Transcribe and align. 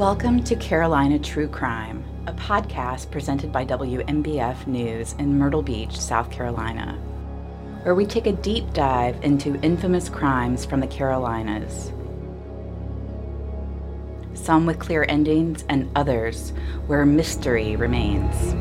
Welcome 0.00 0.42
to 0.44 0.56
Carolina 0.56 1.18
True 1.18 1.46
Crime, 1.46 2.02
a 2.26 2.32
podcast 2.32 3.10
presented 3.10 3.52
by 3.52 3.66
WMBF 3.66 4.66
News 4.66 5.14
in 5.18 5.36
Myrtle 5.36 5.60
Beach, 5.60 6.00
South 6.00 6.30
Carolina, 6.30 6.94
where 7.82 7.94
we 7.94 8.06
take 8.06 8.26
a 8.26 8.32
deep 8.32 8.72
dive 8.72 9.22
into 9.22 9.60
infamous 9.60 10.08
crimes 10.08 10.64
from 10.64 10.80
the 10.80 10.86
Carolinas. 10.86 11.92
Some 14.32 14.64
with 14.64 14.78
clear 14.78 15.04
endings, 15.06 15.66
and 15.68 15.90
others 15.94 16.54
where 16.86 17.04
mystery 17.04 17.76
remains. 17.76 18.54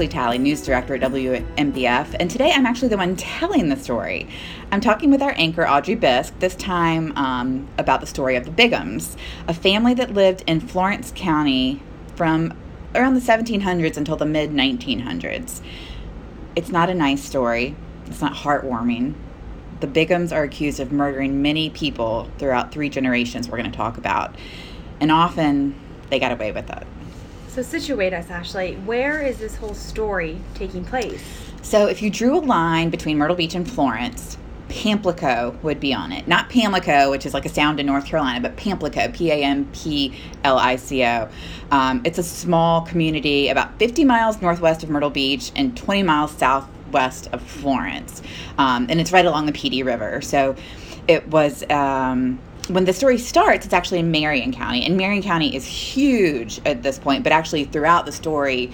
Ashley 0.00 0.08
Talley, 0.08 0.38
news 0.38 0.64
director 0.64 0.94
at 0.94 1.02
WMBF, 1.02 2.16
and 2.18 2.30
today 2.30 2.52
I'm 2.52 2.64
actually 2.64 2.88
the 2.88 2.96
one 2.96 3.16
telling 3.16 3.68
the 3.68 3.76
story. 3.76 4.26
I'm 4.72 4.80
talking 4.80 5.10
with 5.10 5.20
our 5.20 5.34
anchor, 5.36 5.68
Audrey 5.68 5.94
Biesk, 5.94 6.32
this 6.38 6.54
time 6.54 7.14
um, 7.18 7.68
about 7.76 8.00
the 8.00 8.06
story 8.06 8.34
of 8.34 8.46
the 8.46 8.50
Bighams, 8.50 9.18
a 9.46 9.52
family 9.52 9.92
that 9.92 10.14
lived 10.14 10.42
in 10.46 10.58
Florence 10.58 11.12
County 11.14 11.82
from 12.16 12.56
around 12.94 13.12
the 13.12 13.20
1700s 13.20 13.98
until 13.98 14.16
the 14.16 14.24
mid 14.24 14.52
1900s. 14.52 15.60
It's 16.56 16.70
not 16.70 16.88
a 16.88 16.94
nice 16.94 17.22
story, 17.22 17.76
it's 18.06 18.22
not 18.22 18.32
heartwarming. 18.32 19.12
The 19.80 19.86
Bighams 19.86 20.34
are 20.34 20.44
accused 20.44 20.80
of 20.80 20.92
murdering 20.92 21.42
many 21.42 21.68
people 21.68 22.30
throughout 22.38 22.72
three 22.72 22.88
generations, 22.88 23.50
we're 23.50 23.58
going 23.58 23.70
to 23.70 23.76
talk 23.76 23.98
about, 23.98 24.34
and 24.98 25.12
often 25.12 25.78
they 26.08 26.18
got 26.18 26.32
away 26.32 26.52
with 26.52 26.70
it. 26.70 26.86
So 27.50 27.62
situate 27.62 28.12
us, 28.12 28.30
Ashley. 28.30 28.76
Where 28.76 29.20
is 29.20 29.38
this 29.38 29.56
whole 29.56 29.74
story 29.74 30.38
taking 30.54 30.84
place? 30.84 31.20
So 31.62 31.88
if 31.88 32.00
you 32.00 32.08
drew 32.08 32.38
a 32.38 32.40
line 32.40 32.90
between 32.90 33.18
Myrtle 33.18 33.34
Beach 33.34 33.56
and 33.56 33.68
Florence, 33.68 34.38
Pamplico 34.68 35.60
would 35.64 35.80
be 35.80 35.92
on 35.92 36.12
it. 36.12 36.28
Not 36.28 36.48
Pamlico, 36.48 37.10
which 37.10 37.26
is 37.26 37.34
like 37.34 37.44
a 37.44 37.48
sound 37.48 37.80
in 37.80 37.86
North 37.86 38.06
Carolina, 38.06 38.40
but 38.40 38.56
Pamplico, 38.56 39.12
P 39.12 39.32
A 39.32 39.42
M 39.42 39.68
P 39.72 40.16
L 40.44 40.58
I 40.58 40.76
C 40.76 41.04
O. 41.04 41.28
Um, 41.72 42.02
it's 42.04 42.18
a 42.18 42.22
small 42.22 42.82
community 42.82 43.48
about 43.48 43.76
50 43.80 44.04
miles 44.04 44.40
northwest 44.40 44.84
of 44.84 44.90
Myrtle 44.90 45.10
Beach 45.10 45.50
and 45.56 45.76
20 45.76 46.04
miles 46.04 46.30
southwest 46.30 47.30
of 47.32 47.42
Florence. 47.42 48.22
Um, 48.58 48.86
and 48.88 49.00
it's 49.00 49.10
right 49.10 49.26
along 49.26 49.46
the 49.46 49.52
Pee 49.52 49.70
Dee 49.70 49.82
River. 49.82 50.20
So 50.20 50.54
it 51.08 51.26
was. 51.26 51.68
Um, 51.68 52.38
when 52.68 52.84
the 52.84 52.92
story 52.92 53.18
starts, 53.18 53.64
it's 53.64 53.74
actually 53.74 53.98
in 53.98 54.10
Marion 54.10 54.52
County, 54.52 54.84
and 54.84 54.96
Marion 54.96 55.22
County 55.22 55.54
is 55.54 55.64
huge 55.64 56.60
at 56.64 56.82
this 56.82 56.98
point. 56.98 57.24
But 57.24 57.32
actually, 57.32 57.64
throughout 57.64 58.06
the 58.06 58.12
story, 58.12 58.70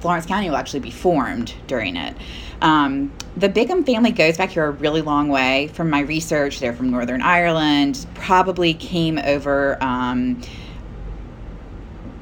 Florence 0.00 0.26
County 0.26 0.48
will 0.48 0.56
actually 0.56 0.80
be 0.80 0.90
formed 0.90 1.54
during 1.66 1.96
it. 1.96 2.16
Um, 2.62 3.12
the 3.36 3.48
Bigham 3.48 3.84
family 3.84 4.12
goes 4.12 4.36
back 4.36 4.50
here 4.50 4.66
a 4.66 4.70
really 4.70 5.02
long 5.02 5.28
way. 5.28 5.68
From 5.68 5.90
my 5.90 6.00
research, 6.00 6.60
they're 6.60 6.72
from 6.72 6.90
Northern 6.90 7.22
Ireland. 7.22 8.06
Probably 8.14 8.74
came 8.74 9.18
over. 9.18 9.82
Um, 9.82 10.40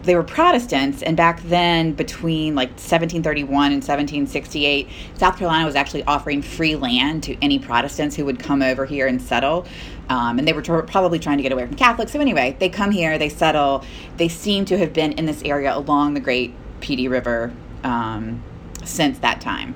they 0.09 0.15
were 0.15 0.23
Protestants, 0.23 1.03
and 1.03 1.19
back 1.19 1.43
then, 1.43 1.93
between 1.93 2.55
like 2.55 2.71
1731 2.71 3.67
and 3.67 3.83
1768, 3.83 4.89
South 5.15 5.37
Carolina 5.37 5.67
was 5.67 5.77
actually 5.77 6.03
offering 6.05 6.41
free 6.41 6.77
land 6.77 7.23
to 7.25 7.37
any 7.43 7.59
Protestants 7.59 8.17
who 8.17 8.25
would 8.25 8.39
come 8.39 8.63
over 8.63 8.87
here 8.87 9.07
and 9.07 9.21
settle. 9.21 9.67
Um, 10.09 10.39
and 10.39 10.49
they 10.49 10.55
were 10.55 10.63
t- 10.63 10.73
probably 10.87 11.19
trying 11.19 11.37
to 11.37 11.43
get 11.43 11.53
away 11.53 11.67
from 11.67 11.77
Catholics. 11.77 12.13
So, 12.13 12.21
anyway, 12.21 12.57
they 12.59 12.71
come 12.71 12.91
here, 12.91 13.19
they 13.19 13.29
settle. 13.29 13.85
They 14.17 14.29
seem 14.29 14.65
to 14.65 14.79
have 14.79 14.95
been 14.95 15.13
in 15.13 15.27
this 15.27 15.43
area 15.43 15.77
along 15.77 16.15
the 16.15 16.21
Great 16.21 16.55
Pee 16.81 16.97
Dee 16.97 17.09
River 17.09 17.53
um, 17.85 18.43
since 18.85 19.19
that 19.19 19.43
time. 19.43 19.75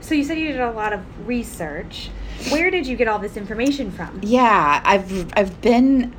So, 0.00 0.14
you 0.14 0.24
said 0.24 0.38
you 0.38 0.52
did 0.52 0.60
a 0.60 0.70
lot 0.70 0.94
of 0.94 1.02
research. 1.28 2.08
Where 2.48 2.70
did 2.70 2.86
you 2.86 2.96
get 2.96 3.08
all 3.08 3.18
this 3.18 3.36
information 3.36 3.90
from? 3.90 4.20
Yeah, 4.22 4.80
I've 4.82 5.30
I've 5.36 5.60
been 5.60 6.14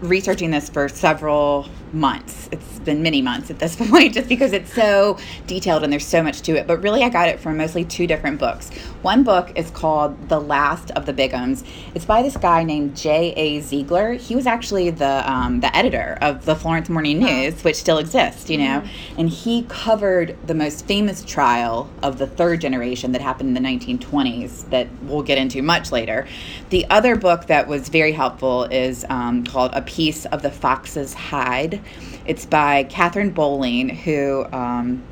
researching 0.00 0.52
this 0.52 0.68
for 0.68 0.88
several 0.88 1.68
months. 1.92 2.48
It's 2.52 2.78
been 2.80 3.02
many 3.02 3.22
months 3.22 3.50
at 3.50 3.58
this 3.58 3.76
point 3.90 4.14
just 4.14 4.28
because 4.28 4.52
it's 4.52 4.72
so 4.72 5.18
detailed 5.46 5.84
and 5.84 5.92
there's 5.92 6.06
so 6.06 6.22
much 6.22 6.42
to 6.42 6.56
it. 6.56 6.66
But 6.66 6.82
really, 6.82 7.02
I 7.02 7.08
got 7.08 7.28
it 7.28 7.40
from 7.40 7.56
mostly 7.56 7.84
two 7.84 8.06
different 8.06 8.38
books. 8.38 8.70
One 9.02 9.24
book 9.24 9.52
is 9.56 9.70
called 9.70 10.28
The 10.28 10.40
Last 10.40 10.90
of 10.92 11.06
the 11.06 11.12
Bighams. 11.12 11.66
It's 11.94 12.04
by 12.04 12.22
this 12.22 12.36
guy 12.36 12.62
named 12.62 12.96
J.A. 12.96 13.60
Ziegler. 13.60 14.14
He 14.14 14.36
was 14.36 14.46
actually 14.46 14.90
the 14.90 15.30
um, 15.30 15.60
the 15.60 15.74
editor 15.76 16.18
of 16.20 16.44
the 16.44 16.54
Florence 16.54 16.88
Morning 16.88 17.18
News, 17.18 17.62
which 17.64 17.76
still 17.76 17.98
exists, 17.98 18.48
you 18.48 18.58
know, 18.58 18.80
mm-hmm. 18.80 19.20
and 19.20 19.28
he 19.28 19.64
covered 19.64 20.36
the 20.46 20.54
most 20.54 20.86
famous 20.86 21.24
trial 21.24 21.90
of 22.02 22.18
the 22.18 22.26
third 22.26 22.60
generation 22.60 23.12
that 23.12 23.20
happened 23.20 23.56
in 23.56 23.62
the 23.62 23.68
1920s 23.68 24.68
that 24.70 24.88
we'll 25.02 25.22
get 25.22 25.38
into 25.38 25.62
much 25.62 25.92
later. 25.92 26.26
The 26.70 26.86
other 26.90 27.16
book 27.16 27.46
that 27.46 27.66
was 27.66 27.88
very 27.88 28.12
helpful 28.12 28.64
is 28.64 29.04
um, 29.08 29.44
called 29.44 29.72
A 29.74 29.82
Piece 29.82 30.26
of 30.26 30.42
the 30.42 30.50
Fox's 30.50 31.14
Hide 31.14 31.81
it's 32.26 32.46
by 32.46 32.84
Katharine 32.84 33.30
Boling, 33.30 33.88
who 33.88 34.46
um, 34.52 35.02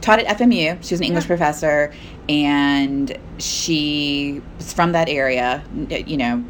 taught 0.00 0.18
at 0.18 0.38
FMU. 0.38 0.82
She 0.82 0.94
was 0.94 1.00
an 1.00 1.06
English 1.06 1.24
yeah. 1.24 1.28
professor, 1.28 1.94
and 2.28 3.16
she 3.38 4.42
was 4.56 4.72
from 4.72 4.92
that 4.92 5.08
area. 5.08 5.62
You 5.88 6.16
know, 6.16 6.44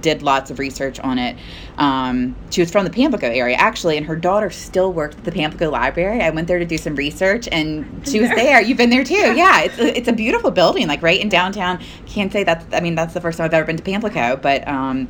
did 0.00 0.22
lots 0.22 0.52
of 0.52 0.58
research 0.60 1.00
on 1.00 1.18
it. 1.18 1.36
Um, 1.78 2.36
she 2.50 2.60
was 2.60 2.70
from 2.70 2.84
the 2.84 2.90
Pamplico 2.90 3.24
area, 3.24 3.56
actually, 3.56 3.96
and 3.96 4.06
her 4.06 4.14
daughter 4.14 4.50
still 4.50 4.92
worked 4.92 5.18
at 5.18 5.24
the 5.24 5.32
Pamplico 5.32 5.70
Library. 5.70 6.22
I 6.22 6.30
went 6.30 6.46
there 6.46 6.60
to 6.60 6.64
do 6.64 6.78
some 6.78 6.94
research, 6.94 7.48
and 7.50 8.06
she 8.06 8.20
was 8.20 8.30
there. 8.30 8.62
You've 8.62 8.78
been 8.78 8.90
there 8.90 9.02
too, 9.04 9.14
yeah. 9.36 9.62
It's 9.62 9.78
a, 9.78 9.98
it's 9.98 10.08
a 10.08 10.12
beautiful 10.12 10.50
building, 10.52 10.86
like 10.86 11.02
right 11.02 11.20
in 11.20 11.28
downtown. 11.28 11.82
Can't 12.06 12.32
say 12.32 12.44
that's. 12.44 12.64
I 12.72 12.80
mean, 12.80 12.94
that's 12.94 13.14
the 13.14 13.20
first 13.20 13.38
time 13.38 13.46
I've 13.46 13.54
ever 13.54 13.66
been 13.66 13.76
to 13.76 13.82
Pamplico, 13.82 14.40
but. 14.40 14.66
Um, 14.68 15.08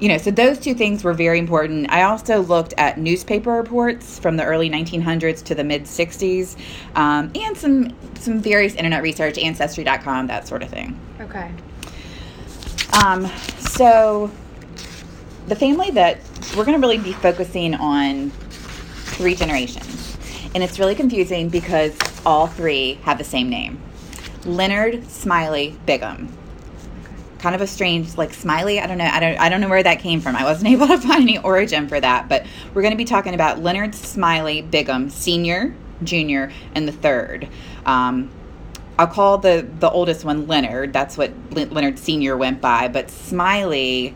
you 0.00 0.08
know, 0.08 0.18
so 0.18 0.30
those 0.30 0.58
two 0.58 0.74
things 0.74 1.02
were 1.02 1.12
very 1.12 1.38
important. 1.38 1.90
I 1.90 2.02
also 2.02 2.40
looked 2.40 2.74
at 2.78 2.98
newspaper 2.98 3.52
reports 3.52 4.18
from 4.18 4.36
the 4.36 4.44
early 4.44 4.70
1900s 4.70 5.42
to 5.44 5.54
the 5.54 5.64
mid 5.64 5.84
60s, 5.84 6.56
um, 6.94 7.30
and 7.34 7.56
some 7.56 7.94
some 8.14 8.40
various 8.40 8.74
internet 8.74 9.02
research, 9.02 9.38
ancestry.com, 9.38 10.28
that 10.28 10.46
sort 10.46 10.62
of 10.62 10.68
thing. 10.68 10.98
Okay. 11.20 11.50
Um, 13.04 13.26
so 13.58 14.30
the 15.48 15.56
family 15.56 15.90
that 15.90 16.18
we're 16.56 16.64
going 16.64 16.80
to 16.80 16.86
really 16.86 16.98
be 16.98 17.12
focusing 17.12 17.74
on 17.74 18.30
three 18.30 19.34
generations, 19.34 20.16
and 20.54 20.62
it's 20.62 20.78
really 20.78 20.94
confusing 20.94 21.48
because 21.48 21.96
all 22.24 22.46
three 22.46 22.94
have 23.02 23.18
the 23.18 23.24
same 23.24 23.48
name, 23.48 23.80
Leonard 24.44 25.08
Smiley 25.10 25.76
Bigham 25.86 26.32
kind 27.38 27.54
of 27.54 27.60
a 27.60 27.66
strange 27.66 28.16
like 28.16 28.34
smiley 28.34 28.80
i 28.80 28.86
don't 28.86 28.98
know 28.98 29.04
i 29.04 29.20
don't 29.20 29.38
i 29.38 29.48
don't 29.48 29.60
know 29.60 29.68
where 29.68 29.82
that 29.82 29.98
came 29.98 30.20
from 30.20 30.36
i 30.36 30.44
wasn't 30.44 30.68
able 30.72 30.86
to 30.86 30.98
find 30.98 31.22
any 31.22 31.38
origin 31.38 31.88
for 31.88 32.00
that 32.00 32.28
but 32.28 32.44
we're 32.74 32.82
going 32.82 32.92
to 32.92 32.98
be 32.98 33.04
talking 33.04 33.34
about 33.34 33.60
leonard 33.60 33.94
smiley 33.94 34.62
bigham 34.62 35.08
senior 35.08 35.74
junior 36.02 36.52
and 36.74 36.86
the 36.86 36.92
third 36.92 37.48
um, 37.86 38.30
i'll 38.98 39.06
call 39.06 39.38
the 39.38 39.68
the 39.78 39.90
oldest 39.90 40.24
one 40.24 40.46
leonard 40.46 40.92
that's 40.92 41.16
what 41.16 41.32
leonard 41.52 41.98
senior 41.98 42.36
went 42.36 42.60
by 42.60 42.88
but 42.88 43.10
smiley 43.10 44.14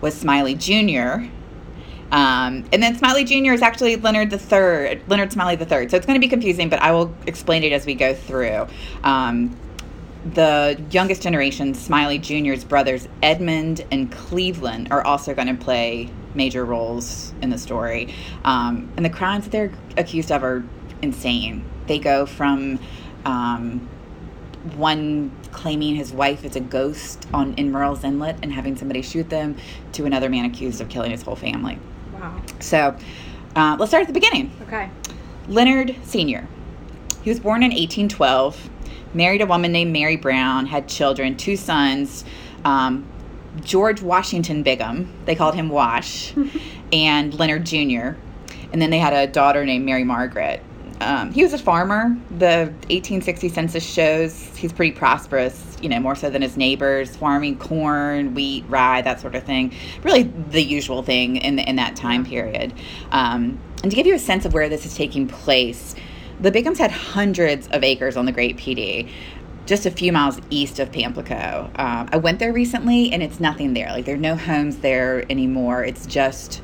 was 0.00 0.14
smiley 0.14 0.54
junior 0.54 1.28
um, 2.10 2.64
and 2.72 2.82
then 2.82 2.96
Smiley 2.96 3.24
Jr. 3.24 3.52
is 3.52 3.60
actually 3.60 3.96
Leonard 3.96 4.30
the 4.30 4.38
Third, 4.38 5.02
Leonard 5.08 5.32
Smiley 5.32 5.56
the 5.56 5.66
Third. 5.66 5.90
So 5.90 5.96
it's 5.96 6.06
going 6.06 6.18
to 6.18 6.24
be 6.24 6.28
confusing, 6.28 6.68
but 6.68 6.80
I 6.80 6.90
will 6.90 7.14
explain 7.26 7.62
it 7.64 7.72
as 7.72 7.84
we 7.84 7.94
go 7.94 8.14
through. 8.14 8.66
Um, 9.04 9.54
the 10.34 10.80
youngest 10.90 11.22
generation, 11.22 11.74
Smiley 11.74 12.18
Jr.'s 12.18 12.64
brothers, 12.64 13.08
Edmund 13.22 13.84
and 13.90 14.10
Cleveland, 14.10 14.88
are 14.90 15.04
also 15.04 15.34
going 15.34 15.48
to 15.48 15.54
play 15.54 16.10
major 16.34 16.64
roles 16.64 17.32
in 17.42 17.50
the 17.50 17.58
story. 17.58 18.14
Um, 18.44 18.92
and 18.96 19.04
the 19.04 19.10
crimes 19.10 19.44
that 19.44 19.50
they're 19.50 19.72
accused 19.96 20.30
of 20.30 20.42
are 20.42 20.64
insane. 21.02 21.64
They 21.86 21.98
go 21.98 22.26
from 22.26 22.78
um, 23.24 23.88
one 24.76 25.30
claiming 25.52 25.96
his 25.96 26.12
wife 26.12 26.44
is 26.44 26.56
a 26.56 26.60
ghost 26.60 27.26
on 27.32 27.54
in 27.54 27.72
Murrells 27.72 28.04
Inlet 28.04 28.36
and 28.42 28.52
having 28.52 28.76
somebody 28.76 29.02
shoot 29.02 29.28
them, 29.30 29.56
to 29.92 30.04
another 30.04 30.28
man 30.28 30.44
accused 30.44 30.80
of 30.80 30.88
killing 30.88 31.10
his 31.10 31.22
whole 31.22 31.36
family. 31.36 31.78
Wow. 32.12 32.42
So 32.60 32.96
uh, 33.56 33.76
let's 33.78 33.90
start 33.90 34.02
at 34.02 34.06
the 34.08 34.12
beginning. 34.12 34.52
Okay. 34.62 34.90
Leonard 35.48 35.96
Sr. 36.02 36.46
He 37.22 37.30
was 37.30 37.40
born 37.40 37.62
in 37.62 37.70
1812 37.70 38.70
married 39.14 39.40
a 39.42 39.46
woman 39.46 39.72
named 39.72 39.92
Mary 39.92 40.16
Brown, 40.16 40.66
had 40.66 40.88
children, 40.88 41.36
two 41.36 41.56
sons. 41.56 42.24
Um, 42.64 43.06
George 43.62 44.02
Washington 44.02 44.62
Bigham, 44.62 45.12
they 45.24 45.34
called 45.34 45.54
him 45.54 45.68
Wash, 45.68 46.32
and 46.92 47.34
Leonard 47.34 47.66
Jr. 47.66 48.16
And 48.72 48.80
then 48.82 48.90
they 48.90 48.98
had 48.98 49.12
a 49.12 49.26
daughter 49.26 49.64
named 49.64 49.84
Mary 49.84 50.04
Margaret. 50.04 50.62
um, 51.00 51.32
he 51.32 51.42
was 51.42 51.52
a 51.52 51.58
farmer. 51.58 52.16
The 52.38 52.72
1860 52.90 53.48
census 53.48 53.84
shows 53.84 54.56
he's 54.56 54.72
pretty 54.72 54.92
prosperous, 54.92 55.76
you 55.80 55.88
know, 55.88 56.00
more 56.00 56.16
so 56.16 56.28
than 56.30 56.42
his 56.42 56.56
neighbors, 56.56 57.16
farming 57.16 57.58
corn, 57.58 58.34
wheat, 58.34 58.64
rye, 58.68 59.02
that 59.02 59.20
sort 59.20 59.34
of 59.34 59.44
thing. 59.44 59.72
Really, 60.02 60.24
the 60.24 60.62
usual 60.62 61.02
thing 61.02 61.36
in 61.36 61.58
in 61.58 61.76
that 61.76 61.96
time 61.96 62.24
period. 62.24 62.72
Um, 63.12 63.58
and 63.82 63.90
to 63.92 63.96
give 63.96 64.06
you 64.06 64.14
a 64.14 64.18
sense 64.18 64.44
of 64.44 64.52
where 64.52 64.68
this 64.68 64.84
is 64.86 64.96
taking 64.96 65.28
place, 65.28 65.94
the 66.40 66.50
Bighams 66.52 66.78
had 66.78 66.90
hundreds 66.90 67.68
of 67.68 67.82
acres 67.84 68.16
on 68.16 68.26
the 68.26 68.32
Great 68.32 68.56
Pee 68.56 68.74
Dee 68.74 69.08
just 69.66 69.84
a 69.84 69.90
few 69.90 70.12
miles 70.12 70.40
east 70.48 70.78
of 70.78 70.90
Pamplico. 70.90 71.64
Um, 71.78 72.08
I 72.10 72.16
went 72.16 72.38
there 72.38 72.54
recently 72.54 73.12
and 73.12 73.22
it's 73.22 73.38
nothing 73.38 73.74
there. 73.74 73.88
Like, 73.90 74.06
there 74.06 74.14
are 74.14 74.18
no 74.18 74.34
homes 74.34 74.78
there 74.78 75.30
anymore. 75.30 75.84
It's 75.84 76.06
just 76.06 76.62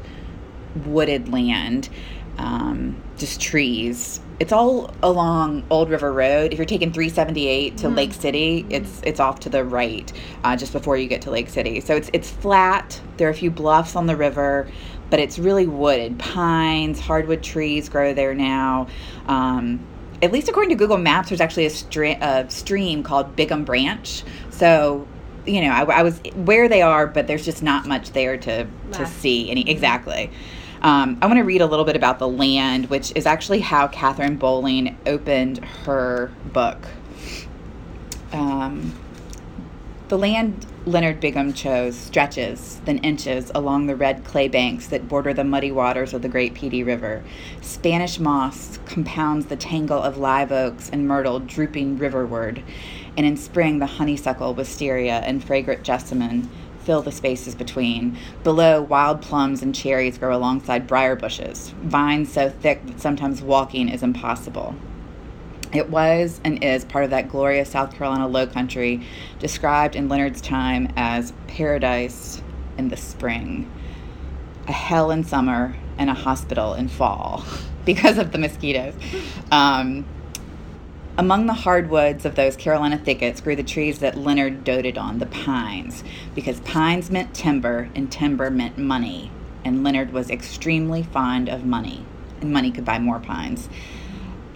wooded 0.87 1.29
land, 1.31 1.91
um, 2.39 2.97
just 3.19 3.41
trees. 3.43 4.21
It's 4.41 4.53
all 4.53 4.93
along 5.03 5.65
Old 5.71 5.91
River 5.91 6.13
Road. 6.13 6.53
If 6.53 6.59
you're 6.59 6.67
taking 6.67 6.93
378 6.93 7.77
to 7.79 7.89
Mm. 7.89 7.97
Lake 7.97 8.13
City, 8.15 8.67
it's 8.71 9.01
it's 9.05 9.21
off 9.21 9.39
to 9.41 9.49
the 9.51 9.65
right, 9.65 10.11
uh, 10.43 10.57
just 10.57 10.73
before 10.73 10.97
you 10.97 11.07
get 11.07 11.23
to 11.23 11.31
Lake 11.31 11.49
City. 11.51 11.81
So 11.81 11.95
it's 11.95 12.11
it's 12.13 12.31
flat. 12.31 13.01
There 13.19 13.29
are 13.29 13.31
a 13.31 13.35
few 13.35 13.51
bluffs 13.51 13.95
on 13.95 14.07
the 14.07 14.17
river, 14.17 14.67
but 15.11 15.21
it's 15.21 15.39
really 15.39 15.67
wooded. 15.67 16.19
Pines, 16.19 16.99
hardwood 16.99 17.43
trees 17.43 17.89
grow 17.89 18.13
there 18.15 18.35
now. 18.35 18.89
Um, 19.27 19.87
at 20.23 20.33
least 20.33 20.49
according 20.49 20.71
to 20.71 20.77
Google 20.77 20.97
Maps, 20.99 21.29
there's 21.29 21.41
actually 21.41 21.67
a, 21.67 21.71
stre- 21.71 22.21
a 22.21 22.51
stream 22.51 23.03
called 23.03 23.37
Bigham 23.37 23.65
Branch. 23.65 24.23
So, 24.51 25.07
you 25.47 25.61
know, 25.61 25.71
I, 25.71 25.83
I 25.83 26.03
was 26.03 26.21
where 26.35 26.69
they 26.69 26.83
are, 26.83 27.07
but 27.07 27.27
there's 27.27 27.45
just 27.45 27.63
not 27.63 27.87
much 27.87 28.11
there 28.13 28.37
to 28.39 28.67
to 28.93 29.07
see 29.07 29.51
any 29.51 29.69
exactly. 29.69 30.31
Um, 30.81 31.19
I 31.23 31.27
want 31.27 31.39
to 31.39 31.45
read 31.45 31.63
a 31.63 31.67
little 31.67 31.87
bit 31.87 31.97
about 31.97 32.19
the 32.19 32.29
land, 32.29 32.91
which 32.91 33.11
is 33.15 33.25
actually 33.25 33.61
how 33.61 33.89
Katharine 33.89 34.37
Boling 34.37 34.99
opened 35.07 35.65
her 35.65 36.31
book. 36.53 36.87
Um, 38.33 38.93
the 40.09 40.19
land 40.19 40.67
Leonard 40.87 41.19
Bigham 41.19 41.55
chose 41.55 41.97
stretches, 41.97 42.79
then 42.85 42.99
inches, 42.99 43.51
along 43.55 43.87
the 43.87 43.97
red 43.97 44.23
clay 44.23 44.49
banks 44.49 44.87
that 44.89 45.09
border 45.09 45.33
the 45.33 45.43
muddy 45.43 45.73
waters 45.73 46.13
of 46.13 46.21
the 46.21 46.29
Great 46.29 46.53
Pee 46.53 46.69
Dee 46.69 46.83
River. 46.83 47.25
Spanish 47.63 48.19
moss 48.19 48.79
compounds 48.85 49.47
the 49.47 49.57
tangle 49.57 50.03
of 50.03 50.19
live 50.19 50.53
oaks 50.53 50.91
and 50.91 51.09
myrtle 51.09 51.41
drooping 51.41 51.97
riverward, 51.97 52.63
and 53.17 53.25
in 53.25 53.35
spring 53.39 53.79
the 53.79 53.87
honeysuckle, 53.87 54.53
wisteria, 54.53 55.21
and 55.21 55.43
fragrant 55.43 55.85
jessamine 55.85 56.51
fill 56.81 57.01
the 57.01 57.13
spaces 57.13 57.55
between. 57.55 58.19
Below, 58.43 58.83
wild 58.83 59.23
plums 59.23 59.63
and 59.63 59.75
cherries 59.75 60.19
grow 60.19 60.37
alongside 60.37 60.87
briar 60.87 61.17
bushes, 61.17 61.71
vines 61.81 62.31
so 62.31 62.51
thick 62.51 62.85
that 62.85 63.01
sometimes 63.01 63.41
walking 63.41 63.89
is 63.89 64.03
impossible. 64.03 64.75
It 65.75 65.91
was 65.91 66.41
and 66.45 66.63
is 66.63 66.85
part 66.85 67.05
of 67.05 67.11
that 67.11 67.29
glorious 67.29 67.71
South 67.71 67.95
Carolina 67.95 68.29
low 68.29 68.47
country 68.47 69.05
described 69.41 69.97
in 69.97 70.09
Leonard's 70.09 70.41
time 70.41 70.93
as 70.97 71.33
paradise 71.49 72.41
in 72.79 72.89
the 72.89 72.97
spring, 72.97 73.71
a 74.69 74.73
hell 74.73 75.11
in 75.11 75.25
summer, 75.25 75.77
and 75.99 76.09
a 76.09 76.15
hospital 76.15 76.75
in 76.75 76.89
fall 76.89 77.45
because 77.85 78.19
of 78.19 78.31
the 78.31 78.39
mosquitoes. 78.39 78.95
Um, 79.51 80.07
among 81.19 81.47
the 81.47 81.55
hardwoods 81.55 82.25
of 82.25 82.37
those 82.37 82.57
Carolina 82.57 82.99
thickets 82.99 83.41
grew 83.41 83.57
the 83.57 83.63
trees 83.63 83.99
that 83.99 84.17
Leonard 84.17 84.63
doted 84.65 84.97
on, 84.97 85.19
the 85.19 85.27
pines, 85.27 86.05
because 86.37 86.61
pines 86.61 87.11
meant 87.11 87.35
timber 87.35 87.89
and 87.97 88.11
timber 88.11 88.51
meant 88.51 88.79
money, 88.79 89.31
and 89.65 89.83
Leonard 89.83 90.13
was 90.13 90.31
extremely 90.31 91.03
fond 91.03 91.49
of 91.49 91.65
money, 91.65 92.05
and 92.41 92.53
money 92.53 92.71
could 92.71 92.85
buy 92.85 92.99
more 92.99 93.21
pines. 93.21 93.69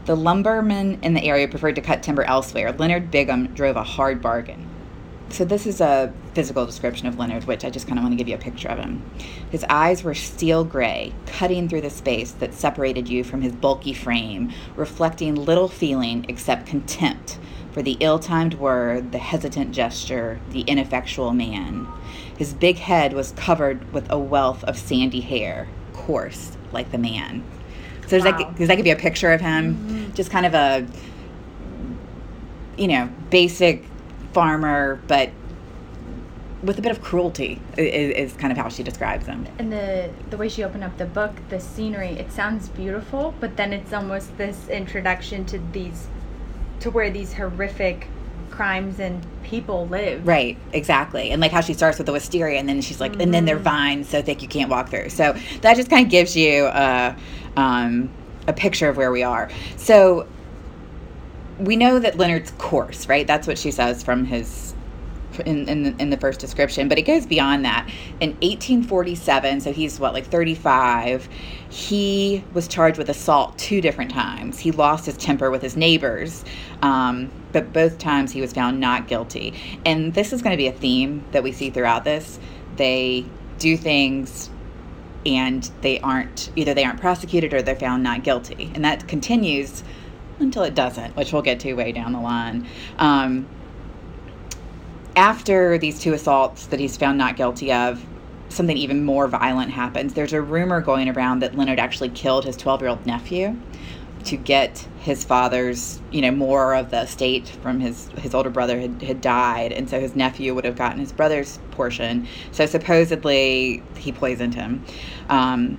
The 0.08 0.16
lumbermen 0.16 1.00
in 1.02 1.12
the 1.12 1.22
area 1.22 1.46
preferred 1.46 1.75
to 1.75 1.82
cut 1.82 2.02
timber 2.02 2.22
elsewhere. 2.22 2.72
Leonard 2.72 3.10
Bigham 3.10 3.49
drove 3.49 3.76
a 3.76 3.82
hard 3.82 4.22
bargain. 4.22 4.66
So, 5.28 5.44
this 5.44 5.66
is 5.66 5.82
a 5.82 6.14
physical 6.32 6.64
description 6.64 7.08
of 7.08 7.19
Leonard, 7.19 7.44
which 7.44 7.62
I 7.62 7.69
just 7.69 7.87
kind 7.87 7.99
of 7.99 8.05
want 8.05 8.12
to 8.12 8.16
give 8.16 8.26
you 8.26 8.34
a 8.34 8.38
picture 8.38 8.69
of 8.69 8.78
him. 8.78 9.02
His 9.50 9.66
eyes 9.69 10.02
were 10.02 10.14
steel 10.14 10.64
gray, 10.64 11.12
cutting 11.26 11.69
through 11.69 11.82
the 11.82 11.90
space 11.90 12.32
that 12.32 12.55
separated 12.55 13.10
you 13.10 13.22
from 13.22 13.43
his 13.43 13.52
bulky 13.52 13.93
frame, 13.93 14.50
reflecting 14.76 15.34
little 15.34 15.69
feeling 15.69 16.25
except 16.26 16.64
contempt 16.64 17.38
for 17.72 17.82
the 17.82 17.99
ill 18.00 18.19
timed 18.19 18.55
word, 18.55 19.12
the 19.12 19.19
hesitant 19.19 19.72
gesture, 19.72 20.40
the 20.52 20.62
ineffectual 20.62 21.34
man. 21.34 21.87
His 22.38 22.55
big 22.55 22.78
head 22.78 23.12
was 23.12 23.32
covered 23.32 23.93
with 23.93 24.10
a 24.10 24.19
wealth 24.19 24.64
of 24.64 24.78
sandy 24.78 25.20
hair, 25.20 25.69
coarse 25.93 26.56
like 26.72 26.93
the 26.93 26.96
man. 26.96 27.44
So 28.08 28.16
does 28.16 28.25
Wow. 28.25 28.38
that 28.38 28.56
does 28.56 28.69
that 28.69 28.76
give 28.76 28.87
you 28.87 28.93
a 28.93 28.96
picture 28.96 29.32
of 29.32 29.40
him? 29.40 29.75
Mm-hmm. 29.75 30.14
Just 30.14 30.31
kind 30.31 30.46
of 30.46 30.55
a 30.55 30.87
you 32.76 32.88
know 32.88 33.08
basic 33.31 33.84
farmer, 34.32 35.00
but 35.06 35.31
with 36.62 36.78
a 36.78 36.82
bit 36.82 36.90
of 36.90 37.00
cruelty 37.00 37.60
is, 37.76 38.32
is 38.32 38.32
kind 38.32 38.50
of 38.50 38.58
how 38.58 38.69
she 38.69 38.82
describes 38.82 39.26
him. 39.26 39.46
And 39.58 39.70
the 39.70 40.10
the 40.31 40.37
way 40.37 40.49
she 40.49 40.64
opened 40.64 40.84
up 40.84 40.96
the 40.96 41.06
book, 41.06 41.32
the 41.50 41.60
scenery, 41.60 42.10
it 42.10 42.32
sounds 42.32 42.69
beautiful, 42.70 43.34
but 43.40 43.56
then 43.56 43.72
it's 43.72 43.93
almost 43.93 44.37
this 44.38 44.69
introduction 44.69 45.44
to 45.46 45.58
these 45.72 46.08
to 46.81 46.90
where 46.90 47.10
these 47.10 47.34
horrific 47.34 48.08
crimes 48.50 48.99
and 48.99 49.25
people 49.44 49.87
live. 49.87 50.26
Right, 50.26 50.58
exactly. 50.72 51.31
And 51.31 51.40
like 51.40 51.52
how 51.52 51.60
she 51.60 51.75
starts 51.75 51.99
with 51.99 52.06
the 52.06 52.12
wisteria 52.12 52.58
and 52.58 52.69
then 52.69 52.81
she's 52.81 53.00
like, 53.00 53.20
and 53.20 53.32
then 53.32 53.44
they're 53.44 53.55
mm-hmm. 53.55 53.64
vines 53.64 54.08
so 54.08 54.20
thick 54.20 54.43
you 54.43 54.49
can't 54.49 54.70
walk 54.70 54.88
through. 54.88 55.10
So 55.10 55.34
that 55.60 55.76
just 55.76 55.90
kind 55.90 56.05
of 56.05 56.10
gives 56.10 56.37
you 56.37 56.66
a, 56.66 57.16
um, 57.58 58.08
a 58.46 58.52
picture 58.52 58.88
of 58.88 58.96
where 58.96 59.10
we 59.10 59.22
are. 59.22 59.50
So 59.76 60.26
we 61.58 61.76
know 61.76 61.99
that 61.99 62.16
Leonard's 62.16 62.52
coarse, 62.52 63.08
right? 63.08 63.26
That's 63.26 63.46
what 63.46 63.58
she 63.58 63.72
says 63.72 64.02
from 64.02 64.25
his 64.25 64.75
in, 65.44 65.69
in, 65.69 65.82
the, 65.84 66.02
in 66.02 66.10
the 66.10 66.16
first 66.16 66.40
description, 66.40 66.88
but 66.88 66.99
it 66.99 67.02
goes 67.02 67.25
beyond 67.26 67.64
that. 67.64 67.88
In 68.20 68.31
1847, 68.40 69.60
so 69.60 69.72
he's 69.72 70.00
what, 70.00 70.12
like 70.12 70.26
35, 70.26 71.28
he 71.69 72.43
was 72.55 72.66
charged 72.66 72.99
with 72.99 73.08
assault 73.08 73.56
two 73.56 73.81
different 73.81 74.10
times. 74.10 74.58
He 74.58 74.72
lost 74.72 75.06
his 75.06 75.16
temper 75.16 75.50
with 75.50 75.62
his 75.62 75.76
neighbors, 75.76 76.44
um, 76.82 77.31
but 77.52 77.72
both 77.72 77.99
times 77.99 78.32
he 78.32 78.40
was 78.40 78.52
found 78.52 78.81
not 78.81 79.06
guilty. 79.06 79.55
And 79.84 80.14
this 80.14 80.32
is 80.32 80.43
going 80.43 80.55
to 80.55 80.56
be 80.56 80.66
a 80.66 80.72
theme 80.72 81.25
that 81.32 81.43
we 81.43 81.52
see 81.52 81.70
throughout 81.70 82.02
this. 82.05 82.40
They 82.76 83.25
do 83.58 83.76
things 83.76 84.50
and 85.26 85.70
they 85.81 86.00
aren't, 86.00 86.50
either 86.56 86.75
they 86.75 86.85
aren't 86.85 87.00
prosecuted 87.00 87.53
or 87.53 87.62
they're 87.62 87.76
found 87.76 88.03
not 88.03 88.23
guilty. 88.23 88.70
And 88.75 88.85
that 88.85 89.09
continues 89.09 89.82
until 90.38 90.62
it 90.62 90.75
doesn't, 90.75 91.17
which 91.17 91.32
we'll 91.32 91.43
get 91.43 91.61
to 91.61 91.75
way 91.75 91.93
down 91.93 92.12
the 92.12 92.20
line. 92.20 92.67
Um, 92.99 93.49
after 95.17 95.79
these 95.79 95.99
two 95.99 96.12
assaults 96.12 96.67
that 96.67 96.79
he's 96.79 96.97
found 96.97 97.19
not 97.19 97.37
guilty 97.37 97.73
of, 97.73 98.05
something 98.49 98.76
even 98.76 99.05
more 99.05 99.29
violent 99.29 99.70
happens. 99.70 100.15
There's 100.15 100.32
a 100.32 100.41
rumor 100.41 100.81
going 100.81 101.08
around 101.08 101.41
that 101.41 101.56
Leonard 101.56 101.79
actually 101.79 102.10
killed 102.10 102.44
his 102.44 102.56
12 102.56 102.81
year 102.81 102.91
old 102.91 103.05
nephew 103.05 103.56
to 104.25 104.37
get 104.37 104.87
his 105.01 105.25
father's, 105.25 106.01
you 106.10 106.20
know, 106.20 106.31
more 106.31 106.75
of 106.75 106.91
the 106.91 107.03
estate 107.03 107.48
from 107.48 107.81
his 107.81 108.08
his 108.19 108.34
older 108.34 108.51
brother 108.51 108.79
had, 108.79 109.03
had 109.03 109.20
died, 109.20 109.72
and 109.72 109.89
so 109.89 110.01
his 110.01 110.15
nephew 110.15 110.55
would 110.55 110.65
have 110.65 110.77
gotten 110.77 110.98
his 110.98 111.13
brother's 111.13 111.58
portion. 111.70 112.27
So 112.53 112.67
supposedly 112.67 113.82
he 113.96 114.13
poisoned 114.13 114.55
him. 114.55 114.84
Um, 115.29 115.79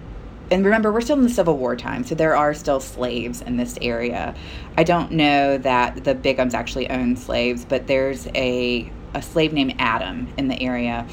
and 0.51 0.65
remember, 0.65 0.91
we're 0.91 1.01
still 1.01 1.17
in 1.17 1.23
the 1.23 1.29
Civil 1.29 1.57
War 1.57 1.75
time, 1.75 2.03
so 2.03 2.15
there 2.15 2.35
are 2.35 2.55
still 2.55 2.79
slaves 2.79 3.41
in 3.41 3.57
this 3.57 3.77
area. 3.81 4.33
I 4.77 4.83
don't 4.83 5.11
know 5.11 5.59
that 5.59 6.03
the 6.03 6.15
Bighams 6.15 6.53
actually 6.53 6.89
own 6.89 7.15
slaves, 7.15 7.65
but 7.65 7.87
there's 7.87 8.27
a 8.33 8.91
a 9.13 9.21
slave 9.21 9.53
named 9.53 9.75
Adam 9.79 10.27
in 10.37 10.47
the 10.47 10.61
area 10.61 11.05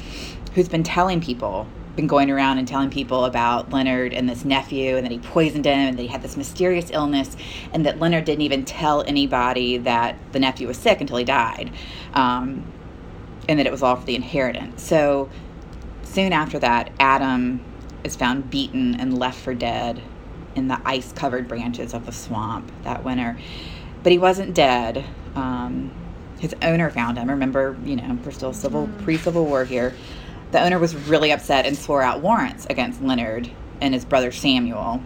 who's 0.53 0.69
been 0.69 0.83
telling 0.83 1.21
people, 1.21 1.67
been 1.97 2.07
going 2.07 2.31
around 2.31 2.59
and 2.59 2.67
telling 2.67 2.89
people 2.89 3.25
about 3.25 3.71
Leonard 3.73 4.13
and 4.13 4.29
this 4.29 4.45
nephew, 4.45 4.95
and 4.95 5.03
that 5.03 5.11
he 5.11 5.19
poisoned 5.19 5.65
him, 5.65 5.89
and 5.89 5.97
that 5.97 6.03
he 6.03 6.07
had 6.07 6.21
this 6.21 6.37
mysterious 6.37 6.89
illness, 6.91 7.35
and 7.73 7.85
that 7.85 7.99
Leonard 7.99 8.23
didn't 8.23 8.43
even 8.43 8.63
tell 8.63 9.03
anybody 9.05 9.77
that 9.79 10.15
the 10.31 10.39
nephew 10.39 10.67
was 10.67 10.77
sick 10.77 11.01
until 11.01 11.17
he 11.17 11.25
died, 11.25 11.73
um, 12.13 12.71
and 13.49 13.59
that 13.59 13.65
it 13.65 13.71
was 13.71 13.83
all 13.83 13.97
for 13.97 14.05
the 14.05 14.15
inheritance. 14.15 14.81
So 14.81 15.29
soon 16.03 16.31
after 16.31 16.59
that, 16.59 16.91
Adam 16.99 17.59
is 18.05 18.15
found 18.15 18.49
beaten 18.49 18.95
and 18.95 19.17
left 19.17 19.39
for 19.39 19.53
dead 19.53 20.01
in 20.55 20.67
the 20.67 20.79
ice 20.85 21.11
covered 21.11 21.47
branches 21.47 21.93
of 21.93 22.05
the 22.05 22.11
swamp 22.11 22.71
that 22.83 23.03
winter. 23.03 23.37
But 24.03 24.11
he 24.11 24.17
wasn't 24.17 24.53
dead. 24.53 25.03
Um, 25.35 25.91
his 26.39 26.55
owner 26.61 26.89
found 26.91 27.17
him. 27.17 27.29
Remember, 27.29 27.75
you 27.83 27.95
know, 27.95 28.17
we're 28.23 28.31
still 28.31 28.53
civil 28.53 28.87
pre 29.03 29.17
Civil 29.17 29.45
War 29.45 29.65
here. 29.65 29.95
The 30.51 30.63
owner 30.63 30.79
was 30.79 30.95
really 30.95 31.31
upset 31.31 31.65
and 31.65 31.77
swore 31.77 32.01
out 32.01 32.21
warrants 32.21 32.65
against 32.69 33.01
Leonard 33.01 33.51
and 33.81 33.93
his 33.93 34.05
brother 34.05 34.31
Samuel. 34.31 35.01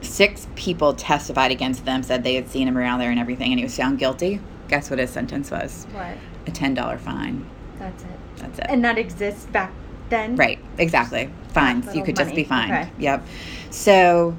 Six 0.00 0.46
people 0.56 0.94
testified 0.94 1.50
against 1.50 1.84
them, 1.84 2.02
said 2.02 2.24
they 2.24 2.34
had 2.34 2.48
seen 2.48 2.68
him 2.68 2.78
around 2.78 3.00
there 3.00 3.10
and 3.10 3.20
everything, 3.20 3.52
and 3.52 3.58
he 3.58 3.64
was 3.64 3.76
found 3.76 3.98
guilty. 3.98 4.40
Guess 4.68 4.90
what 4.90 4.98
his 4.98 5.10
sentence 5.10 5.50
was? 5.50 5.86
What? 5.92 6.16
A 6.46 6.50
ten 6.50 6.74
dollar 6.74 6.98
fine. 6.98 7.48
That's 7.78 8.02
it. 8.02 8.08
That's 8.36 8.58
it. 8.58 8.66
And 8.68 8.84
that 8.84 8.98
exists 8.98 9.46
back 9.46 9.72
then. 10.08 10.36
Right, 10.36 10.58
exactly. 10.78 11.30
Fines. 11.48 11.94
You 11.94 12.02
could 12.02 12.16
just 12.16 12.30
be 12.30 12.44
money. 12.44 12.68
fined. 12.68 12.72
Okay. 12.72 12.90
Yep. 12.98 13.26
So 13.70 14.36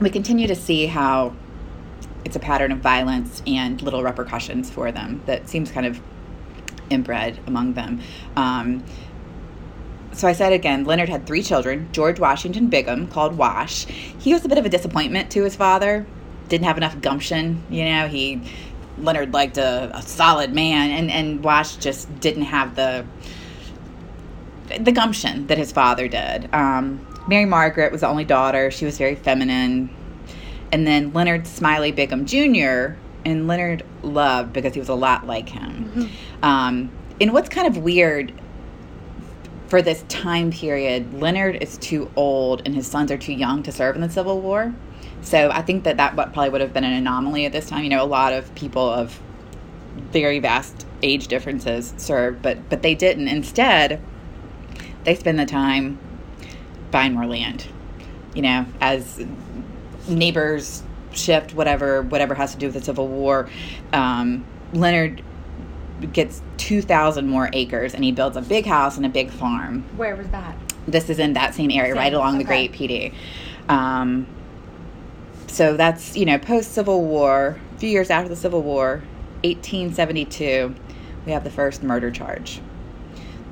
we 0.00 0.10
continue 0.10 0.46
to 0.46 0.54
see 0.54 0.86
how 0.86 1.34
it's 2.24 2.36
a 2.36 2.40
pattern 2.40 2.72
of 2.72 2.78
violence 2.78 3.42
and 3.46 3.80
little 3.82 4.02
repercussions 4.02 4.70
for 4.70 4.92
them 4.92 5.22
that 5.26 5.48
seems 5.48 5.70
kind 5.70 5.86
of 5.86 6.00
inbred 6.90 7.38
among 7.46 7.74
them. 7.74 8.00
Um, 8.36 8.84
so 10.12 10.28
I 10.28 10.32
said 10.32 10.52
again, 10.52 10.84
Leonard 10.84 11.08
had 11.08 11.26
three 11.26 11.42
children 11.42 11.88
George 11.92 12.18
Washington 12.18 12.68
Bigham, 12.68 13.06
called 13.08 13.36
Wash. 13.36 13.86
He 13.86 14.32
was 14.32 14.44
a 14.44 14.48
bit 14.48 14.58
of 14.58 14.66
a 14.66 14.68
disappointment 14.68 15.30
to 15.32 15.44
his 15.44 15.56
father, 15.56 16.06
didn't 16.48 16.66
have 16.66 16.76
enough 16.76 17.00
gumption. 17.00 17.62
You 17.70 17.84
know, 17.84 18.08
he. 18.08 18.42
Leonard 18.98 19.32
liked 19.32 19.56
a, 19.56 19.90
a 19.96 20.02
solid 20.02 20.52
man, 20.52 20.90
and, 20.90 21.10
and 21.10 21.42
Wash 21.42 21.76
just 21.76 22.20
didn't 22.20 22.42
have 22.42 22.76
the 22.76 23.06
the 24.78 24.92
gumption 24.92 25.46
that 25.46 25.58
his 25.58 25.72
father 25.72 26.06
did. 26.06 26.52
Um, 26.52 27.06
Mary 27.26 27.44
Margaret 27.44 27.92
was 27.92 28.02
the 28.02 28.08
only 28.08 28.24
daughter. 28.24 28.70
She 28.70 28.84
was 28.84 28.98
very 28.98 29.14
feminine. 29.14 29.90
And 30.72 30.86
then 30.86 31.12
Leonard 31.12 31.46
Smiley 31.46 31.92
Bigham 31.92 32.26
Jr., 32.26 32.94
and 33.24 33.46
Leonard 33.46 33.84
loved 34.02 34.52
because 34.52 34.74
he 34.74 34.80
was 34.80 34.88
a 34.88 34.94
lot 34.94 35.26
like 35.26 35.48
him. 35.48 35.84
Mm-hmm. 35.84 36.44
Um, 36.44 36.90
and 37.20 37.32
what's 37.32 37.48
kind 37.48 37.66
of 37.66 37.76
weird 37.78 38.32
for 39.68 39.82
this 39.82 40.04
time 40.08 40.50
period, 40.50 41.14
Leonard 41.14 41.62
is 41.62 41.78
too 41.78 42.10
old 42.16 42.62
and 42.64 42.74
his 42.74 42.86
sons 42.86 43.10
are 43.10 43.18
too 43.18 43.32
young 43.32 43.62
to 43.62 43.72
serve 43.72 43.94
in 43.94 44.02
the 44.02 44.10
Civil 44.10 44.40
War. 44.40 44.74
So 45.22 45.50
I 45.50 45.62
think 45.62 45.84
that 45.84 45.96
that 45.98 46.14
probably 46.14 46.48
would 46.48 46.60
have 46.60 46.72
been 46.72 46.84
an 46.84 46.92
anomaly 46.92 47.44
at 47.44 47.52
this 47.52 47.68
time. 47.68 47.84
You 47.84 47.90
know, 47.90 48.02
a 48.02 48.06
lot 48.06 48.32
of 48.32 48.52
people 48.54 48.88
of 48.88 49.20
very 50.12 50.38
vast 50.38 50.86
age 51.02 51.28
differences 51.28 51.94
served, 51.96 52.42
but 52.42 52.68
but 52.68 52.82
they 52.82 52.94
didn't. 52.94 53.28
Instead, 53.28 54.00
they 55.04 55.14
spend 55.14 55.38
the 55.38 55.46
time 55.46 55.98
buying 56.90 57.14
more 57.14 57.26
land. 57.26 57.66
You 58.34 58.42
know, 58.42 58.66
as 58.80 59.24
neighbors 60.08 60.82
shift, 61.12 61.54
whatever 61.54 62.02
whatever 62.02 62.34
has 62.34 62.52
to 62.52 62.58
do 62.58 62.66
with 62.66 62.74
the 62.74 62.82
Civil 62.82 63.08
War. 63.08 63.48
Um, 63.92 64.44
Leonard 64.72 65.22
gets 66.12 66.42
2,000 66.58 67.26
more 67.26 67.50
acres 67.52 67.94
and 67.94 68.04
he 68.04 68.12
builds 68.12 68.36
a 68.36 68.42
big 68.42 68.66
house 68.66 68.96
and 68.96 69.04
a 69.04 69.08
big 69.08 69.30
farm. 69.30 69.84
Where 69.96 70.16
was 70.16 70.28
that? 70.28 70.56
This 70.86 71.10
is 71.10 71.18
in 71.18 71.34
that 71.34 71.54
same 71.54 71.70
area, 71.70 71.92
same. 71.92 71.98
right 71.98 72.14
along 72.14 72.36
okay. 72.36 72.38
the 72.38 72.44
Great 72.44 72.72
Pee 72.72 72.86
Dee. 72.86 73.12
Um, 73.68 74.26
so 75.46 75.76
that's, 75.76 76.16
you 76.16 76.24
know, 76.24 76.38
post 76.38 76.72
Civil 76.72 77.04
War, 77.04 77.58
a 77.74 77.78
few 77.78 77.90
years 77.90 78.08
after 78.08 78.28
the 78.28 78.36
Civil 78.36 78.62
War, 78.62 79.02
1872, 79.42 80.74
we 81.26 81.32
have 81.32 81.44
the 81.44 81.50
first 81.50 81.82
murder 81.82 82.10
charge. 82.10 82.60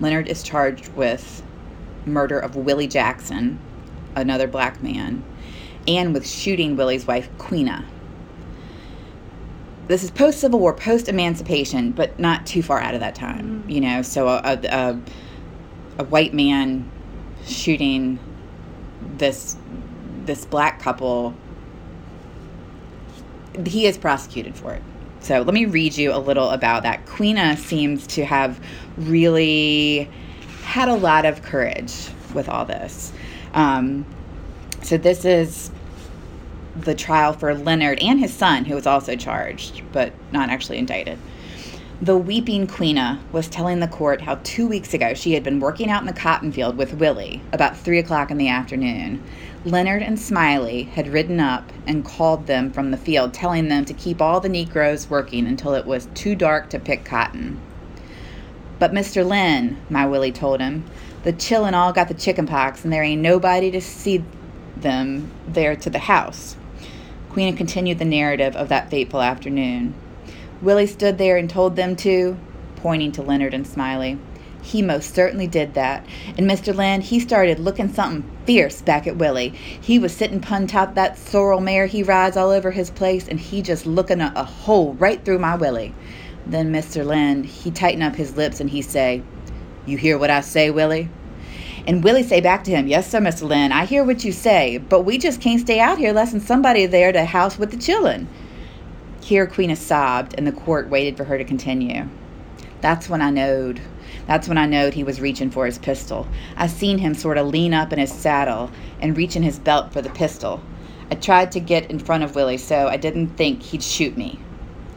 Leonard 0.00 0.28
is 0.28 0.42
charged 0.42 0.88
with 0.94 1.42
murder 2.06 2.38
of 2.38 2.56
Willie 2.56 2.86
Jackson, 2.86 3.58
another 4.14 4.46
black 4.46 4.82
man, 4.82 5.22
and 5.88 6.14
with 6.14 6.28
shooting 6.28 6.76
Willie's 6.76 7.06
wife, 7.06 7.28
Queena. 7.38 7.84
This 9.88 10.04
is 10.04 10.10
post 10.10 10.40
Civil 10.40 10.60
War, 10.60 10.74
post 10.74 11.08
emancipation, 11.08 11.92
but 11.92 12.20
not 12.20 12.46
too 12.46 12.62
far 12.62 12.78
out 12.78 12.92
of 12.92 13.00
that 13.00 13.14
time, 13.14 13.62
mm-hmm. 13.62 13.70
you 13.70 13.80
know. 13.80 14.02
So 14.02 14.28
a, 14.28 14.42
a, 14.44 15.00
a 15.98 16.04
white 16.04 16.34
man 16.34 16.88
shooting 17.46 18.18
this 19.16 19.56
this 20.26 20.44
black 20.44 20.78
couple, 20.78 21.34
he 23.64 23.86
is 23.86 23.96
prosecuted 23.96 24.54
for 24.54 24.74
it. 24.74 24.82
So 25.20 25.40
let 25.40 25.54
me 25.54 25.64
read 25.64 25.96
you 25.96 26.12
a 26.12 26.18
little 26.18 26.50
about 26.50 26.82
that. 26.82 27.06
Queena 27.06 27.56
seems 27.56 28.06
to 28.08 28.26
have 28.26 28.60
really 28.98 30.08
had 30.64 30.88
a 30.88 30.94
lot 30.94 31.24
of 31.24 31.42
courage 31.42 32.10
with 32.34 32.50
all 32.50 32.66
this. 32.66 33.10
Um, 33.54 34.04
so 34.82 34.98
this 34.98 35.24
is 35.24 35.70
the 36.84 36.94
trial 36.94 37.32
for 37.32 37.54
Leonard 37.54 37.98
and 38.00 38.20
his 38.20 38.32
son, 38.32 38.64
who 38.64 38.74
was 38.74 38.86
also 38.86 39.16
charged, 39.16 39.82
but 39.92 40.12
not 40.32 40.50
actually 40.50 40.78
indicted. 40.78 41.18
The 42.00 42.16
weeping 42.16 42.68
Queena 42.68 43.18
was 43.32 43.48
telling 43.48 43.80
the 43.80 43.88
court 43.88 44.20
how 44.20 44.36
two 44.44 44.68
weeks 44.68 44.94
ago 44.94 45.14
she 45.14 45.32
had 45.32 45.42
been 45.42 45.58
working 45.58 45.90
out 45.90 46.00
in 46.00 46.06
the 46.06 46.12
cotton 46.12 46.52
field 46.52 46.76
with 46.76 46.94
Willie 46.94 47.42
about 47.52 47.76
three 47.76 47.98
o'clock 47.98 48.30
in 48.30 48.38
the 48.38 48.48
afternoon. 48.48 49.20
Leonard 49.64 50.02
and 50.02 50.16
Smiley 50.16 50.84
had 50.84 51.08
ridden 51.08 51.40
up 51.40 51.72
and 51.88 52.04
called 52.04 52.46
them 52.46 52.70
from 52.70 52.92
the 52.92 52.96
field, 52.96 53.34
telling 53.34 53.66
them 53.66 53.84
to 53.84 53.92
keep 53.92 54.22
all 54.22 54.38
the 54.38 54.48
Negroes 54.48 55.10
working 55.10 55.44
until 55.44 55.74
it 55.74 55.86
was 55.86 56.06
too 56.14 56.36
dark 56.36 56.70
to 56.70 56.78
pick 56.78 57.04
cotton. 57.04 57.60
But 58.78 58.92
Mr. 58.92 59.26
Lynn, 59.26 59.76
my 59.90 60.06
Willie 60.06 60.30
told 60.30 60.60
him, 60.60 60.84
the 61.24 61.32
chillin' 61.32 61.74
all 61.74 61.92
got 61.92 62.06
the 62.06 62.14
chicken 62.14 62.46
pox 62.46 62.84
and 62.84 62.92
there 62.92 63.02
ain't 63.02 63.20
nobody 63.20 63.72
to 63.72 63.80
see 63.80 64.24
them 64.76 65.32
there 65.48 65.74
to 65.74 65.90
the 65.90 65.98
house. 65.98 66.56
Queena 67.38 67.56
continued 67.56 68.00
the 68.00 68.04
narrative 68.04 68.56
of 68.56 68.68
that 68.68 68.90
fateful 68.90 69.22
afternoon. 69.22 69.94
Willie 70.60 70.88
stood 70.88 71.18
there 71.18 71.36
and 71.36 71.48
told 71.48 71.76
them 71.76 71.94
to, 71.94 72.36
pointing 72.74 73.12
to 73.12 73.22
Leonard 73.22 73.54
and 73.54 73.64
Smiley. 73.64 74.18
He 74.60 74.82
most 74.82 75.14
certainly 75.14 75.46
did 75.46 75.74
that. 75.74 76.04
And 76.36 76.50
Mr. 76.50 76.74
Lynn, 76.74 77.00
he 77.00 77.20
started 77.20 77.60
looking 77.60 77.92
something 77.92 78.28
fierce 78.44 78.82
back 78.82 79.06
at 79.06 79.18
Willie. 79.18 79.50
He 79.50 80.00
was 80.00 80.12
sitting 80.12 80.40
pun 80.40 80.66
top 80.66 80.96
that 80.96 81.16
sorrel 81.16 81.60
mare 81.60 81.86
he 81.86 82.02
rides 82.02 82.36
all 82.36 82.50
over 82.50 82.72
his 82.72 82.90
place, 82.90 83.28
and 83.28 83.38
he 83.38 83.62
just 83.62 83.86
looking 83.86 84.20
a, 84.20 84.32
a 84.34 84.42
hole 84.42 84.94
right 84.94 85.24
through 85.24 85.38
my 85.38 85.54
Willie. 85.54 85.94
Then 86.44 86.72
Mr. 86.72 87.06
Lynn, 87.06 87.44
he 87.44 87.70
tighten 87.70 88.02
up 88.02 88.16
his 88.16 88.36
lips 88.36 88.58
and 88.58 88.68
he 88.68 88.82
say, 88.82 89.22
You 89.86 89.96
hear 89.96 90.18
what 90.18 90.30
I 90.30 90.40
say, 90.40 90.70
Willie? 90.70 91.08
And 91.88 92.04
Willie 92.04 92.22
say 92.22 92.42
back 92.42 92.64
to 92.64 92.70
him, 92.70 92.86
Yes, 92.86 93.10
sir, 93.10 93.18
Mr. 93.18 93.48
Lynn, 93.48 93.72
I 93.72 93.86
hear 93.86 94.04
what 94.04 94.22
you 94.22 94.30
say, 94.30 94.76
but 94.76 95.06
we 95.06 95.16
just 95.16 95.40
can't 95.40 95.62
stay 95.62 95.80
out 95.80 95.96
here 95.96 96.12
less 96.12 96.32
than 96.32 96.40
somebody 96.42 96.84
there 96.84 97.12
to 97.12 97.24
house 97.24 97.58
with 97.58 97.70
the 97.70 97.78
children. 97.78 98.28
Here 99.22 99.46
Queena 99.46 99.74
sobbed, 99.74 100.34
and 100.36 100.46
the 100.46 100.52
court 100.52 100.90
waited 100.90 101.16
for 101.16 101.24
her 101.24 101.38
to 101.38 101.44
continue. 101.44 102.06
That's 102.82 103.08
when 103.08 103.22
I 103.22 103.30
knowed. 103.30 103.80
That's 104.26 104.48
when 104.48 104.58
I 104.58 104.66
knowed 104.66 104.92
he 104.92 105.02
was 105.02 105.18
reaching 105.18 105.50
for 105.50 105.64
his 105.64 105.78
pistol. 105.78 106.28
I 106.58 106.66
seen 106.66 106.98
him 106.98 107.14
sort 107.14 107.38
of 107.38 107.46
lean 107.46 107.72
up 107.72 107.90
in 107.90 107.98
his 107.98 108.12
saddle 108.12 108.70
and 109.00 109.16
reach 109.16 109.34
in 109.34 109.42
his 109.42 109.58
belt 109.58 109.90
for 109.90 110.02
the 110.02 110.10
pistol. 110.10 110.62
I 111.10 111.14
tried 111.14 111.52
to 111.52 111.60
get 111.60 111.90
in 111.90 112.00
front 112.00 112.22
of 112.22 112.34
Willie, 112.34 112.58
so 112.58 112.88
I 112.88 112.98
didn't 112.98 113.28
think 113.28 113.62
he'd 113.62 113.82
shoot 113.82 114.14
me. 114.14 114.38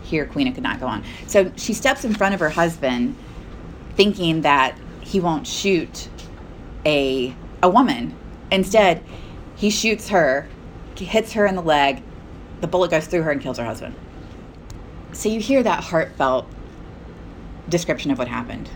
Here, 0.03 0.25
Queena 0.25 0.53
could 0.53 0.63
not 0.63 0.81
go 0.81 0.87
on. 0.87 1.05
So 1.25 1.53
she 1.55 1.73
steps 1.73 2.03
in 2.03 2.13
front 2.13 2.33
of 2.33 2.41
her 2.41 2.49
husband, 2.49 3.15
thinking 3.95 4.41
that 4.41 4.77
he 4.99 5.21
won't 5.21 5.47
shoot 5.47 6.09
a 6.85 7.35
a 7.63 7.69
woman. 7.69 8.15
Instead, 8.51 9.03
he 9.55 9.69
shoots 9.69 10.09
her, 10.09 10.47
hits 10.95 11.33
her 11.33 11.45
in 11.45 11.55
the 11.55 11.61
leg, 11.61 12.01
the 12.61 12.67
bullet 12.67 12.91
goes 12.91 13.07
through 13.07 13.23
her 13.23 13.31
and 13.31 13.41
kills 13.41 13.57
her 13.57 13.65
husband. 13.65 13.95
So 15.13 15.29
you 15.29 15.39
hear 15.39 15.61
that 15.63 15.83
heartfelt 15.83 16.47
description 17.69 18.11
of 18.11 18.17
what 18.17 18.27
happened. 18.27 18.69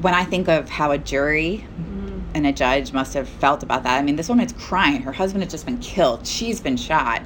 When 0.00 0.14
I 0.14 0.24
think 0.24 0.48
of 0.48 0.68
how 0.68 0.90
a 0.90 0.98
jury 0.98 1.66
mm-hmm. 1.66 2.20
and 2.34 2.46
a 2.46 2.52
judge 2.52 2.92
must 2.92 3.14
have 3.14 3.28
felt 3.28 3.62
about 3.62 3.82
that, 3.84 3.98
I 3.98 4.02
mean, 4.02 4.16
this 4.16 4.28
woman 4.28 4.46
is 4.46 4.52
crying. 4.52 5.02
Her 5.02 5.12
husband 5.12 5.42
has 5.44 5.52
just 5.52 5.64
been 5.64 5.78
killed. 5.78 6.26
She's 6.26 6.60
been 6.60 6.76
shot. 6.76 7.22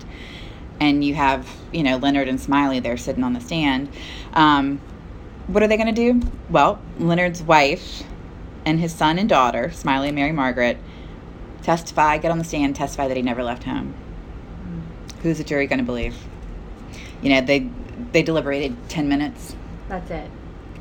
And 0.79 1.03
you 1.03 1.15
have, 1.15 1.49
you 1.73 1.83
know, 1.83 1.97
Leonard 1.97 2.29
and 2.29 2.41
Smiley 2.41 2.81
there 2.81 2.97
sitting 2.97 3.25
on 3.25 3.33
the 3.33 3.41
stand. 3.41 3.89
Um, 4.35 4.81
what 5.47 5.63
are 5.63 5.69
they 5.69 5.77
going 5.77 5.95
to 5.95 6.13
do? 6.13 6.21
Well, 6.51 6.81
Leonard's 6.99 7.43
wife 7.43 8.03
and 8.67 8.81
his 8.81 8.93
son 8.93 9.19
and 9.19 9.29
daughter, 9.29 9.71
Smiley 9.71 10.09
and 10.09 10.17
Mary 10.17 10.33
Margaret, 10.33 10.77
testify, 11.63 12.19
get 12.19 12.31
on 12.33 12.39
the 12.39 12.45
stand, 12.45 12.75
testify 12.77 13.09
that 13.09 13.17
he 13.17 13.23
never 13.23 13.43
left 13.43 13.63
home. 13.63 13.95
Mm. 14.63 15.21
Who's 15.23 15.39
the 15.39 15.45
jury 15.45 15.67
going 15.69 15.79
to 15.79 15.85
believe? 15.85 16.17
You 17.23 17.31
know, 17.31 17.41
they 17.41 17.71
they 18.13 18.23
deliberated 18.23 18.77
10 18.91 19.09
minutes. 19.09 19.57
That's 19.89 20.11
it. 20.11 20.31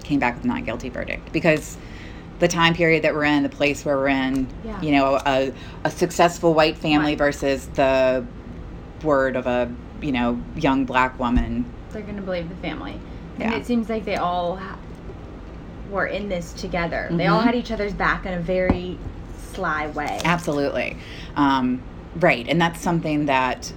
Came 0.04 0.20
back 0.20 0.36
with 0.36 0.44
a 0.44 0.48
not 0.48 0.66
guilty 0.66 0.90
verdict 0.90 1.32
because 1.32 1.78
the 2.40 2.48
time 2.48 2.74
period 2.74 3.04
that 3.04 3.14
we're 3.14 3.24
in, 3.24 3.44
the 3.44 3.50
place 3.50 3.86
where 3.86 3.96
we're 3.96 4.10
in, 4.10 4.48
yeah. 4.66 4.82
you 4.82 4.92
know, 4.92 5.20
a, 5.26 5.54
a 5.86 5.92
successful 5.92 6.54
white 6.54 6.78
family 6.78 7.12
right. 7.12 7.18
versus 7.18 7.68
the 7.68 8.26
word 9.04 9.38
of 9.38 9.48
a, 9.48 9.74
you 10.02 10.12
know, 10.12 10.42
young 10.56 10.84
black 10.84 11.18
woman. 11.18 11.72
They're 11.92 12.02
going 12.02 12.18
to 12.18 12.22
believe 12.22 12.50
the 12.50 12.56
family. 12.56 13.00
And 13.40 13.54
it 13.54 13.66
seems 13.66 13.90
like 13.90 14.06
they 14.06 14.16
all 14.16 14.60
were 15.90 16.08
in 16.08 16.30
this 16.30 16.54
together. 16.54 17.06
Mm-hmm. 17.08 17.18
They 17.18 17.28
all 17.28 17.40
mm-hmm. 17.40 17.48
had 17.48 17.56
each 17.56 17.72
other's 17.72 17.94
back 17.94 18.26
in 18.26 18.34
a 18.34 18.40
very 18.40 18.98
sly 19.54 19.88
way. 19.88 20.20
Absolutely. 20.24 20.98
Um, 21.36 21.82
right. 22.18 22.48
And 22.48 22.60
that's 22.60 22.82
something 22.82 23.26
that 23.26 23.72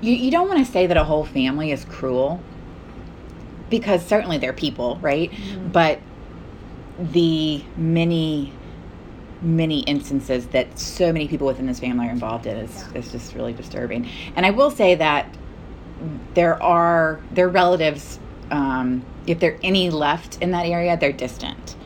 you, 0.00 0.12
you 0.12 0.30
don't 0.30 0.48
want 0.48 0.64
to 0.64 0.70
say 0.70 0.86
that 0.86 0.96
a 0.96 1.04
whole 1.04 1.24
family 1.24 1.72
is 1.72 1.84
cruel 1.84 2.40
because 3.68 4.04
certainly 4.04 4.38
they're 4.38 4.52
people, 4.52 4.98
right? 5.00 5.30
Mm-hmm. 5.30 5.68
But 5.68 6.00
the 6.98 7.64
many 7.76 8.52
many 9.42 9.80
instances 9.80 10.46
that 10.48 10.78
so 10.78 11.10
many 11.12 11.26
people 11.26 11.46
within 11.46 11.66
this 11.66 11.80
family 11.80 12.06
are 12.06 12.10
involved 12.10 12.46
in 12.46 12.58
is, 12.58 12.84
yeah. 12.92 12.98
is 12.98 13.10
just 13.10 13.34
really 13.34 13.54
disturbing. 13.54 14.06
And 14.36 14.44
I 14.44 14.50
will 14.50 14.70
say 14.70 14.94
that 14.96 15.34
there 16.34 16.62
are 16.62 17.20
their 17.32 17.48
relatives 17.48 18.18
um, 18.50 19.02
if 19.26 19.38
there 19.40 19.52
are 19.52 19.58
any 19.62 19.90
left 19.90 20.38
in 20.40 20.50
that 20.52 20.66
area, 20.66 20.96
they're 20.96 21.12
distant. 21.12 21.76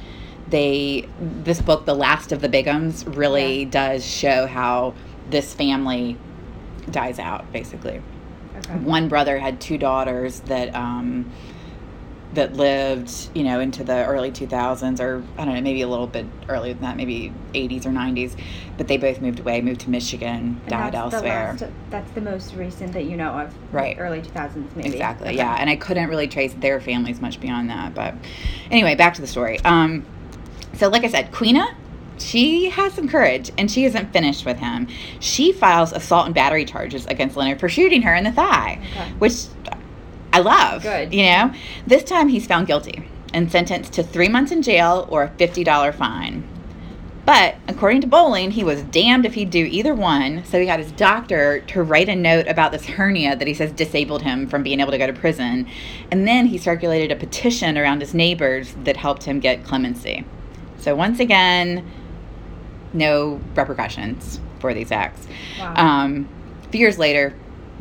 they 0.51 1.09
this 1.19 1.61
book, 1.63 1.85
The 1.87 1.95
Last 1.95 2.31
of 2.31 2.41
the 2.43 2.49
Bighams, 2.49 3.17
really 3.17 3.63
Yeah. 3.65 3.71
does 3.71 4.05
show 4.07 4.47
how 4.47 4.93
this 5.31 5.55
family 5.55 6.17
dies 6.91 7.19
out, 7.19 7.51
basically. 7.53 8.01
Okay. 8.59 8.75
One 8.75 9.09
brother 9.09 9.39
had 9.39 9.59
two 9.61 9.79
daughters 9.79 10.41
that 10.41 10.73
um, 10.75 11.31
that 12.35 12.55
lived, 12.55 13.13
you 13.35 13.45
know, 13.45 13.61
into 13.61 13.85
the 13.85 14.05
early 14.07 14.31
2000s, 14.31 15.01
or 15.01 15.23
I 15.39 15.45
don't 15.45 15.55
know, 15.55 15.61
maybe 15.61 15.83
a 15.83 15.89
little 15.89 16.07
bit 16.07 16.27
earlier 16.49 16.73
than 16.75 16.83
that, 16.83 16.97
maybe 16.97 17.33
80s 17.55 17.87
or 17.87 17.91
90s. 17.91 18.37
But 18.77 18.89
they 18.89 18.97
both 18.97 19.21
moved 19.21 19.41
away, 19.41 19.61
moved 19.61 19.83
to 19.83 19.91
Michigan, 19.91 20.61
And 20.63 20.69
died 20.69 20.93
that's 20.93 21.15
elsewhere. 21.15 21.55
The 21.57 21.65
last, 21.67 21.75
that's 21.91 22.11
the 22.13 22.21
most 22.21 22.55
recent 22.55 22.93
that 22.93 23.05
you 23.05 23.17
know 23.17 23.31
of. 23.39 23.55
Right. 23.73 23.97
Early 23.99 24.21
2000s, 24.21 24.75
maybe. 24.77 24.89
Exactly. 24.91 25.29
Okay. 25.29 25.37
Yeah, 25.37 25.55
and 25.55 25.71
I 25.71 25.77
couldn't 25.77 26.09
really 26.09 26.29
trace 26.29 26.53
their 26.55 26.81
families 26.81 27.21
much 27.21 27.41
beyond 27.41 27.71
that. 27.71 27.95
But 27.95 28.15
anyway, 28.71 28.95
back 28.95 29.15
to 29.15 29.21
the 29.21 29.27
story. 29.29 29.61
Um, 29.61 30.05
so, 30.75 30.89
like 30.89 31.05
I 31.05 31.09
said, 31.09 31.31
Queena, 31.31 31.75
she 32.19 32.71
has 32.71 32.93
some 32.95 33.09
courage, 33.09 33.51
and 33.59 33.71
she 33.71 33.85
isn't 33.85 34.13
finished 34.13 34.45
with 34.45 34.59
him. 34.59 34.89
She 35.21 35.53
files 35.53 35.93
assault 35.93 36.27
and 36.27 36.35
battery 36.35 36.65
charges 36.65 37.07
against 37.07 37.37
Leonard 37.37 37.61
for 37.61 37.69
shooting 37.69 38.03
her 38.03 38.15
in 38.15 38.25
the 38.25 38.33
thigh, 38.33 38.81
Okay. 38.93 39.11
which 39.19 39.45
I 40.35 40.41
love. 40.41 40.83
Good. 40.83 41.15
You 41.15 41.23
know, 41.23 41.55
this 41.87 42.03
time 42.03 42.29
he's 42.29 42.47
found 42.47 42.67
guilty 42.67 43.09
and 43.33 43.51
sentenced 43.51 43.93
to 43.93 44.03
three 44.03 44.29
months 44.29 44.51
in 44.51 44.63
jail 44.63 45.07
or 45.11 45.23
a 45.23 45.31
fifty 45.31 45.63
dollar 45.63 45.93
fine. 45.93 46.49
But 47.25 47.55
according 47.69 48.01
to 48.03 48.07
Boling, 48.07 48.51
he 48.51 48.65
was 48.65 48.83
damned 48.83 49.25
if 49.25 49.35
he'd 49.35 49.51
do 49.51 49.65
either 49.65 49.95
one. 49.95 50.45
So 50.45 50.59
he 50.59 50.67
got 50.67 50.79
his 50.81 50.93
doctor 50.93 51.61
to 51.69 51.83
write 51.83 52.09
a 52.09 52.17
note 52.17 52.49
about 52.49 52.73
this 52.73 52.85
hernia 52.85 53.37
that 53.37 53.47
he 53.47 53.55
says 53.55 53.73
disabled 53.73 54.23
him 54.23 54.47
from 54.49 54.63
being 54.63 54.81
able 54.81 54.91
to 54.91 54.99
go 54.99 55.07
to 55.07 55.13
prison. 55.13 55.67
And 56.11 56.29
then 56.29 56.47
he 56.47 56.59
circulated 56.59 57.11
a 57.11 57.17
petition 57.17 57.79
around 57.79 58.01
his 58.01 58.13
neighbors 58.13 58.75
that 58.85 58.99
helped 58.99 59.23
him 59.23 59.41
get 59.41 59.65
clemency. 59.65 60.25
So 60.77 60.95
once 60.95 61.19
again, 61.21 61.89
no 62.93 63.41
repercussions 63.55 64.41
for 64.59 64.75
these 64.75 64.93
acts. 64.93 65.27
Wow. 65.59 65.75
Um, 65.77 66.29
a 66.65 66.69
few 66.69 66.81
years 66.81 66.99
later, 66.99 67.35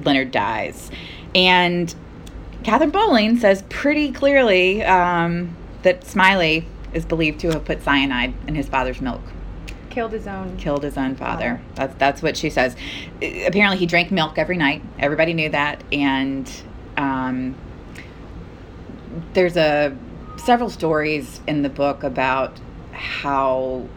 Leonard 0.04 0.32
dies. 0.32 0.90
And 1.36 1.94
Katharine 2.64 2.92
Boling 2.92 3.38
says 3.38 3.64
pretty 3.70 4.12
clearly 4.12 4.84
um, 4.84 5.56
that 5.84 6.06
Smiley 6.06 6.66
is 6.94 7.06
believed 7.06 7.40
to 7.42 7.52
have 7.52 7.66
put 7.66 7.84
cyanide 7.84 8.34
in 8.48 8.56
his 8.56 8.68
father's 8.68 9.02
milk, 9.02 9.22
Killed 9.90 10.12
his 10.14 10.26
own. 10.28 10.58
killed 10.58 10.84
his 10.84 10.98
own 10.98 11.16
father. 11.16 11.58
Father. 11.58 11.62
That's 11.76 11.96
that's 11.96 12.22
what 12.24 12.36
she 12.38 12.50
says. 12.50 12.76
Apparently, 13.22 13.78
he 13.78 13.86
drank 13.86 14.12
milk 14.12 14.38
every 14.38 14.58
night. 14.58 14.82
Everybody 14.98 15.34
knew 15.34 15.50
that, 15.50 15.84
and 15.92 16.50
um, 16.98 17.56
there's 19.34 19.58
a 19.58 19.96
several 20.38 20.70
stories 20.70 21.42
in 21.48 21.62
the 21.62 21.70
book 21.70 22.04
about 22.04 22.60
how 22.92 23.88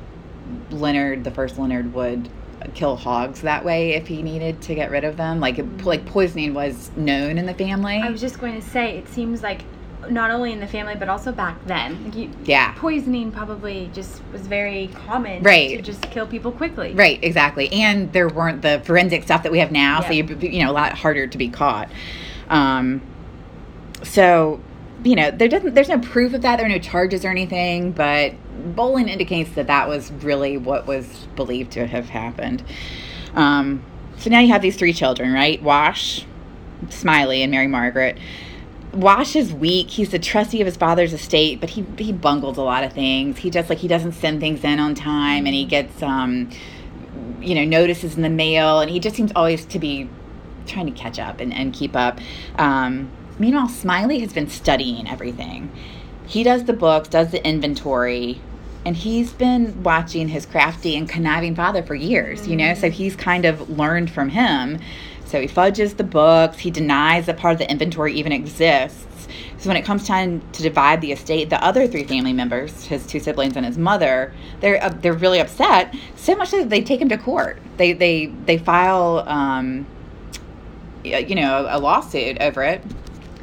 Leonard, 0.70 1.24
the 1.24 1.30
first 1.30 1.58
Leonard, 1.58 1.94
would 1.94 2.28
kill 2.74 2.96
hogs 2.96 3.40
that 3.42 3.64
way 3.64 3.94
if 3.94 4.06
he 4.06 4.22
needed 4.22 4.60
to 4.62 4.74
get 4.74 4.90
rid 4.90 5.04
of 5.04 5.16
them. 5.16 5.40
Like 5.40 5.58
like 5.82 6.04
poisoning 6.06 6.54
was 6.54 6.90
known 6.96 7.38
in 7.38 7.46
the 7.46 7.54
family. 7.54 7.96
I 7.96 8.10
was 8.10 8.20
just 8.20 8.38
going 8.40 8.60
to 8.60 8.66
say, 8.66 8.98
it 8.98 9.08
seems 9.08 9.42
like 9.42 9.62
not 10.10 10.30
only 10.30 10.52
in 10.52 10.60
the 10.60 10.66
family, 10.66 10.94
but 10.94 11.08
also 11.08 11.32
back 11.32 11.56
then. 11.66 12.04
Like 12.04 12.14
you, 12.14 12.30
yeah. 12.44 12.72
Poisoning 12.76 13.32
probably 13.32 13.90
just 13.92 14.22
was 14.32 14.46
very 14.46 14.88
common. 14.88 15.42
Right. 15.42 15.76
To 15.76 15.82
just 15.82 16.02
kill 16.10 16.26
people 16.26 16.52
quickly. 16.52 16.94
Right, 16.94 17.18
exactly. 17.22 17.70
And 17.72 18.12
there 18.12 18.28
weren't 18.28 18.62
the 18.62 18.80
forensic 18.84 19.24
stuff 19.24 19.42
that 19.42 19.52
we 19.52 19.58
have 19.58 19.72
now, 19.72 20.00
so 20.00 20.10
Yeah. 20.10 20.24
you 20.24 20.36
you 20.48 20.64
know 20.64 20.70
a 20.70 20.72
lot 20.74 20.92
harder 20.96 21.26
to 21.26 21.38
be 21.38 21.48
caught. 21.48 21.90
Um, 22.48 23.02
so 24.02 24.60
you 25.04 25.14
know 25.14 25.30
there 25.30 25.48
doesn't 25.48 25.74
there's 25.74 25.88
no 25.88 25.98
proof 25.98 26.34
of 26.34 26.42
that. 26.42 26.56
There 26.56 26.66
are 26.66 26.70
no 26.70 26.78
charges 26.78 27.24
or 27.24 27.28
anything, 27.28 27.92
but 27.92 28.34
Boling 28.74 29.08
indicates 29.08 29.50
that 29.54 29.66
that 29.66 29.88
was 29.88 30.10
really 30.12 30.56
what 30.56 30.86
was 30.86 31.26
believed 31.36 31.72
to 31.72 31.86
have 31.86 32.08
happened. 32.08 32.64
Um, 33.34 33.84
so 34.18 34.30
now 34.30 34.40
you 34.40 34.48
have 34.48 34.62
these 34.62 34.76
three 34.76 34.92
children, 34.92 35.32
right? 35.32 35.62
Wash, 35.62 36.24
Smiley, 36.88 37.42
and 37.42 37.50
Mary 37.50 37.66
Margaret. 37.66 38.18
Wash 38.92 39.36
is 39.36 39.52
weak. 39.52 39.90
He's 39.90 40.10
the 40.10 40.18
trustee 40.18 40.60
of 40.62 40.66
his 40.66 40.76
father's 40.76 41.12
estate, 41.12 41.60
but 41.60 41.70
he 41.70 41.84
he 41.98 42.12
bungles 42.12 42.56
a 42.56 42.62
lot 42.62 42.82
of 42.82 42.92
things. 42.92 43.38
He 43.38 43.50
just 43.50 43.68
like 43.68 43.78
he 43.78 43.88
doesn't 43.88 44.12
send 44.12 44.40
things 44.40 44.64
in 44.64 44.78
on 44.78 44.94
time, 44.94 45.46
and 45.46 45.54
he 45.54 45.64
gets 45.66 46.02
um, 46.02 46.50
you 47.40 47.54
know 47.54 47.64
notices 47.64 48.16
in 48.16 48.22
the 48.22 48.30
mail, 48.30 48.80
and 48.80 48.90
he 48.90 48.98
just 48.98 49.16
seems 49.16 49.32
always 49.36 49.66
to 49.66 49.78
be 49.78 50.08
trying 50.66 50.86
to 50.86 50.92
catch 50.92 51.18
up 51.18 51.40
and, 51.40 51.52
and 51.52 51.72
keep 51.72 51.94
up. 51.94 52.18
Um, 52.58 53.10
meanwhile, 53.38 53.68
Smiley 53.68 54.20
has 54.20 54.32
been 54.32 54.48
studying 54.48 55.08
everything. 55.08 55.70
He 56.26 56.42
does 56.42 56.64
the 56.64 56.72
books, 56.72 57.08
does 57.08 57.30
the 57.30 57.46
inventory, 57.46 58.40
and 58.84 58.96
he's 58.96 59.32
been 59.32 59.82
watching 59.82 60.28
his 60.28 60.46
crafty 60.46 60.96
and 60.96 61.08
conniving 61.08 61.54
father 61.54 61.82
for 61.82 61.94
years, 61.94 62.46
you 62.46 62.56
know, 62.56 62.74
so 62.74 62.90
he's 62.90 63.16
kind 63.16 63.44
of 63.44 63.68
learned 63.68 64.10
from 64.10 64.28
him. 64.28 64.78
So 65.24 65.40
he 65.40 65.48
fudges 65.48 65.94
the 65.94 66.04
books, 66.04 66.58
he 66.58 66.70
denies 66.70 67.26
that 67.26 67.36
part 67.36 67.54
of 67.54 67.58
the 67.58 67.70
inventory 67.70 68.14
even 68.14 68.30
exists. 68.30 69.04
So 69.58 69.68
when 69.68 69.76
it 69.76 69.84
comes 69.84 70.06
time 70.06 70.40
to 70.52 70.62
divide 70.62 71.00
the 71.00 71.10
estate, 71.12 71.50
the 71.50 71.62
other 71.64 71.88
three 71.88 72.04
family 72.04 72.32
members, 72.32 72.84
his 72.84 73.06
two 73.06 73.18
siblings 73.18 73.56
and 73.56 73.66
his 73.66 73.76
mother, 73.76 74.32
they're 74.60 74.82
uh, 74.82 74.90
they're 74.90 75.14
really 75.14 75.40
upset. 75.40 75.94
So 76.14 76.36
much 76.36 76.50
so 76.50 76.58
that 76.58 76.70
they 76.70 76.82
take 76.82 77.00
him 77.00 77.08
to 77.08 77.18
court. 77.18 77.58
They 77.76 77.92
they 77.92 78.26
they 78.26 78.58
file 78.58 79.24
um, 79.26 79.86
you 81.02 81.34
know 81.34 81.66
a 81.68 81.78
lawsuit 81.78 82.38
over 82.40 82.62
it. 82.62 82.82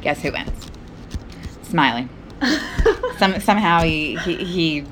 Guess 0.04 0.22
who 0.22 0.30
wins? 0.32 0.70
Smiley. 1.62 2.08
Some 3.18 3.40
somehow 3.40 3.82
he 3.82 4.16
he, 4.16 4.36
he 4.44 4.84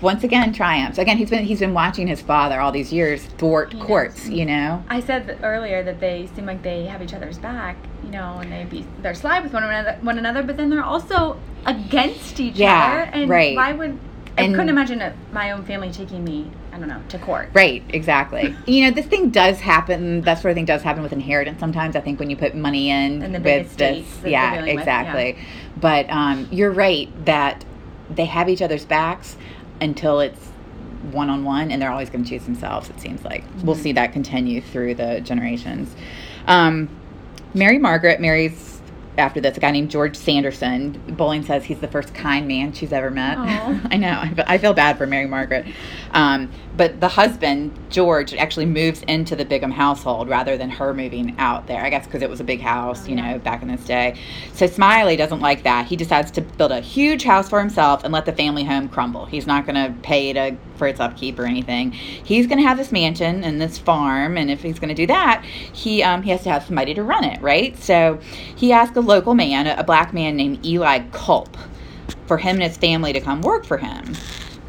once 0.00 0.24
again 0.24 0.52
triumphs. 0.52 0.98
Again, 0.98 1.16
he's 1.18 1.30
been 1.30 1.44
he's 1.44 1.60
been 1.60 1.74
watching 1.74 2.06
his 2.06 2.20
father 2.20 2.60
all 2.60 2.72
these 2.72 2.92
years 2.92 3.24
thwart 3.38 3.78
courts. 3.78 4.28
You 4.28 4.46
know. 4.46 4.82
I 4.88 5.00
said 5.00 5.26
that 5.26 5.38
earlier 5.44 5.82
that 5.84 6.00
they 6.00 6.28
seem 6.34 6.46
like 6.46 6.62
they 6.62 6.84
have 6.86 7.02
each 7.02 7.14
other's 7.14 7.38
back, 7.38 7.76
you 8.02 8.10
know, 8.10 8.38
and 8.40 8.50
they 8.50 8.64
be 8.64 8.86
they're 9.02 9.14
sly 9.14 9.40
with 9.40 9.52
one 9.52 9.64
another, 9.64 9.98
one 10.00 10.18
another, 10.18 10.42
but 10.42 10.56
then 10.56 10.70
they're 10.70 10.82
also 10.84 11.38
against 11.66 12.40
each 12.40 12.56
Yeah, 12.56 13.04
other. 13.10 13.10
And 13.22 13.30
right. 13.30 13.54
why 13.54 13.72
would 13.72 13.98
I 14.38 14.42
And- 14.44 14.54
couldn't 14.54 14.70
imagine 14.70 15.00
a, 15.02 15.14
my 15.32 15.50
own 15.50 15.64
family 15.64 15.90
taking 15.92 16.24
me, 16.24 16.50
I 16.72 16.78
don't 16.78 16.88
know, 16.88 17.02
to 17.10 17.18
court. 17.18 17.50
Right, 17.52 17.82
exactly. 17.90 18.56
you 18.66 18.84
know, 18.86 18.90
this 18.92 19.06
thing 19.06 19.28
does 19.30 19.60
happen. 19.60 20.22
That 20.22 20.38
sort 20.40 20.52
of 20.52 20.54
thing 20.56 20.64
does 20.64 20.82
happen 20.82 21.02
with 21.02 21.12
inheritance 21.12 21.60
sometimes. 21.60 21.96
I 21.96 22.00
think 22.00 22.18
when 22.18 22.30
you 22.30 22.36
put 22.36 22.54
money 22.54 22.88
in 22.90 23.22
And 23.22 23.34
the 23.34 23.40
with 23.40 23.76
this, 23.76 24.06
yeah, 24.24 24.54
dealing 24.54 24.74
with, 24.76 24.80
exactly. 24.80 25.36
But 25.78 26.08
um, 26.08 26.48
you're 26.50 26.70
right 26.70 27.08
that 27.26 27.64
they 28.10 28.24
have 28.24 28.48
each 28.48 28.62
other's 28.62 28.84
backs 28.86 29.36
until 29.80 30.20
it's 30.20 30.48
one 31.10 31.28
on 31.28 31.44
one, 31.44 31.70
and 31.70 31.82
they're 31.82 31.90
always 31.90 32.08
going 32.08 32.24
to 32.24 32.30
choose 32.30 32.44
themselves. 32.44 32.88
It 32.88 33.00
seems 33.00 33.22
like 33.24 33.44
we'll 33.62 33.74
Mm-hmm. 33.74 33.82
see 33.82 33.92
that 33.92 34.12
continue 34.12 34.60
through 34.62 34.94
the 34.94 35.20
generations. 35.20 35.94
Um, 36.46 36.88
Mary 37.54 37.78
Margaret 37.78 38.20
marries 38.20 38.71
after 39.18 39.40
this 39.40 39.56
a 39.56 39.60
guy 39.60 39.70
named 39.70 39.90
George 39.90 40.16
Sanderson. 40.16 40.92
Boling 41.16 41.44
says 41.44 41.64
he's 41.64 41.80
the 41.80 41.88
first 41.88 42.14
kind 42.14 42.48
man 42.48 42.72
she's 42.72 42.92
ever 42.92 43.10
met. 43.10 43.38
I 43.90 43.96
know. 43.96 44.22
I 44.46 44.58
feel- 44.58 44.72
bad 44.72 44.96
for 44.96 45.06
Mary 45.06 45.26
Margaret. 45.26 45.66
Um, 46.12 46.50
but 46.76 47.00
the 47.00 47.08
husband, 47.08 47.78
George, 47.90 48.32
actually 48.34 48.64
moves 48.64 49.02
into 49.02 49.36
the 49.36 49.44
Bigham 49.44 49.70
household 49.70 50.28
rather 50.28 50.56
than 50.56 50.70
her 50.70 50.94
moving 50.94 51.34
out 51.38 51.66
there. 51.66 51.82
I 51.82 51.90
guess 51.90 52.06
because 52.06 52.22
it 52.22 52.30
was 52.30 52.40
a 52.40 52.44
big 52.44 52.60
house, 52.60 53.06
you 53.06 53.14
know, 53.14 53.38
back 53.38 53.60
in 53.62 53.68
this 53.68 53.84
day. 53.84 54.18
So 54.54 54.66
Smiley 54.66 55.16
doesn't 55.16 55.40
like 55.40 55.62
that. 55.64 55.86
He 55.86 55.96
decides 55.96 56.30
to 56.32 56.40
build 56.40 56.72
a 56.72 56.80
huge 56.80 57.22
house 57.22 57.48
for 57.48 57.58
himself 57.60 58.04
and 58.04 58.12
let 58.12 58.24
the 58.24 58.32
family 58.32 58.64
home 58.64 58.88
crumble. 58.88 59.26
He's 59.26 59.46
not 59.46 59.66
going 59.66 59.76
to 59.76 59.98
pay 60.00 60.32
to 60.32 60.56
for 60.82 60.88
its 60.88 60.98
upkeep 60.98 61.38
or 61.38 61.44
anything. 61.44 61.92
He's 61.92 62.48
going 62.48 62.58
to 62.60 62.66
have 62.66 62.76
this 62.76 62.90
mansion 62.90 63.44
and 63.44 63.60
this 63.60 63.78
farm, 63.78 64.36
and 64.36 64.50
if 64.50 64.62
he's 64.62 64.80
going 64.80 64.88
to 64.88 64.96
do 64.96 65.06
that, 65.06 65.44
he 65.44 66.02
um, 66.02 66.22
he 66.24 66.30
has 66.32 66.42
to 66.42 66.50
have 66.50 66.64
somebody 66.64 66.92
to 66.94 67.04
run 67.04 67.22
it, 67.22 67.40
right? 67.40 67.78
So 67.78 68.18
he 68.56 68.72
asked 68.72 68.96
a 68.96 69.00
local 69.00 69.34
man, 69.34 69.68
a, 69.68 69.84
black 69.84 70.12
man 70.12 70.34
named 70.34 70.66
Eli 70.66 71.04
Culp, 71.12 71.56
for 72.26 72.36
him 72.36 72.56
and 72.56 72.64
his 72.64 72.76
family 72.76 73.12
to 73.12 73.20
come 73.20 73.42
work 73.42 73.64
for 73.64 73.76
him. 73.76 74.16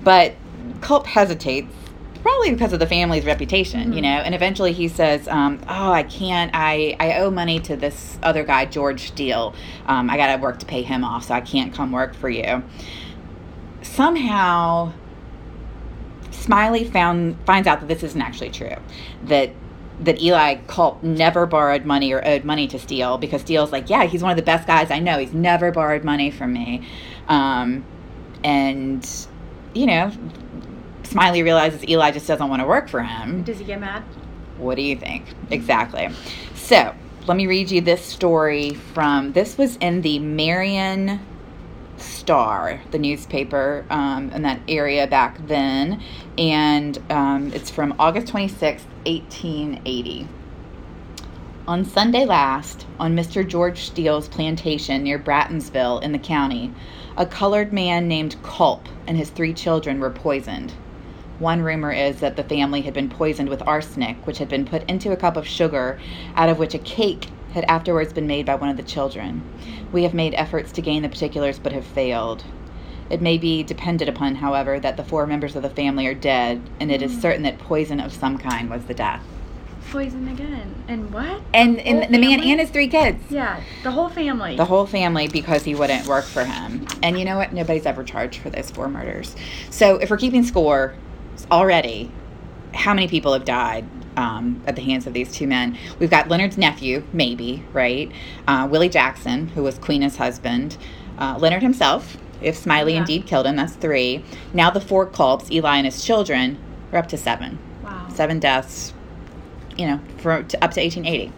But 0.04 0.36
Culp 0.82 1.08
hesitates, 1.08 1.73
probably 2.21 2.52
because 2.52 2.73
of 2.73 2.80
the 2.80 2.86
family's 2.86 3.26
reputation, 3.26 3.91
you 3.91 3.99
Mhm. 3.99 4.04
know. 4.04 4.17
And 4.23 4.36
eventually 4.36 4.71
he 4.71 4.88
says, 4.89 5.28
um, 5.28 5.62
"Oh, 5.67 5.91
I 5.91 6.04
can't. 6.04 6.52
I 6.54 6.95
I 6.99 7.13
owe 7.21 7.32
money 7.32 7.60
to 7.62 7.76
this 7.76 8.19
other 8.21 8.43
guy, 8.43 8.65
George 8.65 9.08
Steele. 9.08 9.56
Um, 9.88 10.12
I 10.12 10.17
got 10.17 10.36
to 10.36 10.39
work 10.39 10.60
to 10.60 10.67
pay 10.67 10.84
him 10.84 11.04
off, 11.04 11.23
so 11.23 11.34
I 11.34 11.41
can't 11.41 11.73
come 11.73 11.91
work 11.91 12.13
for 12.13 12.30
you." 12.30 12.62
Somehow, 13.82 14.91
Smiley 16.43 16.84
found 16.84 17.38
finds 17.45 17.69
out 17.69 17.79
that 17.79 17.88
this 17.88 18.03
isn't 18.03 18.21
actually 18.21 18.49
true. 18.49 18.75
That 19.23 19.51
that 20.01 20.21
Eli 20.21 20.56
Culp 20.67 21.01
never 21.01 21.45
borrowed 21.45 21.86
money 21.86 22.12
or 22.12 22.25
owed 22.27 22.43
money 22.43 22.67
to 22.67 22.79
Steele 22.79 23.17
because 23.17 23.41
Steele's 23.41 23.71
like, 23.71 23.89
yeah, 23.89 24.03
he's 24.03 24.21
one 24.21 24.32
of 24.32 24.38
the 24.38 24.43
best 24.43 24.67
guys 24.67 24.91
I 24.91 24.99
know. 24.99 25.19
He's 25.19 25.34
never 25.34 25.71
borrowed 25.71 26.03
money 26.03 26.32
from 26.32 26.51
me. 26.51 26.86
Um, 27.29 27.86
and, 28.43 29.08
you 29.73 29.86
know, 29.86 30.12
Smiley 31.03 31.43
realizes 31.43 31.88
Eli 31.88 32.12
just 32.12 32.27
doesn't 32.27 32.49
want 32.49 32.62
to 32.62 32.67
work 32.67 32.89
for 32.89 33.01
him. 33.01 33.43
Does 33.43 33.60
he 33.60 33.65
get 33.65 33.79
mad? 33.79 34.03
What 34.58 34.75
do 34.75 34.82
you 34.82 34.97
think? 34.97 35.25
Exactly. 35.51 36.10
So 36.56 36.93
let 37.27 37.38
me 37.38 37.47
read 37.47 37.71
you 37.71 37.79
this 37.79 38.03
story 38.03 38.73
from 38.73 39.32
this 39.32 39.58
was 39.58 39.77
in 39.77 40.01
the 40.01 40.19
Marion 40.19 41.19
Star, 42.04 42.82
the 42.92 43.00
newspaper 43.00 43.86
um, 43.89 44.30
in 44.32 44.42
that 44.44 44.60
area 44.68 45.08
back 45.08 45.48
then, 45.48 46.02
and 46.38 47.00
um, 47.12 47.52
it's 47.54 47.72
from 47.72 47.96
August 47.98 48.28
26, 48.28 48.84
1880. 49.06 50.28
On 51.66 51.86
Sunday 51.86 52.26
last, 52.26 52.86
on 53.00 53.16
Mr. 53.16 53.48
George 53.48 53.80
Steele's 53.80 54.28
plantation 54.28 55.04
near 55.04 55.18
Brattonsville 55.18 56.04
in 56.04 56.12
the 56.12 56.20
county, 56.20 56.74
a 57.16 57.26
colored 57.26 57.72
man 57.72 58.08
named 58.08 58.36
Culp 58.44 58.88
and 59.08 59.18
his 59.18 59.30
three 59.30 59.54
children 59.54 60.00
were 60.00 60.10
poisoned. 60.10 60.74
One 61.39 61.62
rumor 61.62 61.92
is 61.92 62.20
that 62.20 62.36
the 62.36 62.44
family 62.44 62.82
had 62.82 62.94
been 62.94 63.10
poisoned 63.10 63.50
with 63.50 63.66
arsenic, 63.68 64.28
which 64.28 64.38
had 64.39 64.50
been 64.50 64.66
put 64.66 64.89
into 64.89 65.12
a 65.12 65.18
cup 65.18 65.38
of 65.38 65.48
sugar, 65.48 66.00
out 66.36 66.50
of 66.50 66.60
which 66.60 66.74
a 66.74 66.80
cake 66.80 67.28
had 67.54 67.63
afterwards 67.66 68.13
been 68.13 68.28
made 68.28 68.46
by 68.46 68.56
one 68.56 68.70
of 68.70 68.78
the 68.78 68.84
children. 68.84 69.44
We 69.92 70.04
have 70.04 70.13
made 70.13 70.34
efforts 70.34 70.72
to 70.74 70.82
gain 70.82 71.04
the 71.04 71.10
particulars 71.10 71.60
but 71.60 71.72
have 71.72 71.86
failed. 71.86 72.44
It 73.10 73.22
may 73.22 73.38
be 73.38 73.63
depended 73.63 74.10
upon, 74.10 74.36
however, 74.36 74.80
that 74.80 74.98
the 74.98 75.04
four 75.04 75.28
members 75.28 75.56
of 75.56 75.62
the 75.62 75.70
family 75.70 76.08
are 76.08 76.16
dead, 76.16 76.62
and 76.80 76.92
it 76.92 77.02
is 77.02 77.13
mm. 77.13 77.22
certain 77.22 77.44
that 77.44 77.60
poison 77.60 78.00
of 78.00 78.12
some 78.12 78.38
kind 78.38 78.70
was 78.70 78.86
the 78.86 78.94
death. 78.94 79.24
Poison 79.92 80.28
again. 80.30 80.84
And 80.88 81.13
what? 81.13 81.42
And, 81.54 81.80
and 81.80 82.12
the 82.12 82.18
man 82.18 82.39
and 82.39 82.60
his 82.60 82.72
three 82.72 82.88
kids. 82.88 83.22
Yeah, 83.30 83.62
the 83.84 83.92
whole 83.92 84.10
family. 84.10 84.56
The 84.56 84.66
whole 84.66 84.88
family 84.88 85.28
because 85.28 85.63
he 85.63 85.76
wouldn't 85.76 86.08
work 86.08 86.26
for 86.26 86.44
him. 86.44 86.88
And 87.04 87.20
you 87.20 87.26
know 87.26 87.38
what? 87.38 87.54
Nobody's 87.54 87.86
ever 87.86 88.04
charged 88.04 88.39
for 88.39 88.50
those 88.50 88.72
four 88.72 88.88
murders. 88.88 89.36
So 89.70 89.98
if 89.98 90.10
we're 90.10 90.18
keeping 90.18 90.44
score 90.44 90.96
already, 91.52 92.10
how 92.74 92.96
many 92.96 93.08
people 93.08 93.34
have 93.34 93.46
died 93.46 93.86
um, 94.17 94.62
at 94.67 94.76
the 94.76 94.82
hands 94.82 95.08
of 95.08 95.13
these 95.13 95.32
two 95.32 95.47
men? 95.47 95.78
We've 95.99 96.10
got 96.10 96.30
Leonard's 96.30 96.58
nephew, 96.58 97.04
maybe, 97.13 97.63
right? 97.73 98.12
Uh, 98.47 98.67
Willie 98.69 98.89
Jackson, 98.89 99.47
who 99.49 99.63
was 99.63 99.78
Queena's 99.78 100.17
husband. 100.17 100.78
Uh, 101.17 101.38
Leonard 101.39 101.62
himself, 101.62 102.17
if 102.41 102.56
Smiley 102.58 102.93
Yeah. 102.93 102.99
indeed 102.99 103.26
killed 103.26 103.45
him, 103.45 103.56
that's 103.56 103.73
three. 103.73 104.23
Now 104.54 104.69
the 104.69 104.82
four 104.82 105.06
culps, 105.06 105.49
Eli 105.52 105.78
and 105.78 105.86
his 105.86 106.04
children, 106.04 106.58
are 106.91 106.99
up 106.99 107.08
to 107.10 107.17
seven. 107.17 107.60
wow. 107.84 108.08
Seven 108.13 108.39
deaths, 108.39 108.93
you 109.78 109.88
know, 109.88 109.99
for 110.17 110.43
to, 110.43 110.63
up 110.63 110.71
to 110.71 110.82
1880. 110.82 111.32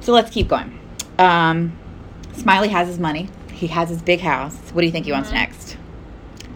So 0.00 0.12
let's 0.12 0.30
keep 0.30 0.48
going. 0.48 0.78
Um, 1.18 1.76
Smiley 2.36 2.68
has 2.68 2.86
his 2.88 2.98
money. 2.98 3.28
He 3.52 3.68
has 3.68 3.88
his 3.88 4.02
big 4.02 4.20
house. 4.20 4.54
What 4.72 4.82
do 4.82 4.86
you 4.86 4.92
think 4.92 5.06
he 5.06 5.12
wants 5.12 5.30
Mhm. 5.30 5.34
next? 5.34 5.76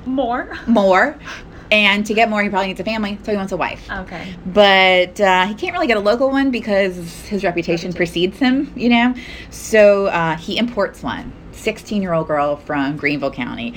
More. 0.07 0.57
More. 0.67 1.17
And 1.73 2.05
to 2.07 2.15
get 2.15 2.29
more, 2.29 2.43
he 2.43 2.49
probably 2.49 2.69
needs 2.69 2.81
a 2.81 2.85
family, 2.85 3.17
so 3.23 3.31
he 3.31 3.37
wants 3.37 3.53
a 3.53 3.57
wife. 3.57 3.89
Okay. 3.91 4.35
But 4.47 5.21
uh, 5.21 5.47
he 5.47 5.55
can't 5.55 5.73
really 5.73 5.87
get 5.87 5.97
a 5.97 6.01
local 6.01 6.29
one 6.31 6.51
because 6.51 6.97
his 6.97 7.45
reputation 7.45 7.91
Reputation. 7.91 7.93
precedes 7.93 8.39
him, 8.39 8.73
you 8.75 8.89
know? 8.89 9.15
So 9.51 10.07
uh, 10.07 10.37
he 10.37 10.59
imports 10.59 11.03
one 11.03 11.33
16 11.53 12.03
year 12.03 12.13
old 12.13 12.27
girl 12.27 12.57
from 12.57 12.97
Greenville 12.97 13.31
County. 13.31 13.75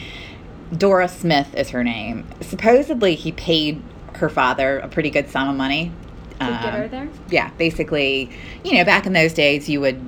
Dora 0.75 1.08
Smith 1.08 1.53
is 1.53 1.69
her 1.69 1.84
name. 1.84 2.25
Supposedly, 2.41 3.13
he 3.13 3.32
paid 3.32 3.82
her 4.15 4.29
father 4.29 4.79
a 4.79 4.88
pretty 4.88 5.10
good 5.12 5.29
sum 5.29 5.49
of 5.49 5.56
money. 5.56 5.91
To 6.39 6.47
get 6.47 6.65
Um, 6.65 6.71
her 6.71 6.88
there? 6.88 7.10
yeah, 7.29 7.51
basically, 7.60 8.29
you 8.63 8.73
know, 8.73 8.84
back 8.84 9.06
in 9.06 9.13
those 9.13 9.34
days, 9.34 9.69
you 9.69 9.79
would 9.82 10.01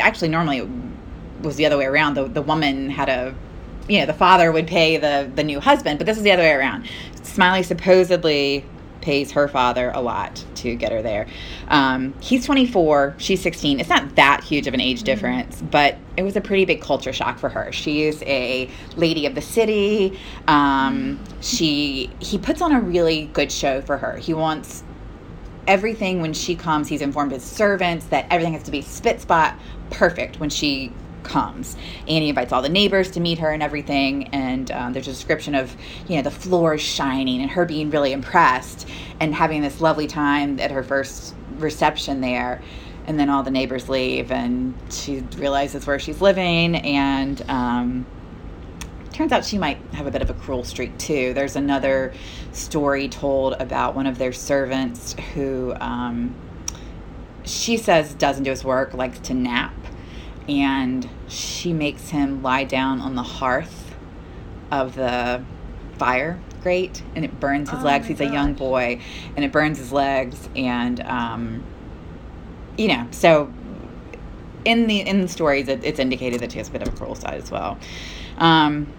actually 0.00 0.28
normally 0.28 0.58
it 0.58 0.68
was 1.40 1.56
the 1.56 1.64
other 1.66 1.78
way 1.78 1.86
around. 1.86 2.14
The 2.14 2.24
the 2.24 2.42
woman 2.42 2.90
had 2.90 3.08
a, 3.08 3.34
you 3.88 4.00
know, 4.00 4.06
the 4.06 4.14
father 4.14 4.50
would 4.52 4.66
pay 4.66 4.96
the 4.96 5.30
the 5.34 5.44
new 5.44 5.60
husband, 5.60 5.98
but 5.98 6.06
this 6.06 6.16
is 6.16 6.22
the 6.22 6.32
other 6.32 6.42
way 6.42 6.52
around. 6.52 6.88
Smiley 7.22 7.62
supposedly 7.62 8.64
pays 9.04 9.30
her 9.32 9.46
father 9.46 9.90
a 9.94 10.00
lot 10.00 10.42
to 10.54 10.74
get 10.74 10.90
her 10.90 11.02
there. 11.02 11.26
Um, 11.68 12.14
he's 12.20 12.46
24, 12.46 13.16
she's 13.18 13.42
16. 13.42 13.78
It's 13.78 13.90
not 13.90 14.16
that 14.16 14.42
huge 14.42 14.66
of 14.66 14.72
an 14.72 14.80
age 14.80 15.02
difference, 15.02 15.60
but 15.60 15.98
it 16.16 16.22
was 16.22 16.36
a 16.36 16.40
pretty 16.40 16.64
big 16.64 16.80
culture 16.80 17.12
shock 17.12 17.38
for 17.38 17.50
her. 17.50 17.70
She 17.70 18.04
is 18.04 18.22
a 18.22 18.70
lady 18.96 19.26
of 19.26 19.34
the 19.34 19.42
city. 19.42 20.18
Um, 20.48 21.22
she 21.42 22.10
he 22.18 22.38
puts 22.38 22.62
on 22.62 22.72
a 22.72 22.80
really 22.80 23.26
good 23.34 23.52
show 23.52 23.82
for 23.82 23.98
her. 23.98 24.16
He 24.16 24.32
wants 24.32 24.82
everything 25.66 26.20
when 26.20 26.34
she 26.34 26.54
comes 26.54 26.88
he's 26.88 27.00
informed 27.00 27.32
his 27.32 27.42
servants 27.42 28.04
that 28.06 28.26
everything 28.30 28.52
has 28.52 28.62
to 28.62 28.70
be 28.70 28.82
spit 28.82 29.18
spot 29.18 29.58
perfect 29.90 30.38
when 30.38 30.50
she 30.50 30.92
comes. 31.24 31.76
And 32.06 32.22
he 32.22 32.28
invites 32.28 32.52
all 32.52 32.62
the 32.62 32.68
neighbors 32.68 33.10
to 33.12 33.20
meet 33.20 33.38
her 33.38 33.50
and 33.50 33.62
everything 33.62 34.28
and 34.28 34.70
um, 34.70 34.92
there's 34.92 35.08
a 35.08 35.12
description 35.12 35.54
of 35.54 35.74
you 36.08 36.16
know 36.16 36.22
the 36.22 36.30
floor 36.30 36.78
shining 36.78 37.40
and 37.40 37.50
her 37.50 37.64
being 37.64 37.90
really 37.90 38.12
impressed 38.12 38.88
and 39.20 39.34
having 39.34 39.62
this 39.62 39.80
lovely 39.80 40.06
time 40.06 40.60
at 40.60 40.70
her 40.70 40.82
first 40.82 41.34
reception 41.56 42.20
there. 42.20 42.62
And 43.06 43.18
then 43.18 43.28
all 43.28 43.42
the 43.42 43.50
neighbors 43.50 43.88
leave 43.88 44.32
and 44.32 44.74
she 44.90 45.20
realizes 45.36 45.86
where 45.86 45.98
she's 45.98 46.20
living 46.22 46.76
and 46.76 47.42
um, 47.50 48.06
turns 49.12 49.30
out 49.30 49.44
she 49.44 49.58
might 49.58 49.78
have 49.92 50.06
a 50.06 50.10
bit 50.10 50.22
of 50.22 50.30
a 50.30 50.34
cruel 50.34 50.64
streak 50.64 50.96
too. 50.98 51.32
There's 51.34 51.56
another 51.56 52.12
story 52.52 53.08
told 53.08 53.54
about 53.54 53.94
one 53.94 54.06
of 54.06 54.18
their 54.18 54.32
servants 54.32 55.14
who 55.34 55.74
um, 55.80 56.34
she 57.44 57.76
says 57.76 58.14
doesn't 58.14 58.44
do 58.44 58.50
his 58.50 58.64
work, 58.64 58.92
likes 58.94 59.18
to 59.20 59.34
nap, 59.34 59.74
and 60.48 61.08
she 61.28 61.72
makes 61.72 62.10
him 62.10 62.42
lie 62.42 62.64
down 62.64 63.00
on 63.00 63.14
the 63.14 63.22
hearth 63.22 63.94
of 64.70 64.94
the 64.94 65.42
fire 65.98 66.40
grate 66.62 67.02
and 67.14 67.24
it 67.24 67.40
burns 67.40 67.70
his 67.70 67.80
Oh 67.80 67.84
legs. 67.84 68.06
He's 68.06 68.20
a 68.20 68.26
young 68.26 68.54
boy 68.54 69.00
and 69.36 69.44
it 69.44 69.52
burns 69.52 69.78
his 69.78 69.92
legs 69.92 70.48
and 70.56 71.00
um, 71.00 71.64
you 72.76 72.88
know, 72.88 73.06
so 73.10 73.52
in 74.64 74.86
the 74.86 75.00
in 75.00 75.20
the 75.20 75.28
stories 75.28 75.68
it, 75.68 75.84
it's 75.84 75.98
indicated 75.98 76.40
that 76.40 76.52
she 76.52 76.58
has 76.58 76.68
a 76.68 76.72
bit 76.72 76.82
of 76.82 76.88
a 76.88 76.96
cruel 76.96 77.14
side 77.14 77.34
as 77.34 77.50
well. 77.50 77.78
Um, 78.38 78.92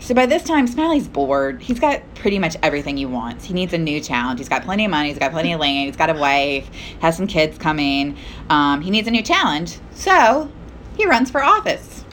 so 0.00 0.14
by 0.14 0.26
this 0.26 0.44
time, 0.44 0.66
Smiley's 0.66 1.08
bored. 1.08 1.60
He's 1.60 1.80
got 1.80 2.02
pretty 2.14 2.38
much 2.38 2.56
everything 2.62 2.96
he 2.96 3.04
wants. 3.04 3.44
He 3.44 3.52
needs 3.52 3.72
a 3.72 3.78
new 3.78 4.00
challenge. 4.00 4.38
He's 4.38 4.48
got 4.48 4.62
plenty 4.62 4.84
of 4.84 4.90
money. 4.90 5.08
He's 5.08 5.18
got 5.18 5.32
plenty 5.32 5.52
of 5.52 5.60
land. 5.60 5.86
He's 5.86 5.96
got 5.96 6.08
a 6.08 6.14
wife. 6.14 6.70
Has 7.00 7.16
some 7.16 7.26
kids 7.26 7.58
coming. 7.58 8.16
Um, 8.48 8.80
he 8.80 8.90
needs 8.90 9.08
a 9.08 9.10
new 9.10 9.22
challenge. 9.22 9.78
So 9.90 10.50
he 10.98 11.06
runs 11.06 11.30
for 11.30 11.42
office. 11.42 12.04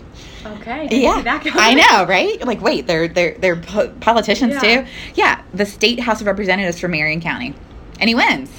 Okay. 0.46 0.88
Yeah. 0.92 1.22
I 1.56 1.74
know, 1.74 2.06
right? 2.06 2.40
Like, 2.46 2.62
wait, 2.62 2.86
they're 2.88 3.08
they're 3.08 3.34
they're 3.40 3.56
po- 3.56 3.90
politicians 4.00 4.54
Yeah. 4.54 4.84
too. 4.84 4.88
Yeah, 5.16 5.42
the 5.54 5.66
state 5.66 6.00
House 6.00 6.22
of 6.22 6.28
Representatives 6.28 6.80
for 6.80 6.88
Marion 6.88 7.20
County, 7.20 7.54
and 8.00 8.08
he 8.08 8.16
wins. 8.16 8.52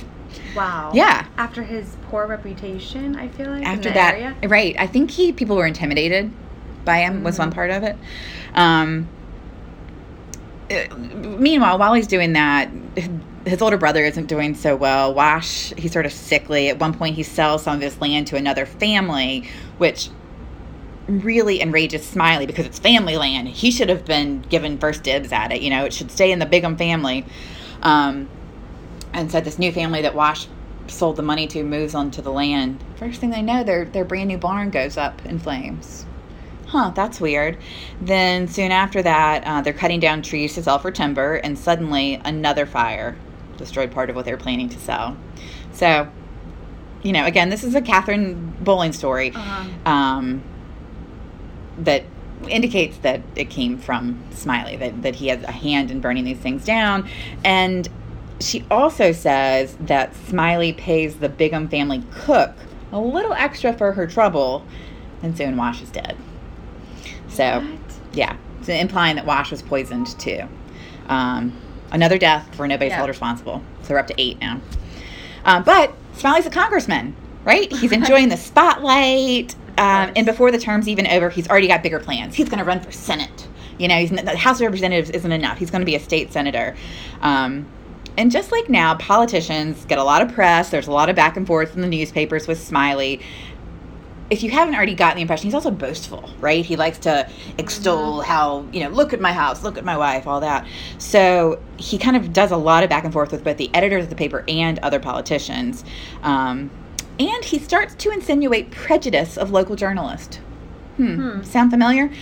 Wow. 0.57 0.91
Yeah. 0.95 1.27
After 1.37 1.63
his 1.63 1.97
poor 2.11 2.27
reputation, 2.27 3.15
I 3.17 3.29
feel 3.29 3.51
like 3.51 3.65
after 3.65 3.91
that 3.91 4.15
area. 4.15 4.35
right 4.49 4.75
i 4.79 4.87
think 4.87 5.11
he 5.11 5.33
people 5.33 5.55
were 5.57 5.67
intimidated 5.67 6.31
by 6.85 6.99
him 6.99 7.23
was 7.25 7.39
one 7.39 7.51
Mhm. 7.51 7.55
part 7.55 7.71
of 7.71 7.83
it 7.83 7.97
um 8.55 9.09
uh, 10.71 10.95
meanwhile 10.97 11.79
while 11.79 11.95
he's 11.95 12.07
doing 12.07 12.33
that 12.35 12.69
his 13.47 13.61
older 13.63 13.77
brother 13.77 14.05
isn't 14.05 14.27
doing 14.27 14.55
so 14.55 14.75
well 14.77 15.13
wash 15.15 15.73
he's 15.77 15.93
sort 15.93 16.07
of 16.07 16.13
sickly 16.13 16.69
at 16.69 16.79
one 16.81 16.93
point 16.95 17.15
he 17.17 17.23
sells 17.23 17.63
some 17.63 17.77
of 17.77 17.83
his 17.83 18.01
land 18.01 18.27
to 18.29 18.37
another 18.37 18.67
family 18.67 19.49
which 19.79 20.09
really 21.09 21.61
enrages 21.61 22.05
smiley 22.05 22.47
because 22.47 22.67
it's 22.67 22.79
family 22.79 23.17
land 23.17 23.47
he 23.49 23.71
should 23.71 23.89
have 23.89 24.05
been 24.05 24.41
given 24.43 24.77
first 24.77 25.05
dibs 25.05 25.31
at 25.31 25.53
it 25.53 25.63
you 25.63 25.71
know 25.71 25.85
it 25.85 25.93
should 25.93 26.11
stay 26.11 26.33
in 26.33 26.39
the 26.41 26.47
bigham 26.47 26.77
family 26.77 27.25
um, 27.83 28.29
and 29.13 29.31
so 29.31 29.41
this 29.41 29.59
new 29.59 29.73
family 29.73 30.03
that 30.03 30.15
Wash 30.15 30.49
sold 30.89 31.17
the 31.17 31.23
money 31.23 31.47
to 31.49 31.63
moves 31.65 31.95
onto 31.95 32.23
the 32.23 32.31
land. 32.31 32.83
First 32.97 33.21
thing 33.21 33.31
they 33.31 33.43
know, 33.43 33.65
their 33.65 33.85
their 33.85 34.05
brand 34.05 34.29
new 34.29 34.39
barn 34.39 34.71
goes 34.71 34.97
up 34.97 35.25
in 35.25 35.39
flames. 35.39 36.07
Huh, 36.67 36.91
that's 36.95 37.21
weird. 37.21 37.59
Then 38.01 38.49
soon 38.49 38.73
after 38.73 39.03
that, 39.03 39.45
uh, 39.47 39.61
they're 39.63 39.73
cutting 39.73 40.01
down 40.01 40.23
trees 40.23 40.55
to 40.55 40.63
sell 40.63 40.79
for 40.79 40.91
timber, 40.91 41.37
and 41.37 41.59
suddenly 41.59 42.21
another 42.25 42.67
fire 42.67 43.17
destroyed 43.57 43.91
part 43.91 44.11
of 44.11 44.17
what 44.17 44.25
they 44.25 44.33
were 44.33 44.37
planning 44.37 44.69
to 44.69 44.79
sell. 44.79 45.17
So, 45.73 46.09
you 47.03 47.13
know, 47.13 47.25
again, 47.25 47.49
this 47.49 47.65
is 47.65 47.75
a 47.75 47.81
Katharine 47.81 48.55
Boling 48.61 48.93
story 48.93 49.33
Uh-huh. 49.35 49.91
um, 49.91 50.43
that 51.79 52.05
indicates 52.49 52.99
that 52.99 53.21
it 53.35 53.51
came 53.51 53.79
from 53.79 54.23
Smiley, 54.31 54.77
that, 54.77 55.03
that 55.03 55.15
he 55.17 55.29
has 55.29 55.43
a 55.45 55.53
hand 55.53 55.91
in 55.91 56.01
burning 56.01 56.25
these 56.25 56.39
things 56.39 56.65
down. 56.65 57.09
And 57.45 57.89
she 58.41 58.65
also 58.71 59.13
says 59.13 59.77
that 59.81 60.15
Smiley 60.29 60.73
pays 60.75 61.17
the 61.17 61.29
Bigham 61.29 61.69
family 61.69 62.03
cook 62.13 62.55
a 62.93 63.01
little 63.01 63.33
extra 63.33 63.73
for 63.73 63.93
her 63.93 64.07
trouble, 64.07 64.65
and 65.23 65.37
soon 65.37 65.57
Wash 65.57 65.83
is 65.83 65.91
dead. 65.91 66.17
So, 67.29 67.61
What? 67.61 67.79
yeah, 68.13 68.37
so 68.63 68.73
implying 68.73 69.17
that 69.17 69.27
Wash 69.27 69.51
was 69.51 69.63
poisoned 69.63 70.07
too. 70.19 70.43
Um, 71.09 71.53
another 71.91 72.19
death 72.19 72.55
for 72.55 72.67
nobody's 72.69 72.91
Yeah. 72.91 72.97
held 72.97 73.09
responsible. 73.09 73.63
So 73.83 73.95
we're 73.95 74.01
up 74.01 74.07
to 74.09 74.15
eight 74.19 74.41
now. 74.41 74.61
Um, 75.45 75.63
but 75.63 75.95
Smiley's 76.15 76.47
a 76.47 76.51
congressman, 76.51 77.15
right? 77.45 77.73
He's 77.73 77.93
enjoying 77.93 78.29
the 78.29 78.37
spotlight. 78.37 79.55
Um, 79.79 80.13
and 80.17 80.25
before 80.25 80.51
the 80.51 80.59
term's 80.59 80.89
even 80.89 81.07
over, 81.07 81.29
he's 81.29 81.49
already 81.49 81.69
got 81.69 81.83
bigger 81.83 82.01
plans. 82.01 82.35
He's 82.35 82.49
going 82.49 82.59
to 82.59 82.65
run 82.65 82.81
for 82.81 82.91
Senate. 82.91 83.47
You 83.79 83.89
know, 83.89 83.97
he's, 83.99 84.11
the 84.11 84.37
House 84.37 84.57
of 84.57 84.63
Representatives 84.63 85.11
isn't 85.11 85.33
enough. 85.33 85.59
He's 85.59 85.71
going 85.71 85.83
to 85.83 85.87
be 85.87 85.97
a 85.97 86.01
state 86.01 86.33
senator. 86.33 86.75
Um, 87.21 87.67
and 88.17 88.31
just 88.31 88.51
like 88.51 88.71
now, 88.71 88.95
politicians 88.95 89.85
get 89.85 89.99
a 89.99 90.03
lot 90.05 90.23
of 90.23 90.33
press. 90.33 90.71
There's 90.71 90.87
a 90.87 90.93
lot 90.93 91.11
of 91.11 91.17
back 91.17 91.37
and 91.37 91.47
forth 91.47 91.75
in 91.75 91.83
the 91.83 91.89
newspapers 91.89 92.47
with 92.49 92.59
Smiley. 92.59 93.21
if 94.29 94.43
you 94.43 94.51
haven't 94.51 94.75
already 94.75 94.95
gotten 94.95 95.17
the 95.17 95.23
impression, 95.23 95.45
he's 95.45 95.55
also 95.55 95.71
boastful, 95.71 96.29
right? 96.41 96.65
He 96.65 96.77
likes 96.77 96.99
to 97.01 97.29
extol 97.59 98.23
how, 98.23 98.67
you 98.73 98.81
know, 98.81 98.89
look 98.89 99.13
at 99.13 99.21
my 99.21 99.33
house, 99.33 99.63
look 99.63 99.79
at 99.79 99.85
my 99.85 99.97
wife, 99.97 100.27
all 100.27 100.41
that. 100.41 100.67
So 100.99 101.63
he 101.77 101.97
kind 101.97 102.17
of 102.17 102.33
does 102.33 102.51
a 102.51 102.57
lot 102.57 102.83
of 102.83 102.91
back 102.91 103.05
and 103.05 103.13
forth 103.13 103.31
with 103.31 103.45
both 103.45 103.57
the 103.57 103.71
editors 103.73 104.05
of 104.05 104.11
the 104.11 104.17
paper 104.17 104.45
and 104.49 104.79
other 104.81 104.99
politicians. 104.99 105.85
Um, 106.23 106.71
and 107.19 107.45
he 107.45 107.59
starts 107.59 107.95
to 107.97 108.11
insinuate 108.11 108.71
prejudice 108.71 109.37
of 109.37 109.51
local 109.51 109.77
journalists. 109.77 110.39
Hmm. 110.97 111.15
hmm. 111.17 111.43
Sound 111.43 111.71
familiar? 111.71 112.11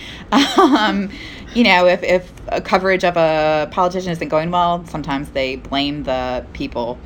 Um, 0.57 1.09
you 1.53 1.63
know, 1.63 1.87
if, 1.87 2.03
if 2.03 2.31
a 2.49 2.59
coverage 2.59 3.03
of 3.03 3.15
a 3.15 3.69
politician 3.71 4.11
isn't 4.11 4.27
going 4.27 4.51
well, 4.51 4.85
sometimes 4.85 5.29
they 5.31 5.55
blame 5.55 6.03
the 6.03 6.45
people 6.53 6.99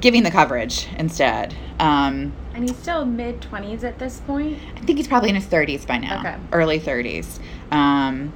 giving 0.00 0.22
the 0.22 0.30
coverage 0.30 0.86
instead. 0.96 1.54
Um, 1.78 2.32
and 2.54 2.68
he's 2.68 2.76
still 2.76 3.04
mid 3.04 3.40
20s 3.40 3.84
at 3.84 3.98
this 3.98 4.20
point? 4.20 4.58
I 4.76 4.80
think 4.80 4.98
he's 4.98 5.08
probably 5.08 5.30
in 5.30 5.34
his 5.34 5.46
30s 5.46 5.86
by 5.86 5.98
now. 5.98 6.20
Okay. 6.20 6.36
Early 6.52 6.78
30s. 6.78 7.40
Um, 7.70 8.32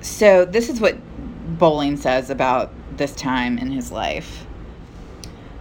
so 0.00 0.44
this 0.44 0.68
is 0.68 0.80
what 0.80 0.96
Boling 1.58 1.96
says 1.96 2.30
about 2.30 2.72
this 2.96 3.14
time 3.14 3.58
in 3.58 3.70
his 3.70 3.90
life. 3.90 4.46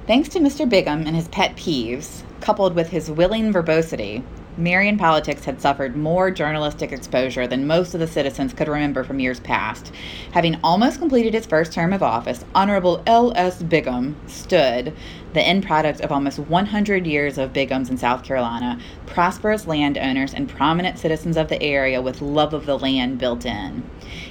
Thanks 0.07 0.29
to 0.29 0.39
Mr. 0.39 0.67
Bigham 0.67 1.05
and 1.05 1.17
his 1.17 1.27
pet 1.27 1.57
peeves, 1.57 2.23
coupled 2.39 2.75
with 2.75 2.91
his 2.91 3.11
willing 3.11 3.51
verbosity, 3.51 4.23
Marion 4.55 4.97
politics 4.97 5.43
had 5.43 5.59
suffered 5.59 5.97
more 5.97 6.31
journalistic 6.31 6.93
exposure 6.93 7.45
than 7.45 7.67
most 7.67 7.93
of 7.93 7.99
the 7.99 8.07
citizens 8.07 8.53
could 8.53 8.69
remember 8.69 9.03
from 9.03 9.19
years 9.19 9.41
past. 9.41 9.91
Having 10.31 10.59
almost 10.63 10.99
completed 10.99 11.33
his 11.33 11.45
first 11.45 11.73
term 11.73 11.91
of 11.91 12.01
office, 12.01 12.45
Honorable 12.55 13.03
L.S. 13.05 13.61
Bigham 13.61 14.15
stood, 14.27 14.95
the 15.33 15.41
end 15.41 15.65
product 15.65 15.99
of 15.99 16.13
almost 16.13 16.39
100 16.39 17.05
years 17.05 17.37
of 17.37 17.51
Bighams 17.51 17.89
in 17.89 17.97
South 17.97 18.23
Carolina, 18.23 18.79
prosperous 19.07 19.67
landowners 19.67 20.33
and 20.33 20.47
prominent 20.47 20.97
citizens 20.97 21.35
of 21.35 21.49
the 21.49 21.61
area 21.61 22.01
with 22.01 22.21
love 22.21 22.53
of 22.53 22.65
the 22.65 22.79
land 22.79 23.17
built 23.19 23.45
in. 23.45 23.83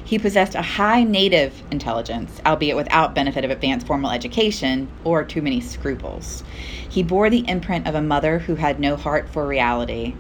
He 0.05 0.19
possessed 0.19 0.55
a 0.55 0.63
high 0.63 1.05
native 1.05 1.63
intelligence, 1.71 2.41
albeit 2.47 2.77
without 2.77 3.15
benefit 3.15 3.45
of 3.45 3.51
advanced 3.51 3.87
formal 3.87 4.11
education 4.11 4.89
or 5.05 5.25
too 5.25 5.43
many 5.43 5.61
scruples. 5.61 6.45
He 6.89 7.03
bore 7.03 7.31
the 7.31 7.49
imprint 7.49 7.87
of 7.87 7.95
a 7.95 8.03
mother 8.03 8.41
who 8.41 8.55
had 8.57 8.81
no 8.81 8.97
heart 8.97 9.29
for 9.29 9.47
reality 9.47 10.15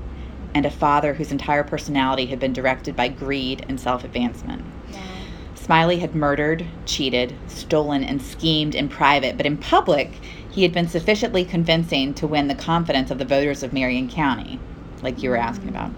and 0.55 0.64
a 0.64 0.70
father 0.70 1.14
whose 1.14 1.33
entire 1.33 1.62
personality 1.62 2.26
had 2.26 2.38
been 2.38 2.52
directed 2.52 2.96
by 2.96 3.09
greed 3.09 3.64
and 3.68 3.79
self 3.79 4.05
advancement. 4.05 4.64
Smiley 5.55 5.98
had 5.98 6.14
murdered, 6.14 6.64
cheated, 6.85 7.35
stolen, 7.48 8.05
and 8.05 8.22
schemed 8.22 8.74
in 8.74 8.88
private, 8.88 9.37
but 9.37 9.46
in 9.46 9.57
public, 9.57 10.12
he 10.48 10.62
had 10.62 10.72
been 10.72 10.88
sufficiently 10.88 11.44
convincing 11.44 12.14
to 12.14 12.26
win 12.26 12.46
the 12.46 12.55
confidence 12.55 13.11
of 13.11 13.18
the 13.18 13.24
voters 13.24 13.62
of 13.62 13.72
Marion 13.72 14.09
County, 14.09 14.61
like 15.02 15.22
you 15.22 15.29
were 15.29 15.37
asking 15.37 15.72
mm-hmm. 15.72 15.76
about. 15.76 15.90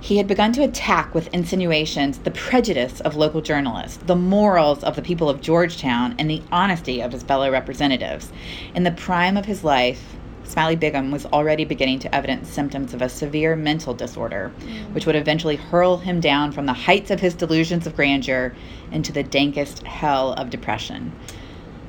He 0.00 0.16
had 0.16 0.26
begun 0.26 0.52
to 0.52 0.62
attack 0.62 1.14
with 1.14 1.32
insinuations 1.34 2.18
the 2.18 2.30
prejudice 2.30 3.00
of 3.00 3.16
local 3.16 3.40
journalists, 3.40 3.98
the 4.06 4.16
morals 4.16 4.84
of 4.84 4.96
the 4.96 5.02
people 5.02 5.28
of 5.28 5.40
Georgetown, 5.40 6.14
and 6.18 6.30
the 6.30 6.42
honesty 6.52 7.00
of 7.00 7.12
his 7.12 7.22
fellow 7.24 7.50
representatives. 7.50 8.32
In 8.74 8.84
the 8.84 8.92
prime 8.92 9.36
of 9.36 9.46
his 9.46 9.64
life, 9.64 10.16
Smiley 10.44 10.76
Bigham 10.76 11.10
was 11.10 11.26
already 11.26 11.66
beginning 11.66 11.98
to 11.98 12.14
evidence 12.14 12.48
symptoms 12.48 12.94
of 12.94 13.02
a 13.02 13.08
severe 13.08 13.54
mental 13.54 13.92
disorder, 13.92 14.50
mm. 14.60 14.94
which 14.94 15.04
would 15.04 15.16
eventually 15.16 15.56
hurl 15.56 15.98
him 15.98 16.20
down 16.20 16.52
from 16.52 16.64
the 16.64 16.72
heights 16.72 17.10
of 17.10 17.20
his 17.20 17.34
delusions 17.34 17.86
of 17.86 17.94
grandeur 17.94 18.54
into 18.90 19.12
the 19.12 19.22
dankest 19.22 19.82
hell 19.82 20.32
of 20.32 20.48
depression. 20.48 21.12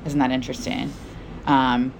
Isn't 0.04 0.18
that 0.18 0.30
interesting? 0.30 0.92
Um, 1.46 1.94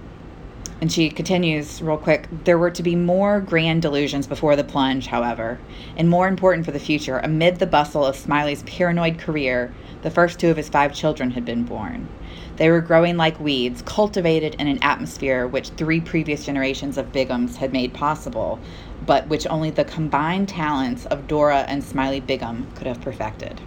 and 0.81 0.91
she 0.91 1.11
continues 1.11 1.79
real 1.79 1.95
quick 1.97 2.27
there 2.43 2.57
were 2.57 2.71
to 2.71 2.81
be 2.81 2.95
more 2.95 3.39
grand 3.39 3.83
delusions 3.83 4.25
before 4.25 4.55
the 4.55 4.63
plunge, 4.63 5.05
however, 5.05 5.59
and 5.95 6.09
more 6.09 6.27
important 6.27 6.65
for 6.65 6.71
the 6.71 6.79
future, 6.79 7.19
amid 7.19 7.59
the 7.59 7.67
bustle 7.67 8.03
of 8.03 8.15
Smiley's 8.15 8.63
paranoid 8.63 9.19
career, 9.19 9.71
the 10.01 10.09
first 10.09 10.39
two 10.39 10.49
of 10.49 10.57
his 10.57 10.69
five 10.69 10.93
children 10.93 11.29
had 11.31 11.45
been 11.45 11.63
born. 11.63 12.09
They 12.57 12.71
were 12.71 12.81
growing 12.81 13.15
like 13.15 13.39
weeds, 13.39 13.83
cultivated 13.83 14.55
in 14.55 14.67
an 14.67 14.79
atmosphere 14.81 15.45
which 15.45 15.69
three 15.69 16.01
previous 16.01 16.45
generations 16.45 16.97
of 16.97 17.11
Bighams 17.11 17.55
had 17.55 17.71
made 17.71 17.93
possible, 17.93 18.59
but 19.05 19.27
which 19.27 19.45
only 19.47 19.69
the 19.69 19.85
combined 19.85 20.49
talents 20.49 21.05
of 21.05 21.27
Dora 21.27 21.59
and 21.67 21.83
Smiley 21.83 22.19
Bigham 22.19 22.67
could 22.75 22.87
have 22.87 23.01
perfected. 23.01 23.61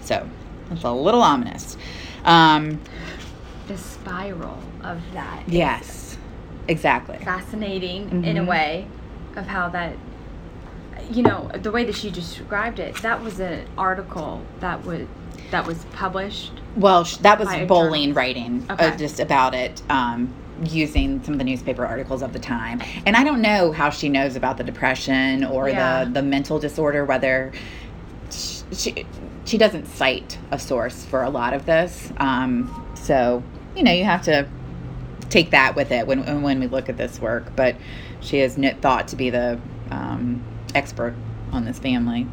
So, 0.00 0.28
it's 0.70 0.84
a 0.84 0.92
little 0.92 1.22
ominous. 1.22 1.76
Um, 2.24 2.80
the 3.66 3.76
spiral 3.76 4.58
of 4.82 5.00
that. 5.12 5.42
Yes 5.48 5.99
Exactly. 6.70 7.18
Fascinating 7.18 8.06
mm-hmm. 8.06 8.24
in 8.24 8.36
a 8.36 8.40
mm-hmm. 8.40 8.48
way 8.48 8.86
of 9.36 9.46
how 9.46 9.68
that 9.70 9.96
you 11.10 11.22
know 11.22 11.50
the 11.54 11.70
way 11.70 11.84
that 11.84 11.94
she 11.94 12.10
described 12.10 12.78
it 12.78 12.94
that 13.02 13.20
was 13.22 13.40
an 13.40 13.66
article 13.76 14.42
that 14.60 14.84
was 14.84 15.06
that 15.50 15.66
was 15.66 15.84
published 15.92 16.52
well 16.76 17.04
that 17.22 17.38
was 17.38 17.48
Boling 17.66 18.14
writing 18.14 18.64
uh, 18.68 18.74
okay. 18.74 18.88
uh, 18.88 18.96
just 18.96 19.18
about 19.18 19.54
it 19.54 19.82
um, 19.90 20.32
using 20.62 21.22
some 21.24 21.34
of 21.34 21.38
the 21.38 21.44
newspaper 21.44 21.84
articles 21.84 22.22
of 22.22 22.32
the 22.32 22.38
time 22.38 22.80
and 23.06 23.16
i 23.16 23.24
don't 23.24 23.40
know 23.40 23.72
how 23.72 23.90
she 23.90 24.08
knows 24.08 24.36
about 24.36 24.56
the 24.56 24.64
depression 24.64 25.42
or 25.44 25.68
yeah. 25.68 26.04
the 26.04 26.10
the 26.10 26.22
mental 26.22 26.58
disorder 26.58 27.04
whether 27.04 27.50
she 28.30 29.06
she 29.44 29.58
doesn't 29.58 29.86
cite 29.86 30.38
a 30.50 30.58
source 30.58 31.04
for 31.06 31.22
a 31.22 31.30
lot 31.30 31.54
of 31.54 31.66
this 31.66 32.12
um, 32.18 32.86
so 32.94 33.42
you 33.74 33.82
know 33.82 33.92
you 33.92 34.04
have 34.04 34.22
to 34.22 34.46
take 35.30 35.50
that 35.50 35.74
with 35.74 35.90
it 35.90 36.06
when 36.06 36.42
when 36.42 36.60
we 36.60 36.66
look 36.66 36.88
at 36.88 36.96
this 36.96 37.18
work. 37.20 37.56
But 37.56 37.76
she 38.20 38.40
is 38.40 38.56
thought 38.80 39.08
to 39.08 39.16
be 39.16 39.30
the 39.30 39.58
um, 39.90 40.44
expert 40.74 41.14
on 41.52 41.64
this 41.64 41.78
family. 41.78 42.26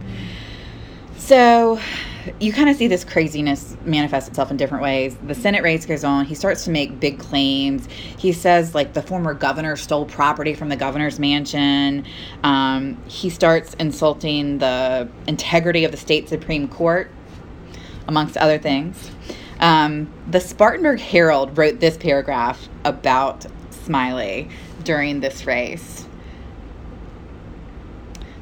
So 1.18 1.80
you 2.40 2.54
kind 2.54 2.70
of 2.70 2.76
see 2.76 2.88
this 2.88 3.04
craziness 3.04 3.76
manifest 3.84 4.28
itself 4.28 4.52
in 4.52 4.58
different 4.58 4.84
ways. 4.84 5.18
The 5.26 5.34
Senate 5.34 5.64
race 5.64 5.86
goes 5.86 6.04
on. 6.04 6.26
He 6.26 6.36
starts 6.36 6.64
to 6.66 6.70
make 6.70 7.00
big 7.00 7.20
claims. 7.20 7.88
He 7.88 8.32
says, 8.32 8.76
like, 8.76 8.94
the 8.94 9.02
former 9.02 9.34
governor 9.34 9.76
stole 9.76 10.06
property 10.06 10.54
from 10.54 10.70
the 10.70 10.76
governor's 10.76 11.20
mansion. 11.20 12.06
Um, 12.44 13.02
he 13.08 13.30
starts 13.30 13.74
insulting 13.76 14.60
the 14.60 15.10
integrity 15.28 15.86
of 15.86 15.92
the 15.92 15.98
state 15.98 16.30
Supreme 16.30 16.68
Court, 16.68 17.10
amongst 18.08 18.38
other 18.38 18.58
things. 18.58 19.12
Um, 19.60 20.12
the 20.30 20.40
Spartanburg 20.40 21.00
Herald 21.00 21.58
wrote 21.58 21.80
this 21.80 21.98
paragraph 21.98 22.70
about 22.84 23.46
Smiley 23.72 24.50
during 24.84 25.20
this 25.20 25.46
race. 25.46 26.06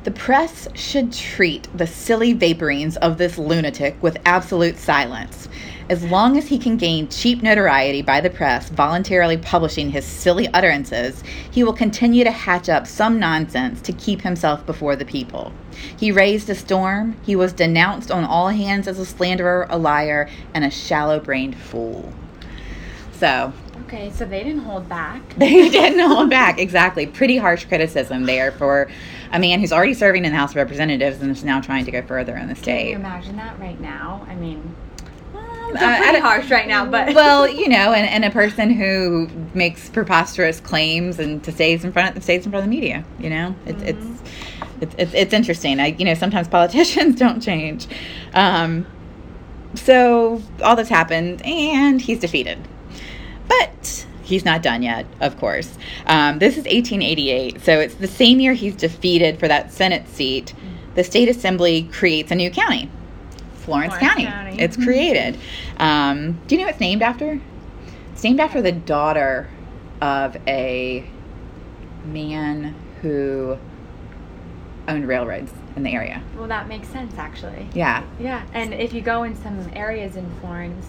The 0.04 0.12
press 0.12 0.68
should 0.76 1.12
treat 1.14 1.68
the 1.76 1.88
silly 1.88 2.36
vaporings 2.36 2.96
of 2.98 3.18
this 3.18 3.38
lunatic 3.38 3.96
with 4.04 4.18
absolute 4.26 4.78
silence. 4.78 5.48
As 5.88 6.04
long 6.04 6.36
as 6.36 6.48
he 6.48 6.58
can 6.58 6.78
gain 6.78 7.08
cheap 7.10 7.44
notoriety 7.44 8.02
by 8.02 8.20
the 8.20 8.30
press 8.32 8.70
voluntarily 8.70 9.38
publishing 9.38 9.92
his 9.92 10.04
silly 10.04 10.48
utterances, 10.48 11.24
he 11.52 11.64
will 11.64 11.74
continue 11.74 12.24
to 12.24 12.32
hatch 12.32 12.70
up 12.70 12.88
some 12.88 13.20
nonsense 13.20 13.82
to 13.82 13.94
keep 13.94 14.22
himself 14.22 14.66
before 14.66 14.96
the 14.96 15.06
people. 15.06 15.54
He 16.00 16.12
raised 16.12 16.50
a 16.50 16.56
storm. 16.56 17.18
He 17.24 17.36
was 17.36 17.54
denounced 17.54 18.10
on 18.10 18.24
all 18.24 18.50
hands 18.50 18.88
as 18.88 18.98
a 18.98 19.06
slanderer, 19.06 19.68
a 19.70 19.78
liar, 19.78 20.28
and 20.56 20.66
a 20.66 20.72
shallow 20.72 21.20
brained 21.20 21.56
fool. 21.56 22.12
So. 23.12 23.54
Okay, 23.86 24.10
so 24.10 24.26
they 24.26 24.44
didn't 24.44 24.64
hold 24.64 24.90
back. 24.90 25.22
They 25.38 25.70
didn't 25.70 26.00
hold 26.00 26.32
back, 26.32 26.58
exactly. 26.58 27.06
Pretty 27.06 27.38
harsh 27.38 27.66
criticism 27.66 28.24
there 28.24 28.52
for 28.52 28.90
a 29.32 29.38
man 29.40 29.60
who's 29.60 29.72
already 29.72 29.94
serving 29.94 30.26
in 30.26 30.32
the 30.32 30.38
House 30.38 30.52
of 30.52 30.56
Representatives 30.56 31.22
and 31.22 31.30
is 31.30 31.44
now 31.44 31.62
trying 31.62 31.86
to 31.86 31.92
go 31.92 32.02
further 32.02 32.36
in 32.36 32.48
the 32.48 32.56
state. 32.56 32.92
Can 32.94 33.02
you 33.02 33.06
imagine 33.06 33.36
that 33.36 33.60
right 33.60 33.80
now? 33.80 34.26
I 34.28 34.34
mean, 34.34 34.76
uh, 35.74 35.98
pretty 35.98 36.20
harsh 36.20 36.50
right 36.52 36.68
now, 36.68 36.86
but 36.86 37.14
well, 37.16 37.48
you 37.48 37.68
know, 37.68 37.94
and, 37.94 38.08
and 38.08 38.26
a 38.26 38.32
person 38.32 38.70
who 38.70 39.28
makes 39.54 39.90
preposterous 39.90 40.60
claims 40.60 41.20
and 41.20 41.44
to 41.44 41.52
stays 41.52 41.84
in 41.84 41.92
front 41.92 42.16
of 42.16 42.24
stays 42.24 42.46
in 42.46 42.52
front 42.52 42.66
of 42.66 42.70
the 42.70 42.76
media. 42.76 43.04
You 43.20 43.30
know, 43.30 43.56
it's 43.66 43.82
mm-hmm. 43.82 44.82
it's, 44.82 44.96
it's 44.98 45.14
it's 45.14 45.34
interesting. 45.34 45.80
I 45.80 45.88
you 45.88 46.06
know 46.06 46.14
sometimes 46.14 46.48
politicians 46.48 47.16
don't 47.20 47.42
change. 47.42 47.88
Um, 48.34 48.86
so 49.76 50.42
all 50.64 50.76
this 50.76 50.90
happened, 50.90 51.42
and 51.46 52.02
he's 52.02 52.20
defeated, 52.20 52.60
but 53.48 54.06
he's 54.24 54.46
not 54.46 54.62
done 54.62 54.84
yet, 54.84 55.06
of 55.22 55.38
course. 55.38 55.78
Um, 56.06 56.40
this 56.40 56.54
is 56.54 56.66
1888, 56.66 57.62
so 57.62 57.80
it's 57.80 57.96
the 57.96 58.08
same 58.08 58.40
year 58.40 58.54
he's 58.54 58.76
defeated 58.76 59.40
for 59.40 59.48
that 59.48 59.72
Senate 59.72 60.08
seat. 60.10 60.54
The 60.96 61.04
state 61.04 61.30
assembly 61.30 61.84
creates 61.92 62.32
a 62.32 62.36
new 62.36 62.50
county, 62.50 62.90
Florence, 63.66 63.96
Florence 63.96 64.14
County. 64.14 64.26
County. 64.26 64.62
It's 64.62 64.78
mm-hmm. 64.78 64.86
created. 64.86 65.40
Um, 65.78 66.40
do 66.48 66.56
you 66.56 66.62
know 66.62 66.68
what 66.68 66.76
it's 66.76 66.80
named 66.80 67.02
after? 67.02 67.42
It's 68.14 68.24
named 68.24 68.40
after 68.40 68.62
the 68.62 68.72
daughter 68.72 69.50
of 70.02 70.38
a 70.48 71.06
man 72.06 72.76
who 73.02 73.58
owned 74.88 75.08
railroads 75.08 75.52
in 75.76 75.84
the 75.84 75.92
area. 75.92 76.22
Well, 76.38 76.48
that 76.48 76.68
makes 76.68 76.88
sense, 76.88 77.18
actually. 77.18 77.68
Yeah. 77.74 78.04
Yeah, 78.20 78.46
and 78.54 78.74
if 78.74 78.94
you 78.94 79.02
go 79.02 79.24
in 79.24 79.36
some 79.36 79.70
areas 79.74 80.16
in 80.16 80.30
Florence, 80.40 80.88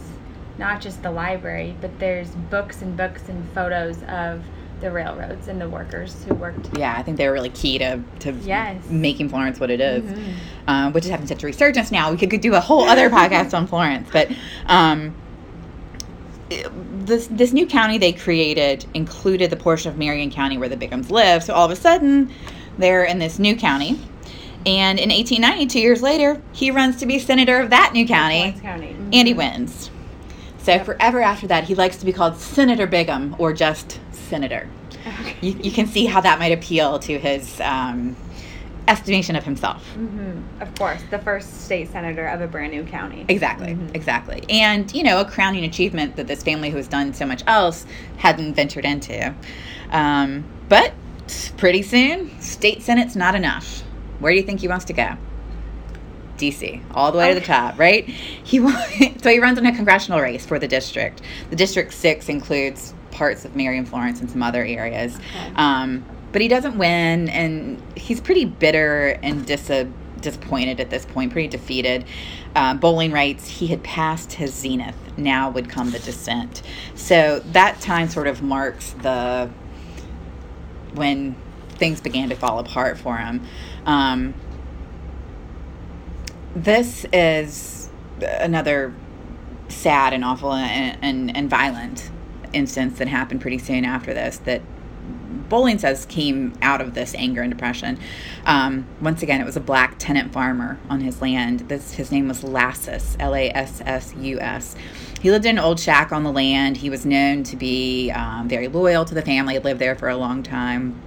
not 0.58 0.80
just 0.80 1.02
the 1.02 1.10
library, 1.10 1.76
but 1.80 1.98
there's 1.98 2.30
books 2.30 2.82
and 2.82 2.96
books 2.96 3.28
and 3.28 3.48
photos 3.52 4.02
of 4.04 4.42
the 4.80 4.90
railroads 4.90 5.48
and 5.48 5.60
the 5.60 5.68
workers 5.68 6.22
who 6.28 6.34
worked. 6.34 6.76
Yeah, 6.78 6.94
I 6.96 7.02
think 7.02 7.16
they 7.16 7.26
were 7.26 7.32
really 7.32 7.48
key 7.50 7.78
to, 7.78 8.00
to 8.20 8.32
Yes. 8.44 8.76
making 8.90 9.30
Florence 9.30 9.58
what 9.58 9.70
it 9.70 9.80
is, 9.80 10.02
Mhm. 10.04 10.32
um, 10.68 10.92
which 10.92 11.04
is 11.04 11.10
having 11.10 11.26
such 11.26 11.42
a 11.42 11.46
resurgence 11.46 11.90
now. 11.90 12.10
We 12.10 12.18
could 12.18 12.40
do 12.40 12.54
a 12.54 12.60
whole 12.60 12.82
other 12.84 13.08
podcast 13.10 13.54
on 13.56 13.66
Florence, 13.66 14.08
but 14.12 14.28
um, 14.66 15.14
this 17.04 17.26
this 17.28 17.52
new 17.52 17.66
county 17.66 17.98
they 17.98 18.12
created 18.12 18.84
included 18.94 19.50
the 19.50 19.56
portion 19.56 19.90
of 19.90 19.98
Marion 19.98 20.30
County 20.30 20.58
where 20.58 20.68
the 20.68 20.76
Bighams 20.76 21.10
live. 21.10 21.42
So 21.42 21.54
all 21.54 21.64
of 21.64 21.70
a 21.72 21.76
sudden, 21.76 22.30
they're 22.78 23.04
in 23.04 23.18
this 23.18 23.38
new 23.38 23.56
county. 23.56 23.98
And 24.64 24.98
in 24.98 25.10
1890, 25.10 25.66
two 25.66 25.80
years 25.80 26.02
later, 26.02 26.40
he 26.52 26.70
runs 26.70 26.96
to 26.96 27.06
be 27.06 27.18
senator 27.18 27.60
of 27.60 27.70
that 27.70 27.92
new 27.94 28.06
county, 28.06 28.54
County. 28.62 28.88
Mhm. 28.98 29.08
and 29.14 29.28
he 29.28 29.34
wins. 29.34 29.90
So 30.66 30.72
Yep. 30.72 30.84
forever 30.84 31.22
after 31.22 31.46
that, 31.46 31.62
he 31.62 31.76
likes 31.76 31.96
to 31.98 32.04
be 32.04 32.12
called 32.12 32.36
Senator 32.38 32.88
Bigham 32.88 33.36
or 33.38 33.52
just 33.52 34.00
Senator. 34.10 34.66
Okay. 35.06 35.36
You, 35.40 35.56
you 35.62 35.70
can 35.70 35.86
see 35.86 36.06
how 36.06 36.20
that 36.22 36.40
might 36.40 36.50
appeal 36.50 36.98
to 36.98 37.18
his 37.20 37.60
um, 37.60 38.16
estimation 38.88 39.36
of 39.36 39.44
himself. 39.44 39.88
Mhm. 39.96 40.42
Of 40.60 40.74
course, 40.74 41.00
the 41.12 41.20
first 41.20 41.64
state 41.66 41.92
senator 41.92 42.26
of 42.26 42.40
a 42.40 42.48
brand 42.48 42.72
new 42.72 42.82
county. 42.82 43.24
Exactly, 43.28 43.74
Mhm. 43.74 43.94
exactly. 43.94 44.42
And, 44.50 44.92
you 44.92 45.04
know, 45.04 45.20
a 45.20 45.24
crowning 45.24 45.62
achievement 45.62 46.16
that 46.16 46.26
this 46.26 46.42
family 46.42 46.70
who 46.70 46.78
has 46.78 46.88
done 46.88 47.14
so 47.14 47.26
much 47.26 47.44
else 47.46 47.86
hadn't 48.16 48.54
ventured 48.54 48.84
into. 48.84 49.32
Um, 49.92 50.42
but 50.68 50.94
pretty 51.56 51.82
soon, 51.82 52.32
state 52.40 52.82
senate's 52.82 53.14
not 53.14 53.36
enough. 53.36 53.84
Where 54.18 54.32
do 54.32 54.36
you 54.36 54.42
think 54.44 54.58
he 54.58 54.66
wants 54.66 54.84
to 54.86 54.92
go? 54.92 55.16
DC, 56.36 56.82
all 56.94 57.12
the 57.12 57.18
way 57.18 57.32
to 57.32 57.40
the 57.40 57.46
top, 57.46 57.78
right? 57.78 58.06
He 58.06 58.58
so 59.22 59.30
he 59.30 59.38
runs 59.38 59.58
in 59.58 59.66
a 59.66 59.74
congressional 59.74 60.20
race 60.20 60.44
for 60.44 60.58
the 60.58 60.68
district. 60.68 61.22
The 61.50 61.56
district 61.56 61.94
six 61.94 62.28
includes 62.28 62.94
parts 63.10 63.44
of 63.44 63.56
Marion, 63.56 63.86
Florence, 63.86 64.20
and 64.20 64.30
some 64.30 64.42
other 64.42 64.64
areas. 64.64 65.16
Okay. 65.16 65.52
Um, 65.56 66.04
but 66.32 66.42
he 66.42 66.48
doesn't 66.48 66.76
win, 66.76 67.28
and 67.30 67.82
he's 67.96 68.20
pretty 68.20 68.44
bitter 68.44 69.18
and 69.22 69.46
dis- 69.46 69.86
disappointed 70.20 70.80
at 70.80 70.90
this 70.90 71.06
point, 71.06 71.32
pretty 71.32 71.48
defeated. 71.48 72.04
Uh, 72.54 72.74
Boling 72.74 73.12
writes 73.12 73.48
he 73.48 73.68
had 73.68 73.82
passed 73.82 74.34
his 74.34 74.52
zenith. 74.52 74.96
Now 75.16 75.50
would 75.50 75.68
come 75.68 75.92
the 75.92 75.98
descent. 75.98 76.62
So 76.94 77.40
that 77.52 77.80
time 77.80 78.08
sort 78.08 78.26
of 78.26 78.42
marks 78.42 78.90
the 79.02 79.50
when 80.94 81.36
things 81.70 82.00
began 82.00 82.28
to 82.30 82.34
fall 82.34 82.58
apart 82.58 82.98
for 82.98 83.16
him. 83.16 83.42
Um, 83.84 84.34
this 86.56 87.04
is 87.12 87.90
another 88.22 88.94
sad 89.68 90.14
and 90.14 90.24
awful 90.24 90.52
and, 90.52 90.98
and, 91.02 91.36
and 91.36 91.50
violent 91.50 92.10
instance 92.54 92.98
that 92.98 93.08
happened 93.08 93.42
pretty 93.42 93.58
soon 93.58 93.84
after 93.84 94.14
this 94.14 94.38
that 94.38 94.62
Boling 95.48 95.78
says 95.78 96.06
came 96.06 96.54
out 96.62 96.80
of 96.80 96.94
this 96.94 97.14
anger 97.14 97.42
and 97.42 97.52
depression. 97.52 97.98
Um, 98.46 98.86
once 99.00 99.22
again, 99.22 99.40
it 99.40 99.44
was 99.44 99.56
a 99.56 99.60
black 99.60 99.96
tenant 99.98 100.32
farmer 100.32 100.80
on 100.88 101.02
his 101.02 101.20
land. 101.20 101.60
This 101.68 101.92
his 101.92 102.10
name 102.10 102.26
was 102.26 102.42
Lassus, 102.42 103.16
L 103.20 103.34
A 103.34 103.50
S 103.50 103.80
S 103.84 104.14
U 104.16 104.40
S. 104.40 104.74
He 105.20 105.30
lived 105.30 105.44
in 105.44 105.58
an 105.58 105.64
old 105.64 105.78
shack 105.78 106.10
on 106.10 106.24
the 106.24 106.32
land. 106.32 106.78
He 106.78 106.90
was 106.90 107.06
known 107.06 107.44
to 107.44 107.56
be 107.56 108.10
um, 108.10 108.48
very 108.48 108.66
loyal 108.66 109.04
to 109.04 109.14
the 109.14 109.22
family. 109.22 109.54
Had 109.54 109.64
lived 109.64 109.80
there 109.80 109.94
for 109.94 110.08
a 110.08 110.16
long 110.16 110.42
time, 110.42 111.00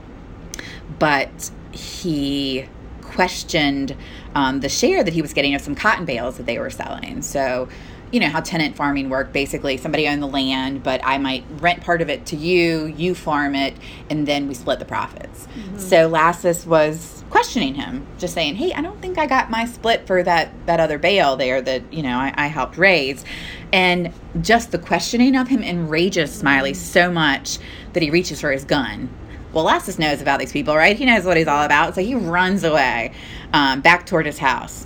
but 0.99 1.51
he 1.73 2.69
questioned 3.01 3.97
um, 4.35 4.59
the 4.59 4.69
share 4.69 5.03
that 5.03 5.13
he 5.13 5.21
was 5.21 5.33
getting 5.33 5.55
of 5.55 5.61
some 5.61 5.75
cotton 5.75 6.05
bales 6.05 6.37
that 6.37 6.45
they 6.45 6.59
were 6.59 6.69
selling. 6.69 7.21
So, 7.21 7.67
you 8.11 8.19
know 8.19 8.29
how 8.29 8.41
tenant 8.41 8.75
farming 8.75 9.09
worked. 9.09 9.33
Basically, 9.33 9.77
somebody 9.77 10.07
owned 10.07 10.21
the 10.21 10.27
land, 10.27 10.83
but 10.83 10.99
I 11.03 11.17
might 11.17 11.45
rent 11.59 11.81
part 11.81 12.01
of 12.01 12.09
it 12.09 12.25
to 12.27 12.35
you, 12.35 12.87
you 12.87 13.13
farm 13.13 13.55
it, 13.55 13.75
and 14.09 14.27
then 14.27 14.47
we 14.47 14.55
split 14.55 14.79
the 14.79 14.85
profits. 14.85 15.47
So 15.77 16.09
Lassus 16.09 16.65
was 16.65 17.23
questioning 17.29 17.75
him, 17.75 18.07
just 18.17 18.33
saying, 18.33 18.55
"Hey, 18.55 18.73
I 18.73 18.81
don't 18.81 18.99
think 19.01 19.17
I 19.17 19.27
got 19.27 19.51
my 19.51 19.65
split 19.65 20.07
for 20.07 20.23
that 20.23 20.51
that 20.65 20.79
other 20.79 20.97
bale 20.97 21.35
there 21.35 21.61
that 21.61 21.93
you 21.93 22.01
know 22.01 22.17
I, 22.17 22.33
I 22.35 22.47
helped 22.47 22.77
raise." 22.77 23.23
And 23.71 24.11
just 24.41 24.71
the 24.71 24.79
questioning 24.79 25.35
of 25.35 25.47
him 25.47 25.61
enrages 25.61 26.33
Smiley 26.33 26.73
so 26.73 27.11
much 27.11 27.59
that 27.93 28.01
he 28.01 28.09
reaches 28.09 28.41
for 28.41 28.51
his 28.51 28.65
gun. 28.65 29.09
Well, 29.51 29.65
Lassus 29.65 29.97
knows 29.97 30.21
about 30.21 30.39
these 30.39 30.51
people, 30.51 30.75
right? 30.75 30.95
He 30.95 31.05
knows 31.05 31.25
what 31.25 31.37
he's 31.37 31.47
all 31.47 31.63
about, 31.63 31.95
so 31.95 32.01
he 32.01 32.13
runs 32.13 32.63
away 32.63 33.13
um, 33.51 33.81
back 33.81 34.05
toward 34.05 34.25
his 34.25 34.37
house. 34.37 34.85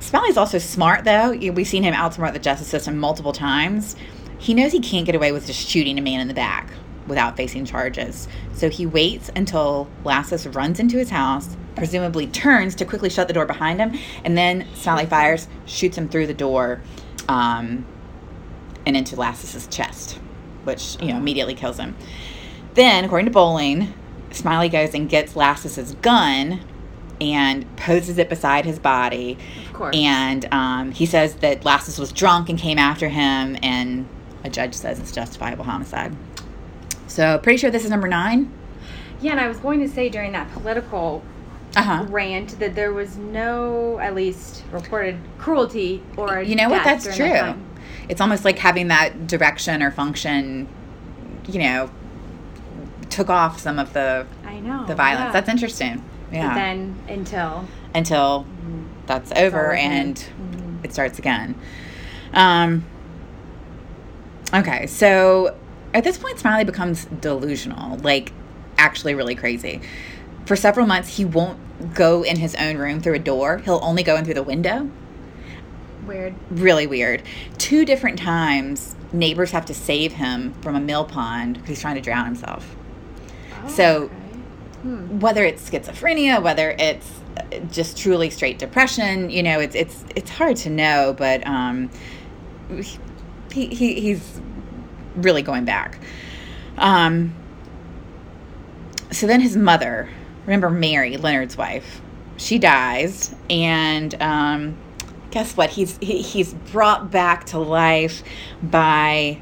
Smiley's 0.00 0.36
also 0.36 0.58
smart, 0.58 1.04
though. 1.04 1.30
We've 1.30 1.66
seen 1.66 1.82
him 1.82 1.94
outsmart 1.94 2.32
the 2.32 2.38
justice 2.38 2.68
system 2.68 2.98
multiple 2.98 3.32
times. 3.32 3.94
He 4.38 4.54
knows 4.54 4.72
he 4.72 4.80
can't 4.80 5.06
get 5.06 5.14
away 5.14 5.32
with 5.32 5.46
just 5.46 5.68
shooting 5.68 5.98
a 5.98 6.02
man 6.02 6.20
in 6.20 6.28
the 6.28 6.34
back 6.34 6.70
without 7.06 7.36
facing 7.36 7.64
charges. 7.64 8.28
So 8.52 8.68
he 8.68 8.86
waits 8.86 9.30
until 9.34 9.88
Lassus 10.04 10.46
runs 10.54 10.78
into 10.78 10.98
his 10.98 11.10
house, 11.10 11.56
presumably 11.76 12.26
turns 12.26 12.74
to 12.76 12.84
quickly 12.84 13.10
shut 13.10 13.28
the 13.28 13.34
door 13.34 13.46
behind 13.46 13.80
him, 13.80 13.98
and 14.24 14.36
then 14.36 14.66
Smiley 14.74 15.06
fires, 15.06 15.48
shoots 15.66 15.96
him 15.96 16.08
through 16.08 16.26
the 16.26 16.34
door, 16.34 16.80
um, 17.28 17.86
and 18.86 18.96
into 18.96 19.16
Lassus's 19.16 19.66
chest, 19.68 20.18
which 20.64 20.96
you 21.00 21.08
know 21.08 21.16
immediately 21.16 21.54
kills 21.54 21.78
him. 21.78 21.96
Then, 22.78 23.04
according 23.04 23.26
to 23.26 23.32
Boling, 23.32 23.92
Smiley 24.30 24.68
goes 24.68 24.94
and 24.94 25.08
gets 25.08 25.34
Lassus's 25.34 25.94
gun 25.96 26.60
and 27.20 27.66
poses 27.76 28.18
it 28.18 28.28
beside 28.28 28.64
his 28.64 28.78
body. 28.78 29.36
Of 29.66 29.72
course. 29.72 29.96
And 29.96 30.46
um, 30.52 30.92
he 30.92 31.04
says 31.04 31.34
that 31.36 31.64
Lassus 31.64 31.98
was 31.98 32.12
drunk 32.12 32.48
and 32.48 32.56
came 32.56 32.78
after 32.78 33.08
him, 33.08 33.56
and 33.64 34.06
a 34.44 34.48
judge 34.50 34.74
says 34.74 35.00
it's 35.00 35.10
justifiable 35.10 35.64
homicide. 35.64 36.14
So, 37.08 37.38
pretty 37.38 37.56
sure 37.58 37.68
this 37.70 37.82
is 37.84 37.90
number 37.90 38.06
nine. 38.06 38.52
yeah, 39.20 39.32
and 39.32 39.40
I 39.40 39.48
was 39.48 39.58
going 39.58 39.80
to 39.80 39.88
say 39.88 40.08
during 40.08 40.30
that 40.32 40.48
political 40.52 41.24
Uh 41.74 41.82
huh. 41.82 42.06
rant 42.08 42.60
that 42.60 42.76
there 42.76 42.92
was 42.92 43.16
no, 43.16 43.98
at 43.98 44.14
least 44.14 44.62
reported 44.70 45.18
cruelty 45.38 46.00
or 46.16 46.40
You 46.42 46.54
know 46.54 46.68
what? 46.68 46.84
That's 46.84 47.04
during 47.16 47.32
that 47.32 47.54
true. 47.54 47.62
It's 48.08 48.20
almost 48.20 48.44
like 48.44 48.58
having 48.60 48.86
that 48.88 49.26
direction 49.26 49.82
or 49.82 49.90
function, 49.90 50.68
you 51.48 51.58
know, 51.58 51.90
took 53.10 53.28
off 53.30 53.58
some 53.60 53.78
of 53.78 53.92
the 53.92 54.26
I 54.46 54.60
know 54.60 54.84
the 54.86 54.94
violence. 54.94 55.26
yeah. 55.26 55.32
That's 55.32 55.48
interesting. 55.48 56.04
Yeah. 56.32 56.54
Then 56.54 56.96
until 57.08 57.66
Until 57.94 58.46
that's 59.06 59.32
over 59.32 59.72
and 59.72 60.16
Mhm. 60.16 60.84
it 60.84 60.92
starts 60.92 61.18
again. 61.18 61.54
Um, 62.34 62.84
okay, 64.52 64.86
so 64.86 65.56
at 65.94 66.04
this 66.04 66.18
point, 66.18 66.38
Smiley 66.38 66.64
becomes 66.64 67.06
delusional, 67.06 67.96
like 67.98 68.32
actually 68.76 69.14
really 69.14 69.34
crazy. 69.34 69.80
For 70.44 70.56
several 70.56 70.86
months, 70.86 71.16
he 71.16 71.24
won't 71.24 71.58
go 71.94 72.22
in 72.22 72.36
his 72.38 72.54
own 72.56 72.76
room 72.76 73.00
through 73.00 73.14
a 73.14 73.18
door. 73.18 73.58
He'll 73.64 73.80
only 73.82 74.02
go 74.02 74.16
in 74.16 74.24
through 74.24 74.34
the 74.34 74.42
window. 74.42 74.90
weird. 76.06 76.34
Really 76.50 76.86
weird. 76.86 77.22
Two 77.58 77.84
different 77.84 78.18
times, 78.18 78.96
neighbors 79.12 79.50
have 79.50 79.66
to 79.66 79.74
save 79.74 80.14
him 80.14 80.54
from 80.62 80.74
a 80.74 80.80
mill 80.80 81.04
pond 81.04 81.54
because 81.54 81.68
he's 81.68 81.80
trying 81.82 81.96
to 81.96 82.00
drown 82.00 82.24
himself. 82.24 82.74
Oh, 83.64 83.68
So- 83.68 84.02
okay. 84.04 84.14
Hmm. 84.82 85.18
whether 85.18 85.44
it's 85.44 85.68
schizophrenia, 85.68 86.40
whether 86.40 86.70
it's 86.78 87.10
uh, 87.36 87.58
just 87.72 87.98
truly 87.98 88.30
straight 88.30 88.60
depression, 88.60 89.28
you 89.28 89.42
know, 89.42 89.58
it's 89.58 89.74
it's 89.74 90.04
it's 90.14 90.30
hard 90.30 90.56
to 90.58 90.70
know, 90.70 91.14
but 91.18 91.44
um, 91.44 91.90
he, 93.52 93.66
he 93.66 94.00
he's 94.00 94.40
really 95.16 95.42
going 95.42 95.64
back. 95.64 95.98
Um, 96.76 97.34
so 99.10 99.26
then 99.26 99.40
his 99.40 99.56
mother, 99.56 100.08
remember 100.46 100.70
Mary, 100.70 101.16
Leonard's 101.16 101.56
wife, 101.56 102.00
she 102.36 102.58
dies, 102.60 103.34
and 103.50 104.14
um, 104.22 104.76
guess 105.32 105.56
what? 105.56 105.70
He's 105.70 105.98
he, 106.00 106.22
he's 106.22 106.54
brought 106.54 107.10
back 107.10 107.46
to 107.46 107.58
life 107.58 108.22
by 108.62 109.40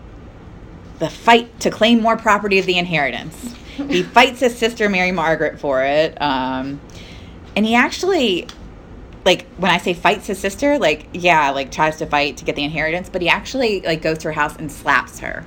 the 0.98 1.10
fight 1.10 1.60
to 1.60 1.70
claim 1.70 2.00
more 2.00 2.16
property 2.16 2.58
of 2.58 2.64
the 2.64 2.78
inheritance. 2.78 3.54
He 3.76 4.02
fights 4.02 4.40
his 4.40 4.56
sister 4.56 4.88
Mary 4.88 5.12
Margaret 5.12 5.58
for 5.60 5.82
it, 5.82 6.20
um, 6.20 6.80
and 7.54 7.66
he 7.66 7.74
actually, 7.74 8.46
like 9.24 9.46
when 9.56 9.70
I 9.70 9.78
say 9.78 9.94
fights 9.94 10.26
his 10.26 10.38
sister, 10.38 10.78
like 10.78 11.08
yeah, 11.12 11.50
like 11.50 11.70
tries 11.70 11.96
to 11.96 12.06
fight 12.06 12.38
to 12.38 12.44
get 12.44 12.56
the 12.56 12.64
inheritance, 12.64 13.08
but 13.08 13.22
he 13.22 13.28
actually 13.28 13.80
like 13.82 14.02
goes 14.02 14.18
to 14.18 14.28
her 14.28 14.32
house 14.32 14.56
and 14.56 14.70
slaps 14.70 15.20
her, 15.20 15.44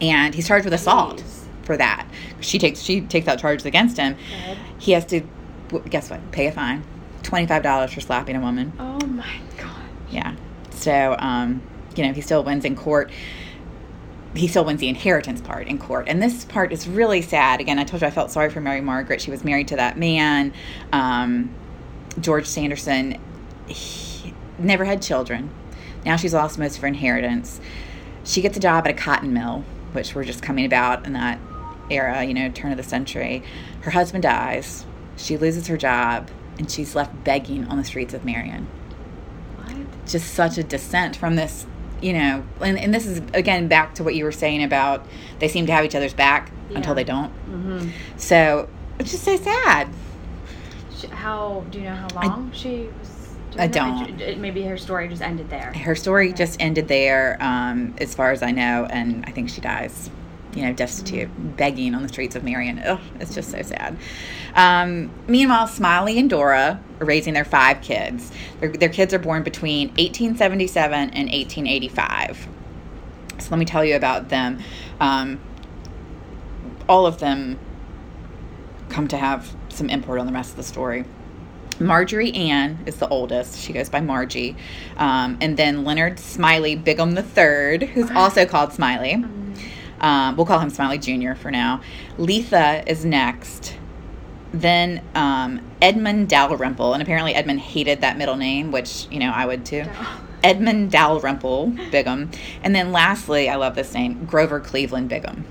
and 0.00 0.34
he's 0.34 0.46
charged 0.46 0.64
with 0.64 0.74
assault 0.74 1.18
Jeez. 1.18 1.44
for 1.62 1.76
that. 1.76 2.06
She 2.40 2.58
takes 2.58 2.80
she 2.80 3.00
takes 3.00 3.26
out 3.28 3.38
charges 3.38 3.66
against 3.66 3.96
him. 3.96 4.16
Good. 4.46 4.58
He 4.78 4.92
has 4.92 5.04
to 5.06 5.22
guess 5.88 6.10
what? 6.10 6.30
Pay 6.32 6.46
a 6.46 6.52
fine, 6.52 6.84
twenty 7.22 7.46
five 7.46 7.62
dollars 7.62 7.92
for 7.92 8.00
slapping 8.00 8.36
a 8.36 8.40
woman. 8.40 8.72
Oh 8.78 8.98
my 9.06 9.40
god. 9.56 9.82
Yeah. 10.10 10.34
So, 10.72 11.16
um, 11.18 11.62
you 11.94 12.04
know, 12.06 12.12
he 12.12 12.20
still 12.20 12.42
wins 12.42 12.64
in 12.64 12.74
court. 12.74 13.10
He 14.34 14.46
still 14.46 14.64
wins 14.64 14.80
the 14.80 14.88
inheritance 14.88 15.40
part 15.40 15.66
in 15.66 15.78
court. 15.78 16.08
And 16.08 16.22
this 16.22 16.44
part 16.44 16.72
is 16.72 16.86
really 16.86 17.20
sad. 17.20 17.60
Again, 17.60 17.78
I 17.78 17.84
told 17.84 18.02
you 18.02 18.08
I 18.08 18.10
felt 18.10 18.30
sorry 18.30 18.50
for 18.50 18.60
Mary 18.60 18.80
Margaret. 18.80 19.20
She 19.20 19.30
was 19.30 19.44
married 19.44 19.68
to 19.68 19.76
that 19.76 19.98
man, 19.98 20.52
um, 20.92 21.54
George 22.20 22.46
Sanderson. 22.46 23.20
He 23.66 24.32
never 24.58 24.84
had 24.84 25.02
children. 25.02 25.50
Now 26.04 26.16
she's 26.16 26.32
lost 26.32 26.58
most 26.58 26.76
of 26.76 26.82
her 26.82 26.88
inheritance. 26.88 27.60
She 28.24 28.40
gets 28.40 28.56
a 28.56 28.60
job 28.60 28.86
at 28.86 28.90
a 28.90 28.96
cotton 28.96 29.32
mill, 29.32 29.64
which 29.92 30.14
we're 30.14 30.24
just 30.24 30.42
coming 30.42 30.64
about 30.64 31.06
in 31.06 31.12
that 31.14 31.38
era, 31.90 32.22
you 32.22 32.34
know, 32.34 32.50
turn 32.50 32.70
of 32.70 32.76
the 32.76 32.82
century. 32.82 33.42
Her 33.80 33.90
husband 33.90 34.22
dies. 34.22 34.86
She 35.16 35.36
loses 35.36 35.66
her 35.66 35.76
job, 35.76 36.30
and 36.58 36.70
she's 36.70 36.94
left 36.94 37.24
begging 37.24 37.66
on 37.66 37.76
the 37.76 37.84
streets 37.84 38.14
of 38.14 38.24
Marion. 38.24 38.68
What? 39.56 40.06
Just 40.06 40.34
such 40.34 40.56
a 40.56 40.62
descent 40.62 41.16
from 41.16 41.36
this, 41.36 41.66
you 42.02 42.12
know. 42.12 42.44
And, 42.60 42.78
and 42.78 42.92
this 42.94 43.06
is 43.06 43.20
again 43.34 43.68
back 43.68 43.94
to 43.96 44.04
what 44.04 44.14
you 44.14 44.24
were 44.24 44.32
saying 44.32 44.62
about 44.62 45.06
they 45.38 45.48
seem 45.48 45.66
to 45.66 45.72
have 45.72 45.84
each 45.84 45.94
other's 45.94 46.14
back 46.14 46.50
until 46.74 46.94
they 46.94 47.04
don't. 47.04 47.30
Mm-hmm. 47.50 47.88
So 48.16 48.68
it's 48.98 49.10
just 49.10 49.24
so 49.24 49.36
sad. 49.36 49.88
How 51.10 51.64
do 51.70 51.78
you 51.78 51.84
know 51.84 51.94
how 51.94 52.08
long 52.22 52.50
she 52.52 52.88
was? 53.00 53.16
Doing 53.52 53.60
I? 53.60 53.66
Don't. 53.66 54.20
it- 54.20 54.38
Maybe 54.38 54.62
her 54.64 54.76
story 54.76 55.08
just 55.08 55.22
ended 55.22 55.50
there. 55.50 55.72
Her 55.72 55.96
story 55.96 56.28
Okay. 56.28 56.36
just 56.36 56.60
ended 56.60 56.86
there, 56.88 57.36
um, 57.40 57.94
as 57.98 58.14
far 58.14 58.30
as 58.30 58.42
I 58.42 58.50
know, 58.52 58.86
and 58.90 59.24
I 59.26 59.30
think 59.32 59.48
she 59.50 59.60
dies, 59.60 60.08
you 60.54 60.62
know, 60.62 60.72
destitute, 60.72 61.28
begging 61.56 61.94
on 61.94 62.02
the 62.02 62.08
streets 62.08 62.36
of 62.36 62.44
Marion. 62.44 62.78
Ugh, 62.80 63.00
it's 63.20 63.34
just 63.34 63.50
so 63.50 63.62
sad. 63.62 63.96
Um, 64.54 65.10
meanwhile, 65.26 65.66
Smiley 65.66 66.18
and 66.18 66.28
Dora 66.28 66.82
are 67.00 67.06
raising 67.06 67.34
their 67.34 67.44
five 67.44 67.80
kids. 67.82 68.32
Their, 68.60 68.70
their 68.70 68.88
kids 68.88 69.14
are 69.14 69.18
born 69.18 69.42
between 69.42 69.88
1877 69.88 71.10
and 71.10 71.30
1885. 71.30 72.48
So 73.38 73.50
let 73.50 73.58
me 73.58 73.64
tell 73.64 73.84
you 73.84 73.96
about 73.96 74.28
them. 74.28 74.60
Um, 75.00 75.40
all 76.88 77.06
of 77.06 77.20
them 77.20 77.58
come 78.88 79.08
to 79.08 79.16
have 79.16 79.54
some 79.68 79.88
import 79.88 80.18
on 80.18 80.26
the 80.26 80.32
rest 80.32 80.50
of 80.50 80.56
the 80.56 80.62
story. 80.62 81.04
Marjorie 81.78 82.32
Ann 82.34 82.78
is 82.84 82.96
the 82.96 83.08
oldest. 83.08 83.58
She 83.58 83.72
goes 83.72 83.88
by 83.88 84.00
Margie. 84.00 84.54
Um, 84.98 85.38
and 85.40 85.56
then 85.56 85.84
Leonard 85.84 86.18
Smiley 86.18 86.76
Bigham 86.76 87.16
III, 87.16 87.86
who's 87.86 88.10
also 88.10 88.44
called 88.44 88.72
Smiley. 88.72 89.24
Um, 90.00 90.36
we'll 90.36 90.46
call 90.46 90.58
him 90.58 90.70
Smiley 90.70 90.98
Jr. 90.98 91.34
for 91.34 91.50
now. 91.50 91.80
Letha 92.18 92.82
is 92.90 93.04
next. 93.04 93.76
Then 94.52 95.02
um, 95.14 95.60
Edmund 95.80 96.28
Dalrymple. 96.28 96.94
And 96.94 97.02
apparently 97.02 97.34
Edmund 97.34 97.60
hated 97.60 98.00
that 98.00 98.16
middle 98.16 98.36
name, 98.36 98.72
which, 98.72 99.06
you 99.10 99.18
know, 99.18 99.30
I 99.30 99.46
would 99.46 99.64
too. 99.64 99.84
Edmund 100.42 100.90
Dalrymple 100.90 101.68
Bigham. 101.90 102.30
And 102.62 102.74
then 102.74 102.92
lastly, 102.92 103.48
I 103.48 103.56
love 103.56 103.74
this 103.74 103.92
name, 103.94 104.24
Grover 104.24 104.60
Cleveland 104.60 105.08
Bigham. 105.08 105.44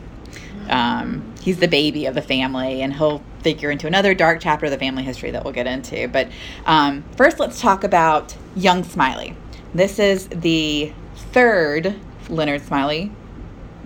Um, 0.70 1.34
he's 1.42 1.60
the 1.60 1.68
baby 1.68 2.06
of 2.06 2.16
the 2.16 2.22
family, 2.22 2.82
and 2.82 2.94
he'll 2.94 3.24
figure 3.42 3.72
into 3.72 3.88
another 3.88 4.14
dark 4.14 4.40
chapter 4.40 4.68
of 4.68 4.72
the 4.72 4.78
family 4.78 5.04
history 5.04 5.32
that 5.32 5.44
we'll 5.44 5.54
get 5.54 5.68
into. 5.68 6.08
But 6.08 6.30
um, 6.66 7.04
first, 7.16 7.40
let's 7.40 7.60
talk 7.60 7.84
about 7.84 8.36
young 8.56 8.84
Smiley. 8.84 9.36
This 9.74 10.00
is 10.00 10.28
the 10.28 10.94
third 11.16 11.96
Leonard 12.30 12.62
Smiley 12.62 13.12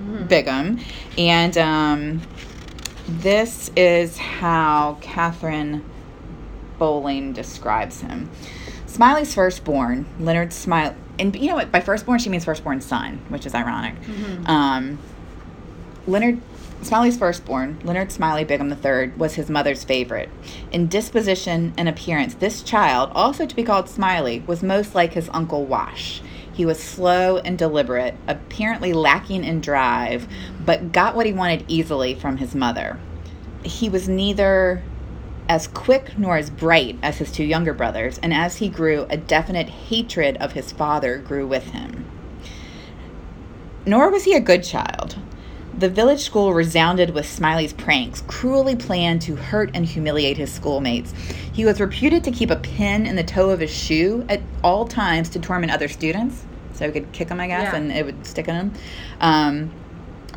Mhm. 0.04 0.28
Bigham, 0.28 0.80
and 1.18 1.58
um, 1.58 2.22
this 3.08 3.72
is 3.76 4.18
how 4.18 4.98
Katharine 5.02 5.84
Boling 6.78 7.34
describes 7.34 8.02
him. 8.02 8.30
Smiley's 8.86 9.34
firstborn, 9.34 10.06
Leonard 10.20 10.54
Smiley, 10.54 10.96
and 11.20 11.36
you 11.36 11.48
know 11.48 11.56
what? 11.56 11.72
By 11.72 11.80
firstborn, 11.80 12.20
she 12.20 12.30
means 12.30 12.46
firstborn 12.46 12.82
son, 12.82 13.20
which 13.30 13.46
is 13.46 13.56
ironic. 13.56 13.96
Mhm. 14.04 14.48
Um, 14.50 14.98
Leonard 16.06 16.40
Smiley's 16.82 17.18
firstborn, 17.18 17.80
Leonard 17.86 18.12
Smiley 18.12 18.44
Bigham 18.44 18.70
III, 18.72 19.14
was 19.18 19.36
his 19.36 19.50
mother's 19.50 19.84
favorite. 19.86 20.30
In 20.72 20.88
disposition 20.88 21.74
and 21.78 21.88
appearance, 21.88 22.34
this 22.36 22.62
child, 22.62 23.10
also 23.16 23.46
to 23.46 23.56
be 23.56 23.64
called 23.64 23.88
Smiley, 23.88 24.44
was 24.46 24.62
most 24.62 24.94
like 24.94 25.14
his 25.14 25.30
uncle 25.34 25.66
Wash. 25.66 26.22
He 26.54 26.66
was 26.66 26.82
slow 26.82 27.38
and 27.40 27.58
deliberate, 27.58 28.16
apparently 28.28 28.94
lacking 28.94 29.44
in 29.44 29.60
drive, 29.60 30.28
but 30.64 30.92
got 30.92 31.16
what 31.16 31.26
he 31.26 31.34
wanted 31.34 31.66
easily 31.68 32.14
from 32.14 32.38
his 32.38 32.54
mother. 32.54 33.00
He 33.64 33.90
was 33.90 34.08
neither 34.08 34.84
as 35.50 35.68
quick 35.68 36.18
nor 36.18 36.38
as 36.38 36.50
bright 36.50 36.98
as 37.02 37.18
his 37.18 37.32
two 37.32 37.44
younger 37.44 37.74
brothers, 37.74 38.20
and 38.20 38.34
as 38.34 38.58
he 38.58 38.70
grew, 38.70 39.08
a 39.10 39.18
definite 39.18 39.68
hatred 39.68 40.38
of 40.38 40.54
his 40.54 40.72
father 40.72 41.18
grew 41.18 41.48
with 41.48 41.72
him. 41.72 42.06
Nor 43.86 44.10
was 44.10 44.24
he 44.24 44.36
a 44.36 44.40
good 44.40 44.64
child. 44.64 45.18
The 45.84 45.90
village 45.90 46.22
school 46.22 46.54
resounded 46.54 47.10
with 47.10 47.26
Smiley's 47.26 47.74
pranks, 47.74 48.24
cruelly 48.28 48.78
planned 48.78 49.22
to 49.24 49.36
hurt 49.36 49.70
and 49.74 49.86
humiliate 49.86 50.38
his 50.38 50.50
schoolmates. 50.50 51.12
He 51.52 51.66
was 51.66 51.82
reputed 51.82 52.24
to 52.24 52.32
keep 52.32 52.52
a 52.52 52.56
pin 52.56 53.06
in 53.06 53.18
the 53.18 53.24
toe 53.24 53.50
of 53.50 53.60
his 53.60 53.70
shoe 53.70 54.26
at 54.30 54.42
all 54.64 54.88
times 54.88 55.28
to 55.32 55.40
torment 55.40 55.74
other 55.74 55.90
students, 55.90 56.46
so 56.72 56.86
he 56.86 56.94
could 56.94 57.12
kick 57.12 57.28
them, 57.28 57.42
I 57.42 57.48
guess, 57.48 57.74
Yeah. 57.74 57.76
and 57.76 57.92
it 57.92 58.06
would 58.06 58.26
stick 58.26 58.48
in 58.48 58.56
them. 58.56 58.74
Um, 59.20 59.72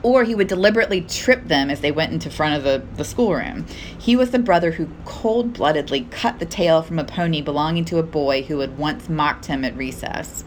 or 0.03 0.25
he 0.25 0.35
would 0.35 0.49
deliberately 0.49 1.03
trip 1.03 1.47
them 1.47 1.71
as 1.71 1.81
they 1.81 1.93
went 1.93 2.13
into 2.13 2.29
front 2.29 2.57
of 2.57 2.65
the, 2.65 2.83
the 2.97 3.05
schoolroom. 3.05 3.67
He 3.97 4.17
was 4.17 4.33
the 4.33 4.41
brother 4.41 4.73
who 4.73 4.89
cold 5.05 5.53
bloodedly 5.53 6.09
cut 6.11 6.41
the 6.41 6.45
tail 6.45 6.83
from 6.83 6.99
a 6.99 7.05
pony 7.05 7.41
belonging 7.41 7.85
to 7.85 7.99
a 7.99 8.03
boy 8.03 8.43
who 8.43 8.59
had 8.59 8.79
once 8.79 9.09
mocked 9.09 9.47
him 9.47 9.65
at 9.65 9.77
recess. 9.77 10.43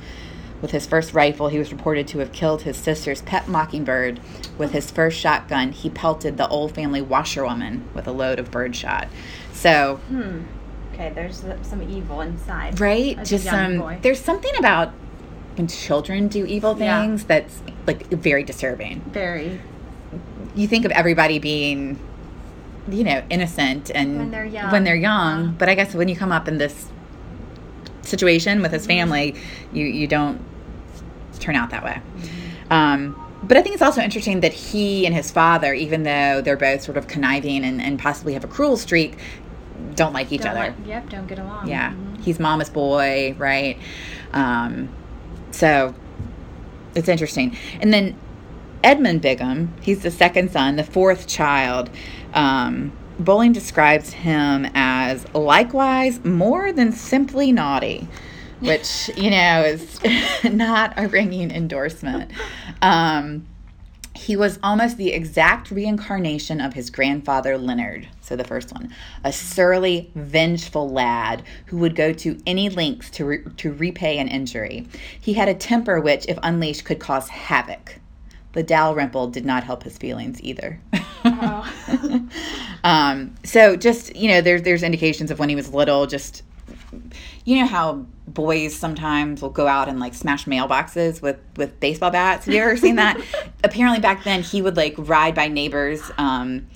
With 0.62 0.72
his 0.72 0.86
first 0.86 1.14
rifle, 1.14 1.48
he 1.48 1.58
was 1.58 1.72
reported 1.72 2.08
to 2.10 2.20
have 2.20 2.32
killed 2.34 2.64
his 2.64 2.76
sister's 2.78 3.22
pet 3.22 3.48
mockingbird. 3.48 4.20
With 4.58 4.72
his 4.74 4.92
first 4.92 5.18
shotgun, 5.18 5.72
he 5.72 5.90
pelted 5.90 6.38
the 6.38 6.48
old 6.50 6.76
family 6.76 7.02
washerwoman 7.02 7.86
with 7.94 8.08
a 8.08 8.12
load 8.12 8.40
of 8.40 8.52
birdshot. 8.52 9.08
So, 9.54 9.96
Hmm. 10.10 10.42
Okay, 10.94 11.12
there's 11.16 11.44
some 11.62 11.82
evil 11.90 12.20
inside. 12.20 12.80
right? 12.82 13.18
Just 13.24 13.46
some. 13.46 13.78
boy. 13.80 13.98
There's 14.02 14.20
something 14.20 14.52
about 14.60 14.92
when 15.56 15.68
children 15.68 16.28
do 16.28 16.46
evil 16.46 16.76
Yeah. 16.78 17.02
things 17.02 17.24
that's 17.24 17.62
like 17.88 18.08
very 18.10 18.44
disturbing. 18.44 19.02
Very. 19.12 19.60
you 20.56 20.68
think 20.68 20.84
of 20.84 20.92
everybody 20.92 21.38
being 21.40 21.98
you 22.90 23.04
know 23.04 23.22
innocent 23.30 23.92
and 23.94 24.18
When 24.18 24.32
they're 24.32 24.46
young. 24.46 24.72
when 24.72 24.84
they're 24.84 24.96
young 24.96 25.44
Yeah. 25.46 25.52
but 25.60 25.70
i 25.70 25.76
guess 25.76 25.94
when 25.94 26.08
you 26.08 26.16
come 26.16 26.32
up 26.32 26.48
in 26.48 26.58
this 26.58 26.88
situation 28.02 28.62
with 28.64 28.72
his 28.72 28.84
Mm-hmm. 28.84 28.88
family 28.88 29.36
you 29.72 29.86
you 29.86 30.08
don't 30.08 30.42
turn 31.40 31.56
out 31.56 31.70
that 31.72 31.84
way 31.84 32.00
Mm-hmm. 32.18 32.74
um 32.74 33.26
but 33.42 33.56
I 33.56 33.62
think 33.62 33.74
it's 33.74 33.82
also 33.82 34.02
interesting 34.02 34.42
that 34.42 34.52
he 34.52 35.06
and 35.06 35.16
his 35.16 35.32
father, 35.32 35.74
even 35.74 36.04
though 36.04 36.42
they're 36.42 36.58
both 36.58 36.82
sort 36.82 36.98
of 36.98 37.08
conniving 37.08 37.64
and, 37.64 37.82
and 37.82 37.98
possibly 37.98 38.34
have 38.34 38.44
a 38.44 38.48
cruel 38.50 38.76
streak, 38.76 39.18
don't 39.96 40.12
like 40.12 40.30
each 40.34 40.42
Don't 40.42 40.52
other. 40.58 40.60
like- 40.60 40.74
yep, 40.86 41.10
don't 41.10 41.26
get 41.26 41.40
along. 41.40 41.70
Yeah, 41.70 41.92
Mhm. 41.94 42.22
he's 42.22 42.38
mama's 42.38 42.70
boy, 42.70 43.36
right? 43.38 43.78
Um, 44.34 44.90
so 45.52 45.96
it's 46.96 47.08
interesting. 47.08 47.56
And 47.80 47.94
then 47.94 48.16
Edmund 48.84 49.22
Bigham, 49.22 49.74
he's 49.82 50.04
the 50.04 50.12
second 50.12 50.52
son, 50.52 50.76
the 50.76 50.84
fourth 50.84 51.26
child. 51.26 51.90
Um, 52.34 52.92
Boling 53.20 53.54
describes 53.54 54.12
him 54.12 54.68
as 54.76 55.26
likewise 55.34 56.20
more 56.26 56.74
than 56.74 56.92
simply 56.92 57.54
naughty, 57.54 58.08
which, 58.60 59.10
you 59.18 59.30
know, 59.30 59.64
is 59.64 60.00
not 60.44 60.94
a 60.98 61.08
ringing 61.08 61.52
endorsement. 61.52 62.32
Um, 62.82 63.46
he 64.20 64.36
was 64.36 64.60
almost 64.62 64.98
the 64.98 65.14
exact 65.14 65.72
reincarnation 65.72 66.60
of 66.60 66.74
his 66.74 66.90
grandfather 66.90 67.58
Leonard. 67.58 68.08
So 68.22 68.36
the 68.36 68.44
first 68.44 68.74
one, 68.74 68.94
a 69.24 69.32
surly, 69.32 70.12
vengeful 70.14 70.90
lad 70.90 71.44
who 71.68 71.78
would 71.78 71.96
go 71.96 72.12
to 72.14 72.38
any 72.46 72.70
lengths 72.70 73.10
to 73.12 73.26
re- 73.26 73.44
to 73.58 73.72
repay 73.72 74.18
an 74.18 74.28
injury. 74.28 74.88
He 75.20 75.34
had 75.34 75.48
a 75.48 75.54
temper 75.54 76.02
which, 76.02 76.26
if 76.28 76.38
unleashed, 76.44 76.84
could 76.84 77.00
cause 77.00 77.30
havoc. 77.30 78.00
The 78.54 78.64
Dalrymple 78.64 79.28
did 79.28 79.46
not 79.46 79.64
help 79.64 79.84
his 79.84 79.98
feelings 79.98 80.42
either. 80.42 80.82
Oh. 81.24 82.30
um, 82.84 83.36
so 83.44 83.76
just 83.76 84.16
you 84.16 84.30
know, 84.30 84.42
there's 84.42 84.64
there's 84.64 84.84
indications 84.84 85.32
of 85.32 85.40
when 85.40 85.50
he 85.50 85.56
was 85.56 85.74
little, 85.74 86.08
just 86.08 86.44
you 87.50 87.60
know 87.60 87.66
how 87.66 88.06
boys 88.28 88.76
sometimes 88.76 89.42
will 89.42 89.50
go 89.50 89.66
out 89.68 89.90
and 89.90 90.00
like 90.00 90.14
smash 90.14 90.46
mailboxes 90.46 91.20
with 91.20 91.38
with 91.58 91.80
baseball 91.80 92.12
bats. 92.12 92.46
Have 92.46 92.54
you 92.54 92.62
ever 92.62 92.78
seen 92.78 92.98
that? 92.98 93.20
Apparently 93.64 94.00
back 94.00 94.24
then 94.24 94.44
he 94.44 94.62
would 94.62 94.78
like 94.78 94.94
ride 94.98 95.34
by 95.34 95.48
neighbors' 95.48 96.12
um, 96.20 96.68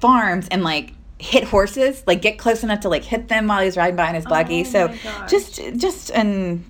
farms 0.00 0.48
and 0.50 0.64
like 0.64 0.92
hit 1.18 1.44
horses, 1.44 2.02
like 2.06 2.20
get 2.20 2.36
close 2.36 2.64
enough 2.64 2.80
to 2.80 2.88
like 2.88 3.04
hit 3.04 3.28
them 3.28 3.46
while 3.46 3.62
he's 3.62 3.76
riding 3.76 3.94
by 3.94 4.08
in 4.08 4.16
his 4.16 4.24
buggy. 4.24 4.62
Oh 4.62 4.64
so 4.64 4.88
gosh. 4.88 5.30
just 5.30 5.60
just 5.76 6.10
an 6.10 6.64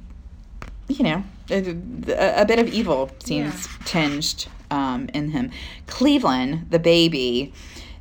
you 0.88 1.03
know 1.05 1.24
a, 1.51 2.42
a 2.42 2.44
bit 2.44 2.59
of 2.59 2.68
evil 2.68 3.11
seems 3.24 3.66
Yeah. 3.66 3.72
tinged 3.86 4.46
um, 4.70 5.09
in 5.14 5.30
him. 5.30 5.51
Cleveland, 5.86 6.66
the 6.68 6.78
baby, 6.78 7.53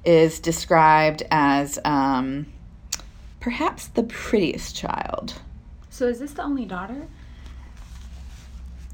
is 0.03 0.41
described 0.41 1.23
as 1.31 1.79
um, 1.85 2.47
perhaps 3.39 3.87
the 3.87 4.03
prettiest 4.03 4.75
child. 4.75 5.35
so 5.89 6.07
is 6.07 6.19
this 6.19 6.33
the 6.33 6.43
only 6.43 6.65
daughter? 6.65 7.07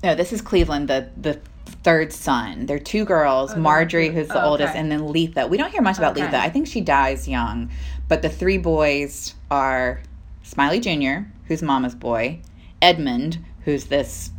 No, 0.03 0.13
this 0.15 0.31
is 0.33 0.41
Cleveland, 0.41 0.87
the 0.87 1.09
the 1.17 1.39
third 1.83 2.13
son. 2.13 2.65
They're 2.67 2.79
two 2.79 3.05
girls, 3.05 3.53
Oh, 3.53 3.57
Marjorie, 3.59 4.09
who's 4.09 4.27
the 4.27 4.41
Oh, 4.43 4.49
oldest, 4.51 4.71
okay. 4.71 4.79
and 4.79 4.91
then 4.91 5.05
Letha. 5.07 5.47
We 5.47 5.57
don't 5.57 5.71
hear 5.71 5.81
much 5.81 5.97
about 5.97 6.13
Okay. 6.13 6.23
Letha. 6.25 6.37
I 6.37 6.49
think 6.49 6.67
she 6.67 6.81
dies 6.81 7.27
young. 7.27 7.71
But 8.07 8.21
the 8.21 8.29
three 8.29 8.57
boys 8.59 9.33
are 9.49 10.01
Smiley 10.43 10.79
Jr., 10.79 11.27
who's 11.47 11.63
Mama's 11.63 11.95
boy, 11.95 12.39
Edmund, 12.83 13.39
who's 13.63 13.85
this 13.85 14.29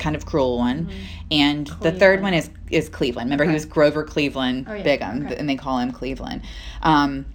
kind 0.00 0.16
of 0.16 0.26
cruel 0.26 0.58
one, 0.58 0.86
Mm-hmm. 0.86 0.92
and 1.30 1.66
the 1.82 1.92
third 1.92 2.20
one 2.20 2.34
is 2.34 2.50
is 2.70 2.88
Cleveland. 2.88 3.26
Remember, 3.26 3.44
he 3.44 3.52
was 3.54 3.64
Grover 3.64 4.02
Cleveland 4.02 4.66
Oh, 4.68 4.74
yeah. 4.74 4.82
Bigham, 4.82 5.26
Okay. 5.26 5.36
and 5.36 5.48
they 5.48 5.54
call 5.56 5.78
him 5.78 5.92
Cleveland. 5.92 6.42
Um, 6.82 7.26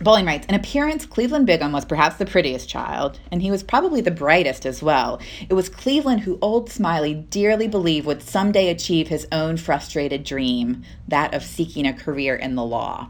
Boling 0.00 0.26
writes, 0.26 0.46
in 0.46 0.54
appearance, 0.54 1.06
Cleveland 1.06 1.46
Bigham 1.46 1.72
was 1.72 1.84
perhaps 1.84 2.16
the 2.16 2.26
prettiest 2.26 2.68
child, 2.68 3.20
and 3.30 3.40
he 3.42 3.50
was 3.50 3.62
probably 3.62 4.00
the 4.00 4.10
brightest 4.10 4.66
as 4.66 4.82
well. 4.82 5.20
It 5.48 5.54
was 5.54 5.68
Cleveland 5.68 6.22
who 6.22 6.38
old 6.42 6.70
Smiley 6.70 7.14
dearly 7.14 7.68
believed 7.68 8.06
would 8.06 8.22
someday 8.22 8.68
achieve 8.68 9.08
his 9.08 9.26
own 9.30 9.56
frustrated 9.56 10.24
dream, 10.24 10.82
that 11.08 11.34
of 11.34 11.42
seeking 11.42 11.86
a 11.86 11.92
career 11.92 12.34
in 12.34 12.54
the 12.54 12.64
law. 12.64 13.08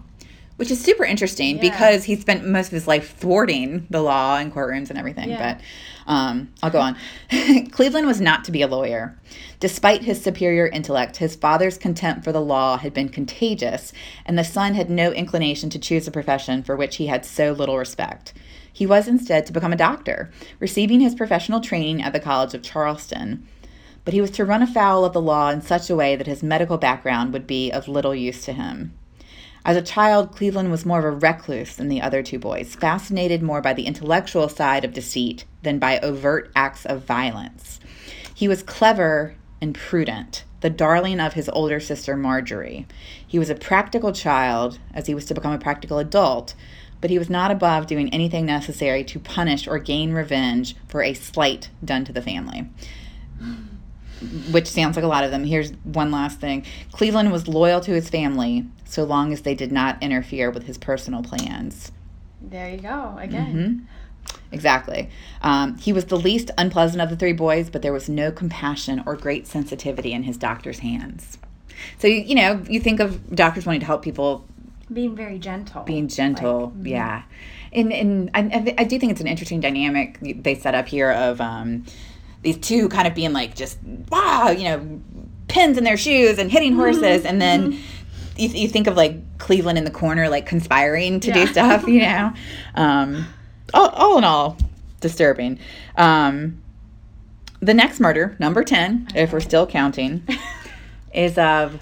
Which 0.56 0.70
is 0.70 0.80
super 0.80 1.04
interesting 1.04 1.56
Yeah. 1.56 1.62
because 1.62 2.04
he 2.04 2.14
spent 2.14 2.46
most 2.46 2.66
of 2.68 2.72
his 2.72 2.86
life 2.86 3.16
thwarting 3.16 3.86
the 3.90 4.02
law 4.02 4.36
and 4.36 4.52
courtrooms 4.52 4.90
and 4.90 4.98
everything. 4.98 5.30
Yeah. 5.30 5.54
But 5.54 5.64
um, 6.06 6.52
I'll 6.62 6.70
go 6.70 6.80
on. 6.80 6.96
Cleveland 7.70 8.06
was 8.06 8.20
not 8.20 8.44
to 8.44 8.52
be 8.52 8.62
a 8.62 8.66
lawyer. 8.66 9.18
Despite 9.60 10.02
his 10.02 10.22
superior 10.22 10.66
intellect, 10.66 11.18
his 11.18 11.36
father's 11.36 11.78
contempt 11.78 12.24
for 12.24 12.32
the 12.32 12.40
law 12.40 12.76
had 12.78 12.92
been 12.92 13.08
contagious, 13.08 13.92
and 14.26 14.38
the 14.38 14.44
son 14.44 14.74
had 14.74 14.90
no 14.90 15.12
inclination 15.12 15.70
to 15.70 15.78
choose 15.78 16.06
a 16.06 16.10
profession 16.10 16.62
for 16.62 16.76
which 16.76 16.96
he 16.96 17.06
had 17.06 17.24
so 17.24 17.52
little 17.52 17.78
respect. 17.78 18.32
He 18.72 18.86
was 18.86 19.06
instead 19.06 19.46
to 19.46 19.52
become 19.52 19.72
a 19.72 19.76
doctor, 19.76 20.30
receiving 20.58 21.00
his 21.00 21.14
professional 21.14 21.60
training 21.60 22.02
at 22.02 22.12
the 22.12 22.20
College 22.20 22.54
of 22.54 22.62
Charleston. 22.62 23.46
But 24.04 24.14
he 24.14 24.20
was 24.20 24.30
to 24.32 24.44
run 24.44 24.62
afoul 24.62 25.04
of 25.04 25.12
the 25.12 25.20
law 25.20 25.50
in 25.50 25.60
such 25.60 25.88
a 25.88 25.94
way 25.94 26.16
that 26.16 26.26
his 26.26 26.42
medical 26.42 26.78
background 26.78 27.32
would 27.32 27.46
be 27.46 27.70
of 27.70 27.86
little 27.86 28.14
use 28.14 28.44
to 28.46 28.52
him. 28.52 28.94
As 29.64 29.76
a 29.76 29.82
child, 29.82 30.32
Cleveland 30.32 30.72
was 30.72 30.84
more 30.84 30.98
of 30.98 31.04
a 31.04 31.10
recluse 31.10 31.76
than 31.76 31.88
the 31.88 32.00
other 32.00 32.20
two 32.20 32.38
boys, 32.38 32.74
fascinated 32.74 33.42
more 33.42 33.60
by 33.60 33.72
the 33.72 33.86
intellectual 33.86 34.48
side 34.48 34.84
of 34.84 34.92
deceit 34.92 35.44
than 35.62 35.78
by 35.78 36.00
overt 36.00 36.50
acts 36.56 36.84
of 36.84 37.04
violence. 37.04 37.78
He 38.34 38.48
was 38.48 38.64
clever 38.64 39.36
and 39.60 39.72
prudent, 39.72 40.42
the 40.62 40.70
darling 40.70 41.20
of 41.20 41.34
his 41.34 41.48
older 41.50 41.78
sister 41.78 42.16
Marjorie. 42.16 42.88
He 43.24 43.38
was 43.38 43.50
a 43.50 43.54
practical 43.54 44.10
child, 44.12 44.80
as 44.92 45.06
he 45.06 45.14
was 45.14 45.26
to 45.26 45.34
become 45.34 45.52
a 45.52 45.58
practical 45.58 45.98
adult, 45.98 46.54
but 47.00 47.10
he 47.10 47.18
was 47.18 47.30
not 47.30 47.52
above 47.52 47.86
doing 47.86 48.12
anything 48.12 48.46
necessary 48.46 49.04
to 49.04 49.20
punish 49.20 49.68
or 49.68 49.78
gain 49.78 50.12
revenge 50.12 50.74
for 50.88 51.04
a 51.04 51.14
slight 51.14 51.70
done 51.84 52.04
to 52.04 52.12
the 52.12 52.22
family 52.22 52.68
which 54.50 54.66
sounds 54.68 54.96
like 54.96 55.04
a 55.04 55.08
lot 55.08 55.24
of 55.24 55.30
them. 55.30 55.44
Here's 55.44 55.72
one 55.84 56.10
last 56.10 56.40
thing 56.40 56.64
Cleveland 56.92 57.32
was 57.32 57.48
loyal 57.48 57.80
to 57.82 57.92
his 57.92 58.08
family 58.10 58.66
so 58.84 59.04
long 59.04 59.32
as 59.32 59.42
they 59.42 59.54
did 59.54 59.72
not 59.72 60.02
interfere 60.02 60.50
with 60.50 60.64
his 60.64 60.76
personal 60.78 61.22
plans. 61.22 61.92
There 62.40 62.68
you 62.70 62.78
go. 62.78 63.16
Again. 63.18 63.86
Mhm. 63.88 64.34
Exactly. 64.52 65.08
Um, 65.40 65.78
he 65.78 65.92
was 65.92 66.04
the 66.06 66.16
least 66.18 66.50
unpleasant 66.58 67.00
of 67.02 67.08
the 67.10 67.16
three 67.16 67.32
boys, 67.32 67.70
but 67.70 67.82
there 67.82 67.92
was 67.92 68.08
no 68.08 68.30
compassion 68.30 69.02
or 69.06 69.16
great 69.16 69.46
sensitivity 69.46 70.12
in 70.12 70.24
his 70.24 70.36
doctor's 70.36 70.80
hands. 70.80 71.38
So, 71.98 72.06
you, 72.06 72.16
you 72.22 72.34
know, 72.34 72.62
you 72.68 72.78
think 72.78 73.00
of 73.00 73.34
doctors 73.34 73.64
wanting 73.66 73.80
to 73.80 73.86
help 73.86 74.02
people 74.02 74.44
Being 74.92 75.16
very 75.16 75.38
gentle. 75.38 75.82
being 75.84 76.06
gentle 76.06 76.66
Like, 76.76 76.84
mhm. 76.84 76.88
yeah 76.88 77.22
and 77.72 77.92
and 77.92 78.30
I, 78.34 78.40
I 78.40 78.74
I 78.82 78.84
do 78.84 78.98
think 78.98 79.10
it's 79.12 79.22
an 79.22 79.26
interesting 79.26 79.60
dynamic 79.60 80.18
they 80.20 80.54
set 80.54 80.74
up 80.74 80.86
here 80.86 81.10
of 81.10 81.40
um 81.40 81.84
these 82.42 82.58
two 82.58 82.88
kind 82.88 83.06
of 83.06 83.14
being 83.14 83.32
like 83.32 83.54
just 83.54 83.78
wow 84.10 84.50
you 84.50 84.64
know 84.64 85.00
pins 85.48 85.78
in 85.78 85.84
their 85.84 85.96
shoes 85.96 86.38
and 86.38 86.50
hitting 86.50 86.74
horses. 86.74 87.24
And 87.24 87.40
then 87.40 87.72
you, 88.36 88.48
you 88.48 88.68
think 88.68 88.86
of 88.86 88.96
like 88.96 89.38
cleveland 89.38 89.76
in 89.78 89.84
the 89.84 89.90
corner 89.90 90.28
like 90.28 90.46
conspiring 90.46 91.20
to 91.20 91.32
do 91.32 91.46
stuff 91.46 91.86
you 91.86 92.00
know? 92.00 92.32
Um 92.74 93.26
all, 93.74 93.88
all 93.90 94.18
in 94.18 94.24
all 94.24 94.56
disturbing. 95.00 95.58
Um 95.96 96.62
the 97.60 97.74
next 97.74 98.00
murder 98.00 98.36
number 98.40 98.64
10 98.64 99.08
if 99.14 99.32
we're 99.32 99.40
still 99.40 99.66
counting 99.66 100.26
is 101.14 101.38
of 101.38 101.80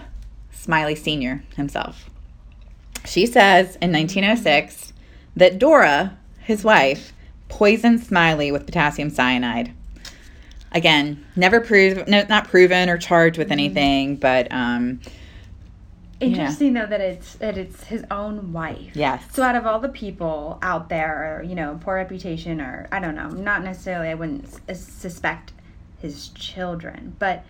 smiley 0.51 0.95
senior 0.95 1.43
himself. 1.57 2.11
She 3.07 3.25
says 3.25 3.77
in 3.77 3.93
1906 3.93 4.93
that 5.37 5.59
Dora, 5.59 6.19
his 6.41 6.65
wife, 6.65 7.13
poisoned 7.49 8.01
Smiley 8.01 8.53
with 8.53 8.67
potassium 8.67 9.11
cyanide. 9.11 9.73
Again, 10.73 11.25
never 11.35 11.61
proved, 11.61 12.07
no, 12.09 12.25
not 12.29 12.47
proven 12.49 12.89
or 12.89 12.97
charged 12.97 13.39
with 13.39 13.51
anything, 13.51 14.17
but 14.17 14.47
um, 14.53 15.01
Interesting 16.21 16.75
though 16.75 16.85
that 16.87 17.01
it's 17.01 17.35
that 17.37 17.57
it's 17.57 17.85
his 17.85 18.05
own 18.11 18.53
wife. 18.53 18.91
yes. 18.95 19.25
So 19.33 19.43
out 19.43 19.57
of 19.57 19.67
all 19.67 19.81
the 19.81 19.89
people 19.89 20.59
out 20.61 20.91
there, 20.91 21.39
or 21.39 21.43
you 21.43 21.55
know, 21.55 21.79
poor 21.83 21.95
reputation, 21.95 22.61
or 22.61 22.87
I 22.93 23.01
don't 23.01 23.15
know, 23.15 23.31
not 23.31 23.65
necessarily, 23.65 24.09
I 24.09 24.15
wouldn't 24.15 24.47
s- 24.69 24.81
suspect 24.87 25.53
his 26.03 26.29
children, 26.29 27.17
but 27.19 27.43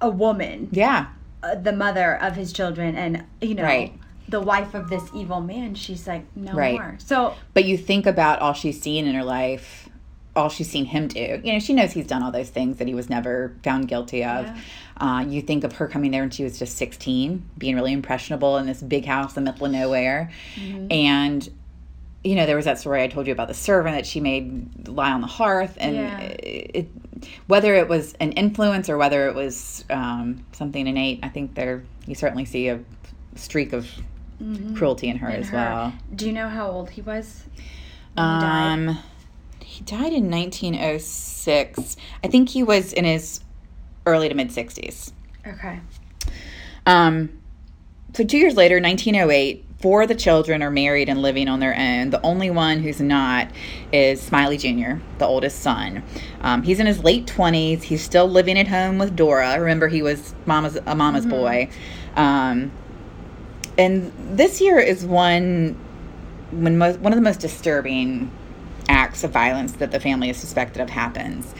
a 0.00 0.08
woman, 0.08 0.68
yeah, 0.72 1.08
uh, 1.42 1.54
the 1.54 1.72
mother 1.72 2.16
of 2.20 2.34
his 2.34 2.50
children, 2.50 2.96
and 2.96 3.24
you 3.42 3.54
know, 3.54 3.62
Right. 3.62 3.92
the 4.26 4.40
wife 4.40 4.72
of 4.74 4.88
this 4.88 5.02
evil 5.14 5.42
man. 5.42 5.74
She's 5.74 6.06
like, 6.08 6.24
no 6.34 6.54
Right. 6.54 6.72
more. 6.80 6.94
So 6.98 7.34
but 7.52 7.66
you 7.66 7.76
think 7.76 8.06
about 8.06 8.38
all 8.40 8.54
she's 8.54 8.80
seen 8.80 9.06
in 9.06 9.14
her 9.14 9.22
life, 9.24 9.90
all 10.36 10.48
she's 10.48 10.68
seen 10.68 10.84
him 10.84 11.08
do. 11.08 11.40
You 11.44 11.52
know, 11.52 11.58
she 11.58 11.72
knows 11.74 11.92
he's 11.92 12.06
done 12.06 12.22
all 12.22 12.32
those 12.32 12.50
things 12.50 12.78
that 12.78 12.88
he 12.88 12.94
was 12.94 13.08
never 13.08 13.54
found 13.62 13.88
guilty 13.88 14.24
of. 14.24 14.46
Yeah. 14.46 14.56
Uh, 14.96 15.20
you 15.28 15.40
think 15.42 15.64
of 15.64 15.74
her 15.74 15.86
coming 15.88 16.10
there 16.10 16.22
when 16.22 16.30
she 16.30 16.44
was 16.44 16.58
just 16.58 16.76
16, 16.76 17.48
being 17.58 17.74
really 17.74 17.92
impressionable 17.92 18.56
in 18.58 18.66
this 18.66 18.82
big 18.82 19.04
house 19.04 19.36
in 19.36 19.44
the 19.44 19.52
middle 19.52 19.66
of 19.66 19.72
nowhere. 19.72 20.30
Mm-hmm. 20.56 20.86
And, 20.90 21.48
you 22.24 22.34
know, 22.34 22.46
there 22.46 22.56
was 22.56 22.64
that 22.64 22.78
story 22.78 23.02
I 23.02 23.08
told 23.08 23.26
you 23.26 23.32
about 23.32 23.48
the 23.48 23.54
servant 23.54 23.96
that 23.96 24.06
she 24.06 24.20
made 24.20 24.88
lie 24.88 25.12
on 25.12 25.20
the 25.20 25.26
hearth. 25.26 25.76
And 25.80 25.96
Yeah. 25.96 26.18
it, 26.20 26.88
whether 27.46 27.74
it 27.74 27.88
was 27.88 28.14
an 28.14 28.32
influence 28.32 28.88
or 28.88 28.96
whether 28.98 29.28
it 29.28 29.34
was 29.34 29.84
um, 29.90 30.44
something 30.52 30.86
innate, 30.86 31.20
I 31.22 31.28
think 31.28 31.54
there 31.54 31.84
you 32.06 32.14
certainly 32.14 32.44
see 32.44 32.68
a 32.68 32.80
streak 33.36 33.72
of 33.72 33.88
mhm. 34.42 34.76
cruelty 34.76 35.08
in 35.08 35.16
her 35.18 35.28
In 35.28 35.40
as 35.40 35.48
her. 35.48 35.56
well. 35.56 35.92
Do 36.14 36.26
you 36.26 36.32
know 36.32 36.48
how 36.48 36.68
old 36.70 36.90
he 36.90 37.02
was? 37.02 37.44
he 38.16 38.20
died? 38.20 38.98
He 39.74 39.82
died 39.82 40.12
in 40.12 40.30
1906. 40.30 41.96
I 42.22 42.28
think 42.28 42.50
he 42.50 42.62
was 42.62 42.92
in 42.92 43.04
his 43.04 43.40
early 44.06 44.28
to 44.28 44.34
mid 44.36 44.50
60s. 44.50 45.10
Okay. 45.44 45.80
Um, 46.86 47.40
so 48.12 48.22
two 48.22 48.38
years 48.38 48.54
later, 48.54 48.76
1908, 48.76 49.64
four 49.80 50.02
of 50.02 50.08
the 50.08 50.14
children 50.14 50.62
are 50.62 50.70
married 50.70 51.08
and 51.08 51.20
living 51.20 51.48
on 51.48 51.58
their 51.58 51.76
own. 51.76 52.10
The 52.10 52.22
only 52.22 52.50
one 52.50 52.84
who's 52.84 53.00
not 53.00 53.50
is 53.92 54.22
Smiley 54.22 54.58
Jr., 54.58 55.02
the 55.18 55.26
oldest 55.26 55.58
son. 55.58 56.04
Um, 56.42 56.62
he's 56.62 56.78
in 56.78 56.86
his 56.86 57.02
late 57.02 57.26
20s. 57.26 57.82
He's 57.82 58.04
still 58.04 58.28
living 58.28 58.56
at 58.56 58.68
home 58.68 58.98
with 58.98 59.16
Dora. 59.16 59.58
Remember, 59.58 59.88
he 59.88 60.02
was 60.02 60.36
mama's 60.46 60.78
a 60.86 60.94
mama's 60.94 61.26
boy. 61.26 61.68
Um, 62.14 62.70
and 63.76 64.12
this 64.38 64.60
year 64.60 64.78
is 64.78 65.04
one 65.04 65.76
when 66.52 66.78
most, 66.78 67.00
one 67.00 67.12
of 67.12 67.16
the 67.16 67.24
most 67.24 67.40
disturbing 67.40 68.30
acts 68.88 69.24
of 69.24 69.30
violence 69.30 69.72
that 69.72 69.90
the 69.90 70.00
family 70.00 70.30
is 70.30 70.36
suspected 70.36 70.80
of 70.80 70.90
happens. 70.90 71.54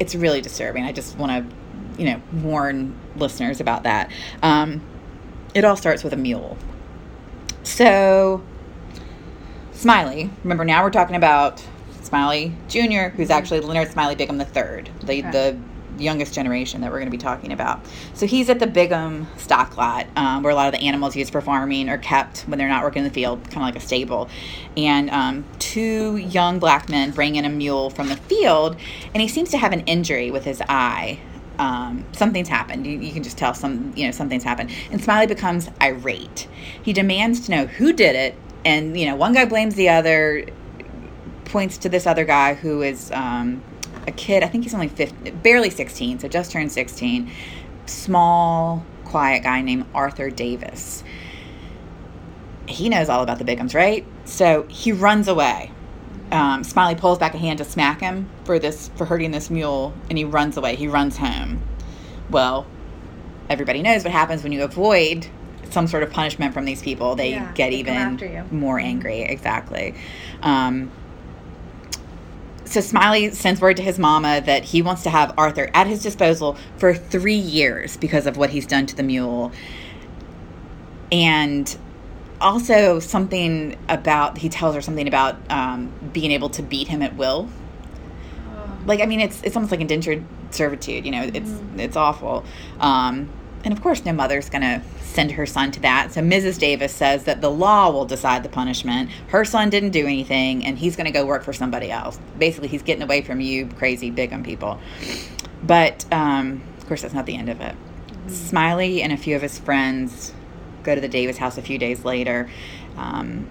It's 0.00 0.14
really 0.14 0.40
disturbing. 0.40 0.84
I 0.84 0.92
just 0.92 1.16
want 1.16 1.50
to, 1.50 2.02
you 2.02 2.10
know, 2.10 2.20
warn 2.42 2.98
listeners 3.16 3.60
about 3.60 3.84
that. 3.84 4.10
Um, 4.42 4.82
it 5.54 5.64
all 5.64 5.76
starts 5.76 6.02
with 6.02 6.12
a 6.12 6.16
mule. 6.16 6.56
So, 7.62 8.42
Smiley, 9.72 10.30
remember 10.42 10.64
now 10.64 10.82
we're 10.82 10.90
talking 10.90 11.16
about 11.16 11.64
Smiley 12.02 12.52
Jr., 12.68 13.08
who's 13.08 13.30
actually 13.30 13.60
Leonard 13.60 13.90
Smiley 13.90 14.14
Bigham 14.14 14.40
III, 14.40 14.84
the, 15.04 15.20
the 15.22 15.58
youngest 15.98 16.34
generation 16.34 16.80
that 16.80 16.90
we're 16.90 16.98
going 16.98 17.10
to 17.10 17.16
be 17.16 17.18
talking 17.18 17.52
about. 17.52 17.80
So 18.14 18.26
he's 18.26 18.48
at 18.50 18.58
the 18.58 18.66
Bigham 18.66 19.26
stock 19.36 19.76
lot 19.76 20.06
um, 20.16 20.42
where 20.42 20.52
a 20.52 20.54
lot 20.54 20.72
of 20.72 20.78
the 20.78 20.86
animals 20.86 21.16
used 21.16 21.32
for 21.32 21.40
farming 21.40 21.88
are 21.88 21.98
kept 21.98 22.40
when 22.42 22.58
they're 22.58 22.68
not 22.68 22.82
working 22.82 23.00
in 23.00 23.08
the 23.08 23.14
field, 23.14 23.42
kind 23.44 23.58
of 23.58 23.62
like 23.62 23.76
a 23.76 23.80
stable. 23.80 24.28
And 24.76 25.10
um, 25.10 25.44
two 25.58 26.16
young 26.16 26.58
black 26.58 26.88
men 26.88 27.10
bring 27.10 27.36
in 27.36 27.44
a 27.44 27.48
mule 27.48 27.90
from 27.90 28.08
the 28.08 28.16
field, 28.16 28.76
and 29.12 29.20
he 29.20 29.28
seems 29.28 29.50
to 29.50 29.58
have 29.58 29.72
an 29.72 29.80
injury 29.80 30.30
with 30.30 30.44
his 30.44 30.62
eye. 30.68 31.18
Um, 31.58 32.04
something's 32.12 32.48
happened. 32.48 32.86
You, 32.86 32.98
you 32.98 33.12
can 33.12 33.22
just 33.22 33.38
tell 33.38 33.54
some, 33.54 33.92
you 33.96 34.06
know, 34.06 34.10
something's 34.10 34.42
happened. 34.42 34.70
And 34.90 35.02
Smiley 35.02 35.28
becomes 35.28 35.70
irate. 35.80 36.48
He 36.82 36.92
demands 36.92 37.46
to 37.46 37.50
know 37.52 37.66
who 37.66 37.92
did 37.92 38.16
it, 38.16 38.34
and 38.64 38.98
you 38.98 39.06
know, 39.06 39.14
one 39.14 39.32
guy 39.32 39.44
blames 39.44 39.76
the 39.76 39.88
other, 39.88 40.46
points 41.44 41.78
to 41.78 41.88
this 41.88 42.04
other 42.04 42.24
guy 42.24 42.54
who 42.54 42.82
is 42.82 43.12
um, 43.12 43.62
a 44.06 44.12
kid. 44.12 44.42
I 44.42 44.46
think 44.48 44.64
he's 44.64 44.74
only 44.74 44.88
15, 44.88 45.38
barely 45.38 45.70
16, 45.70 46.20
so 46.20 46.28
just 46.28 46.50
turned 46.50 46.70
16. 46.72 47.30
Small, 47.86 48.84
quiet 49.04 49.42
guy 49.42 49.60
named 49.60 49.86
Arthur 49.94 50.30
Davis. 50.30 51.04
He 52.66 52.88
knows 52.88 53.08
all 53.08 53.22
about 53.22 53.38
the 53.38 53.44
Bighams, 53.44 53.74
right? 53.74 54.06
So 54.24 54.62
he 54.68 54.92
runs 54.92 55.28
away. 55.28 55.70
Um, 56.32 56.64
Smiley 56.64 56.94
pulls 56.94 57.18
back 57.18 57.34
a 57.34 57.38
hand 57.38 57.58
to 57.58 57.64
smack 57.64 58.00
him 58.00 58.28
for 58.44 58.58
this 58.58 58.90
for 58.96 59.04
hurting 59.04 59.30
this 59.30 59.50
mule, 59.50 59.92
and 60.08 60.16
he 60.18 60.24
runs 60.24 60.56
away. 60.56 60.74
He 60.74 60.88
runs 60.88 61.16
home. 61.18 61.62
Well, 62.30 62.66
everybody 63.50 63.82
knows 63.82 64.02
what 64.04 64.12
happens 64.12 64.42
when 64.42 64.52
you 64.52 64.62
avoid 64.64 65.26
some 65.70 65.86
sort 65.86 66.02
of 66.02 66.10
punishment 66.10 66.54
from 66.54 66.64
these 66.64 66.82
people. 66.82 67.14
They 67.14 67.32
Yeah, 67.32 67.52
get 67.52 67.70
they 67.70 67.76
even 67.76 67.94
more 68.50 68.78
angry. 68.78 69.20
Exactly. 69.22 69.94
Um, 70.42 70.90
so 72.64 72.80
Smiley 72.80 73.30
sends 73.32 73.60
word 73.60 73.76
to 73.76 73.82
his 73.82 73.98
mama 73.98 74.40
that 74.46 74.64
he 74.64 74.82
wants 74.82 75.02
to 75.04 75.10
have 75.10 75.34
Arthur 75.36 75.70
at 75.74 75.86
his 75.86 76.02
disposal 76.02 76.56
for 76.78 76.94
three 76.94 77.34
years 77.34 77.96
because 77.96 78.26
of 78.26 78.36
what 78.36 78.50
he's 78.50 78.66
done 78.66 78.86
to 78.86 78.96
the 78.96 79.02
mule. 79.02 79.52
And 81.12 81.76
also 82.40 82.98
something 82.98 83.76
about 83.88 84.38
he 84.38 84.48
tells 84.48 84.74
her 84.74 84.82
something 84.82 85.06
about 85.06 85.36
um, 85.50 85.92
being 86.12 86.30
able 86.32 86.48
to 86.50 86.62
beat 86.62 86.88
him 86.88 87.02
at 87.02 87.14
will. 87.16 87.48
Like 88.86 89.00
I 89.00 89.06
mean, 89.06 89.20
it's 89.20 89.42
it's 89.42 89.56
almost 89.56 89.70
like 89.70 89.80
indentured 89.80 90.24
servitude. 90.50 91.04
You 91.06 91.12
know, 91.12 91.22
it's 91.22 91.50
Mhm. 91.50 91.78
it's 91.78 91.96
awful. 91.96 92.44
Um, 92.80 93.28
and 93.64 93.72
of 93.72 93.82
course, 93.82 94.04
no 94.04 94.12
mother's 94.12 94.50
gonna 94.50 94.82
send 95.14 95.32
her 95.32 95.46
son 95.46 95.70
to 95.72 95.80
that. 95.80 96.12
So 96.12 96.20
Mrs. 96.20 96.58
Davis 96.58 96.92
says 96.92 97.24
that 97.24 97.40
the 97.40 97.50
law 97.50 97.90
will 97.90 98.04
decide 98.04 98.42
the 98.42 98.48
punishment. 98.48 99.10
Her 99.28 99.44
son 99.44 99.70
didn't 99.70 99.90
do 99.90 100.06
anything, 100.06 100.64
and 100.64 100.76
he's 100.76 100.96
gonna 100.96 101.12
go 101.12 101.24
work 101.24 101.44
for 101.44 101.52
somebody 101.52 101.90
else. 101.90 102.18
Basically, 102.38 102.68
he's 102.68 102.82
getting 102.82 103.02
away 103.02 103.22
from 103.22 103.40
you, 103.40 103.66
crazy 103.66 104.10
Bigham 104.10 104.42
people. 104.42 104.80
But 105.62 106.04
um, 106.12 106.62
of 106.78 106.86
course, 106.86 107.02
that's 107.02 107.14
not 107.14 107.26
the 107.26 107.36
end 107.36 107.48
of 107.48 107.60
it. 107.60 107.74
Smiley 108.26 109.02
and 109.02 109.12
a 109.12 109.16
few 109.16 109.36
of 109.36 109.42
his 109.42 109.58
friends 109.58 110.34
go 110.82 110.94
to 110.94 111.00
the 111.00 111.08
Davis 111.08 111.38
house 111.38 111.56
a 111.58 111.62
few 111.62 111.78
days 111.78 112.04
later. 112.04 112.50
Um, 112.96 113.48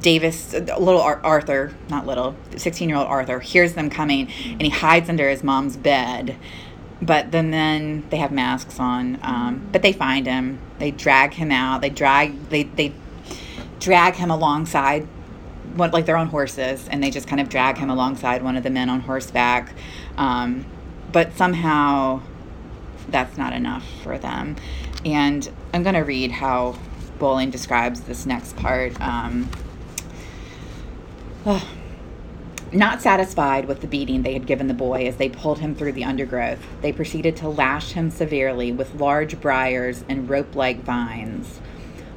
Davis, 0.00 0.52
little 0.54 1.00
Arthur, 1.00 1.74
not 1.88 2.06
little, 2.06 2.36
16 2.56 2.88
year 2.88 2.96
old 2.96 3.08
Arthur, 3.08 3.40
hears 3.40 3.74
them 3.74 3.90
coming 3.90 4.28
and 4.44 4.62
he 4.62 4.70
hides 4.70 5.08
under 5.08 5.28
his 5.28 5.42
mom's 5.42 5.76
bed. 5.76 6.36
But 7.02 7.32
then, 7.32 7.50
then 7.50 8.08
they 8.10 8.16
have 8.18 8.30
masks 8.30 8.78
on. 8.78 9.18
Um, 9.22 9.68
but 9.72 9.82
they 9.82 9.92
find 9.92 10.26
him. 10.26 10.60
They 10.78 10.92
drag 10.92 11.34
him 11.34 11.50
out. 11.50 11.80
They 11.82 11.90
drag 11.90 12.48
they 12.48 12.62
they 12.62 12.94
drag 13.80 14.14
him 14.14 14.30
alongside, 14.30 15.08
like 15.76 16.06
they're 16.06 16.16
on 16.16 16.28
horses, 16.28 16.88
and 16.88 17.02
they 17.02 17.10
just 17.10 17.26
kind 17.26 17.40
of 17.40 17.48
drag 17.48 17.76
him 17.76 17.90
alongside 17.90 18.42
one 18.42 18.56
of 18.56 18.62
the 18.62 18.70
men 18.70 18.88
on 18.88 19.00
horseback. 19.00 19.74
Um, 20.16 20.64
but 21.10 21.36
somehow, 21.36 22.22
that's 23.08 23.36
not 23.36 23.52
enough 23.52 23.84
for 24.02 24.16
them. 24.16 24.56
And 25.04 25.50
I'm 25.74 25.82
going 25.82 25.96
to 25.96 26.02
read 26.02 26.30
how 26.30 26.78
Boling 27.18 27.50
describes 27.50 28.02
this 28.02 28.24
next 28.24 28.56
part. 28.56 28.98
Um, 29.00 29.50
Not 32.74 33.02
satisfied 33.02 33.66
with 33.66 33.82
the 33.82 33.86
beating 33.86 34.22
they 34.22 34.32
had 34.32 34.46
given 34.46 34.66
the 34.66 34.72
boy 34.72 35.06
as 35.06 35.16
they 35.16 35.28
pulled 35.28 35.58
him 35.58 35.74
through 35.74 35.92
the 35.92 36.04
undergrowth, 36.04 36.66
they 36.80 36.90
proceeded 36.90 37.36
to 37.36 37.48
lash 37.48 37.92
him 37.92 38.10
severely 38.10 38.72
with 38.72 38.94
large 38.94 39.38
briars 39.42 40.04
and 40.08 40.30
rope 40.30 40.56
like 40.56 40.82
vines. 40.82 41.60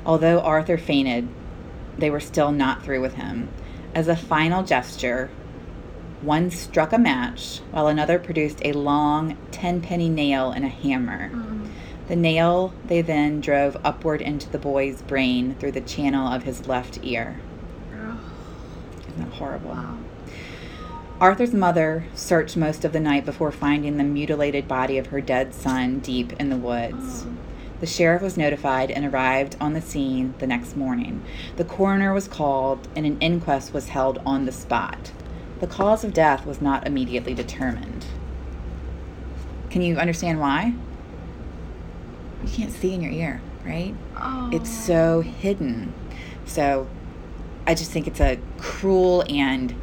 Although 0.06 0.40
Arthur 0.40 0.78
fainted, 0.78 1.28
they 1.98 2.10
were 2.10 2.22
still 2.22 2.54
not 2.54 2.84
through 2.84 3.02
with 3.02 3.16
him. 3.16 3.50
As 3.94 4.08
a 4.08 4.16
final 4.16 4.64
gesture, 4.64 5.30
one 6.22 6.50
struck 6.52 6.94
a 6.94 6.98
match 6.98 7.60
while 7.72 7.88
another 7.88 8.18
produced 8.18 8.62
a 8.64 8.72
long 8.72 9.38
tenpenny 9.52 10.08
nail 10.08 10.52
and 10.52 10.64
a 10.64 10.70
hammer. 10.70 11.32
Mm. 11.32 11.70
The 12.08 12.16
nail 12.16 12.74
they 12.86 13.02
then 13.02 13.42
drove 13.42 13.76
upward 13.84 14.22
into 14.22 14.50
the 14.50 14.58
boy's 14.58 15.02
brain 15.02 15.56
through 15.56 15.74
the 15.74 15.82
channel 15.82 16.32
of 16.32 16.44
his 16.44 16.66
left 16.66 17.00
ear. 17.04 17.42
Isn't 17.92 19.18
that 19.18 19.34
horrible? 19.38 19.72
Wow. 19.72 19.98
Arthur's 21.20 21.54
mother 21.54 22.06
searched 22.14 22.58
most 22.58 22.84
of 22.84 22.92
the 22.92 23.00
night 23.00 23.26
before 23.26 23.52
finding 23.52 23.96
the 23.96 24.04
mutilated 24.04 24.68
body 24.68 24.98
of 24.98 25.08
her 25.08 25.22
dead 25.22 25.54
son 25.54 26.00
deep 26.00 26.34
in 26.34 26.50
the 26.50 26.58
woods. 26.58 27.26
The 27.80 27.88
sheriff 27.88 28.22
was 28.22 28.36
notified 28.36 28.92
and 28.92 29.06
arrived 29.06 29.56
on 29.62 29.74
the 29.74 29.82
scene 29.82 30.34
the 30.40 30.48
next 30.48 30.76
morning. 30.76 31.24
The 31.56 31.64
coroner 31.64 32.14
was 32.14 32.28
called 32.28 32.90
and 32.98 33.06
an 33.06 33.18
inquest 33.22 33.74
was 33.74 33.90
held 33.90 34.22
on 34.26 34.46
the 34.46 34.52
spot. 34.52 35.12
The 35.62 35.68
cause 35.68 36.04
of 36.04 36.14
death 36.14 36.46
was 36.46 36.62
not 36.62 36.86
immediately 36.86 37.34
determined. 37.34 38.06
Can 39.70 39.82
you 39.82 39.96
understand 39.96 40.42
why? 40.42 40.74
You 42.44 42.52
can't 42.52 42.72
see 42.72 42.94
in 42.94 43.02
your 43.02 43.12
ear, 43.12 43.42
right? 43.66 43.96
Oh. 44.18 44.50
It's 44.52 44.70
so 44.70 45.22
hidden. 45.22 45.94
So 46.46 46.88
I 47.66 47.74
just 47.74 47.92
think 47.92 48.06
it's 48.06 48.20
a 48.20 48.38
cruel 48.58 49.24
and 49.30 49.74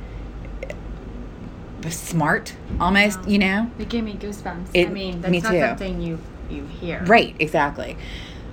smart 1.91 2.55
almost, 2.81 3.21
Yeah. 3.25 3.29
you 3.29 3.39
know? 3.39 3.71
It 3.79 3.89
gave 3.89 4.05
me 4.05 4.15
goosebumps. 4.15 4.69
It- 4.75 4.89
I 4.89 4.93
mean, 4.93 5.21
that's 5.21 5.33
me 5.33 5.41
not 5.41 5.51
too. 5.53 5.61
something 5.61 6.01
you 6.01 6.19
you 6.51 6.67
hear. 6.67 7.03
Right, 7.07 7.35
exactly. 7.39 7.97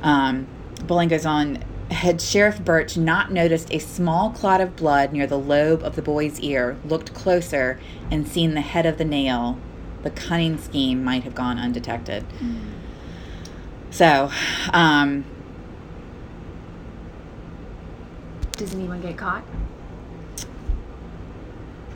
Um, 0.02 0.48
Boling 0.88 1.10
goes 1.10 1.26
on. 1.26 1.60
Had 1.92 2.22
Sheriff 2.22 2.64
Birch 2.64 2.96
not 2.96 3.32
noticed 3.32 3.74
a 3.74 3.80
small 3.80 4.30
clot 4.30 4.62
of 4.62 4.76
blood 4.78 5.12
near 5.12 5.28
the 5.28 5.38
lobe 5.40 5.84
of 5.84 5.96
the 5.96 6.02
boy's 6.02 6.40
ear, 6.40 6.78
looked 6.86 7.14
closer, 7.14 7.80
and 8.12 8.26
seen 8.28 8.54
the 8.54 8.62
head 8.62 8.86
of 8.86 8.98
the 8.98 9.04
nail, 9.06 9.58
the 10.04 10.10
cunning 10.12 10.58
scheme 10.58 11.04
might 11.04 11.24
have 11.24 11.34
gone 11.36 11.58
undetected. 11.60 12.24
So, 13.92 14.30
um, 14.72 15.26
Does 18.56 18.74
anyone 18.74 19.02
get 19.02 19.18
caught? 19.18 19.44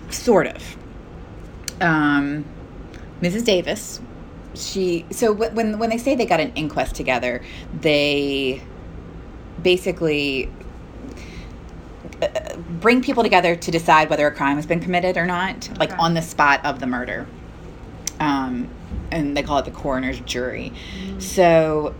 sort 0.09 0.47
of. 0.47 0.75
Um, 1.83 2.45
Mrs. 3.21 3.45
Davis, 3.45 4.01
she 4.55 5.05
so 5.11 5.33
wh- 5.33 5.53
when 5.55 5.79
when 5.79 5.89
they 5.89 5.97
say 5.97 6.15
they 6.15 6.25
got 6.25 6.39
an 6.39 6.51
inquest 6.55 6.95
together, 6.95 7.41
they 7.81 8.61
basically 9.61 10.49
uh, 12.21 12.55
bring 12.57 13.01
people 13.01 13.23
together 13.23 13.55
to 13.55 13.71
decide 13.71 14.09
whether 14.09 14.27
a 14.27 14.31
crime 14.31 14.55
has 14.57 14.65
been 14.65 14.79
committed 14.79 15.17
or 15.17 15.25
not, 15.25 15.69
like 15.79 15.97
on 15.99 16.13
the 16.13 16.21
spot 16.21 16.63
of 16.65 16.79
the 16.79 16.87
murder. 16.87 17.27
Um, 18.19 18.69
and 19.11 19.35
they 19.35 19.43
call 19.43 19.59
it 19.59 19.65
the 19.65 19.71
coroner's 19.71 20.19
jury. 20.21 20.71
So 21.19 21.93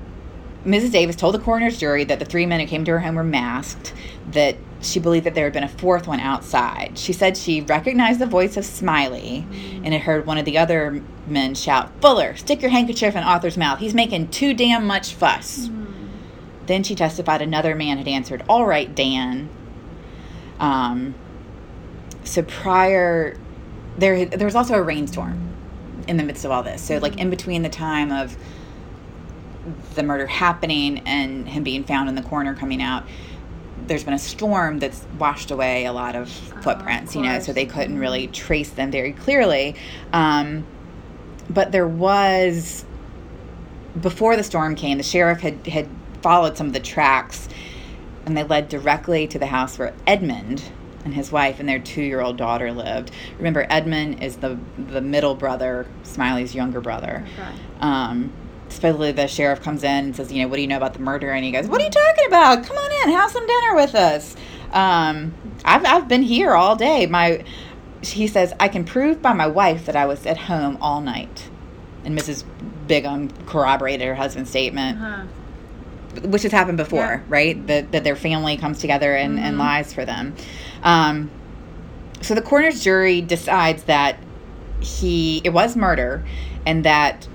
Mrs. 0.66 0.92
Davis 0.92 1.16
told 1.16 1.34
the 1.36 1.40
coroner's 1.40 1.78
jury 1.78 2.04
that 2.06 2.20
the 2.20 2.26
three 2.26 2.46
men 2.46 2.60
who 2.60 2.68
came 2.68 2.86
to 2.86 2.92
her 2.92 3.00
home 3.00 3.16
were 3.16 3.24
masked, 3.24 3.94
that 4.32 4.56
she 4.84 5.00
believed 5.00 5.26
that 5.26 5.36
there 5.36 5.46
had 5.46 5.54
been 5.54 5.64
a 5.64 5.70
fourth 5.70 6.08
one 6.08 6.20
outside. 6.20 6.98
She 6.98 7.14
said 7.14 7.38
she 7.38 7.62
recognized 7.62 8.20
the 8.20 8.26
voice 8.26 8.58
of 8.58 8.66
Smiley 8.66 9.48
and 9.84 9.94
had 9.94 10.02
heard 10.02 10.26
one 10.26 10.38
of 10.38 10.46
the 10.46 10.58
other 10.58 11.02
men 11.28 11.56
shout, 11.56 11.92
Fuller, 12.02 12.36
stick 12.36 12.62
your 12.62 12.72
handkerchief 12.72 13.16
in 13.16 13.24
Arthur's 13.24 13.58
mouth. 13.58 13.80
He's 13.80 13.94
making 13.94 14.30
too 14.30 14.54
damn 14.54 14.86
much 14.86 15.14
fuss. 15.14 15.70
Then 16.66 16.84
she 16.84 16.96
testified 16.96 17.42
another 17.42 17.76
man 17.76 17.98
had 17.98 18.08
answered, 18.08 18.44
All 18.48 18.66
right, 18.66 18.94
Dan. 18.94 19.50
Um, 20.60 21.16
so 22.24 22.42
prior, 22.42 23.38
there 23.98 24.26
there 24.26 24.46
was 24.46 24.56
also 24.56 24.76
a 24.76 24.82
rainstorm 24.82 25.50
in 26.08 26.18
the 26.18 26.24
midst 26.24 26.46
of 26.46 26.52
all 26.52 26.64
this. 26.64 26.82
So 26.82 26.98
like 26.98 27.18
in 27.18 27.30
between 27.30 27.62
the 27.62 27.70
time 27.70 28.12
of 28.12 28.38
the 29.96 30.04
murder 30.04 30.28
happening 30.28 31.00
and 31.06 31.48
him 31.48 31.64
being 31.64 31.84
found 31.84 32.10
in 32.10 32.16
the 32.16 32.22
corner 32.22 32.54
coming 32.54 32.82
out, 32.82 33.06
there's 33.88 34.04
been 34.04 34.14
a 34.14 34.20
storm 34.20 34.80
that's 34.80 35.06
washed 35.20 35.52
away 35.52 35.86
a 35.86 35.94
lot 35.94 36.16
of 36.16 36.30
footprints. 36.30 37.16
you 37.16 37.22
know, 37.22 37.40
so 37.40 37.54
they 37.54 37.66
couldn't 37.66 38.00
really 38.00 38.28
trace 38.28 38.70
them 38.70 38.92
very 38.92 39.14
clearly. 39.14 39.76
Um, 40.12 40.66
but 41.50 41.72
there 41.72 41.88
was 41.88 42.86
before 44.00 44.36
the 44.36 44.44
storm 44.44 44.76
came, 44.76 44.98
the 44.98 45.04
sheriff 45.04 45.42
had 45.42 45.66
had 45.68 45.88
followed 46.22 46.58
some 46.58 46.68
of 46.68 46.74
the 46.74 46.80
tracks, 46.80 47.48
and 48.26 48.36
they 48.38 48.44
led 48.44 48.70
directly 48.70 49.28
to 49.28 49.38
the 49.38 49.48
house 49.48 49.78
where 49.78 49.94
Edmund 50.08 50.64
and 51.06 51.14
his 51.14 51.32
wife 51.32 51.60
and 51.60 51.68
their 51.68 51.80
two-year-old 51.80 52.38
daughter 52.38 52.72
lived. 52.72 53.12
Remember, 53.38 53.68
Edmund 53.70 54.24
is 54.24 54.38
the 54.38 54.58
the 54.78 55.02
middle 55.02 55.36
brother, 55.36 55.86
Smiley's 56.04 56.56
younger 56.56 56.82
brother. 56.82 57.26
Okay. 57.34 57.60
Um, 57.82 58.32
supposedly, 58.74 59.12
the 59.12 59.28
sheriff 59.28 59.62
comes 59.62 59.84
in 59.84 59.90
and 60.06 60.16
says, 60.16 60.32
"You 60.32 60.42
know, 60.44 60.48
what 60.48 60.56
do 60.58 60.62
you 60.62 60.68
know 60.68 60.78
about 60.78 60.94
the 60.94 61.00
murder?" 61.00 61.32
And 61.32 61.44
he 61.46 61.52
goes, 61.52 61.68
"What 61.68 61.82
are 61.82 61.86
you 61.86 61.90
talking 61.90 62.26
about? 62.28 62.64
Come 62.66 62.78
on 62.78 63.08
in, 63.10 63.16
have 63.16 63.32
some 63.32 63.46
dinner 63.48 63.76
with 63.76 63.96
us." 63.96 64.36
Um, 64.74 65.34
I've 65.66 65.86
I've 65.86 66.08
been 66.08 66.24
here 66.24 66.54
all 66.54 66.76
day. 66.76 67.06
My 67.06 67.44
he 68.02 68.28
says 68.28 68.54
I 68.60 68.68
can 68.68 68.84
prove 68.84 69.22
by 69.22 69.34
my 69.34 69.48
wife 69.48 69.86
that 69.86 69.96
I 69.96 70.06
was 70.06 70.26
at 70.26 70.38
home 70.38 70.78
all 70.82 71.00
night, 71.02 71.50
and 72.04 72.18
Mrs. 72.18 72.44
Bigham 72.88 73.30
corroborated 73.46 74.06
her 74.08 74.16
husband's 74.16 74.50
statement 74.50 75.00
Uh-huh. 75.02 75.22
which 76.28 76.44
has 76.44 76.52
happened 76.52 76.78
before, 76.78 77.00
Yeah. 77.00 77.20
right? 77.30 77.68
That 77.68 77.92
that 77.94 78.04
their 78.04 78.16
family 78.16 78.58
comes 78.58 78.80
together 78.80 79.16
and, 79.16 79.40
and 79.40 79.56
Mhm. 79.56 79.60
lies 79.60 79.94
for 79.94 80.04
them. 80.06 80.34
Um, 80.84 81.30
so 82.22 82.34
the 82.36 82.42
coroner's 82.42 82.84
jury 82.84 83.22
decides 83.22 83.84
that 83.84 84.18
he 84.80 85.42
it 85.46 85.54
was 85.54 85.76
murder, 85.76 86.24
and 86.66 86.84
that 86.84 87.28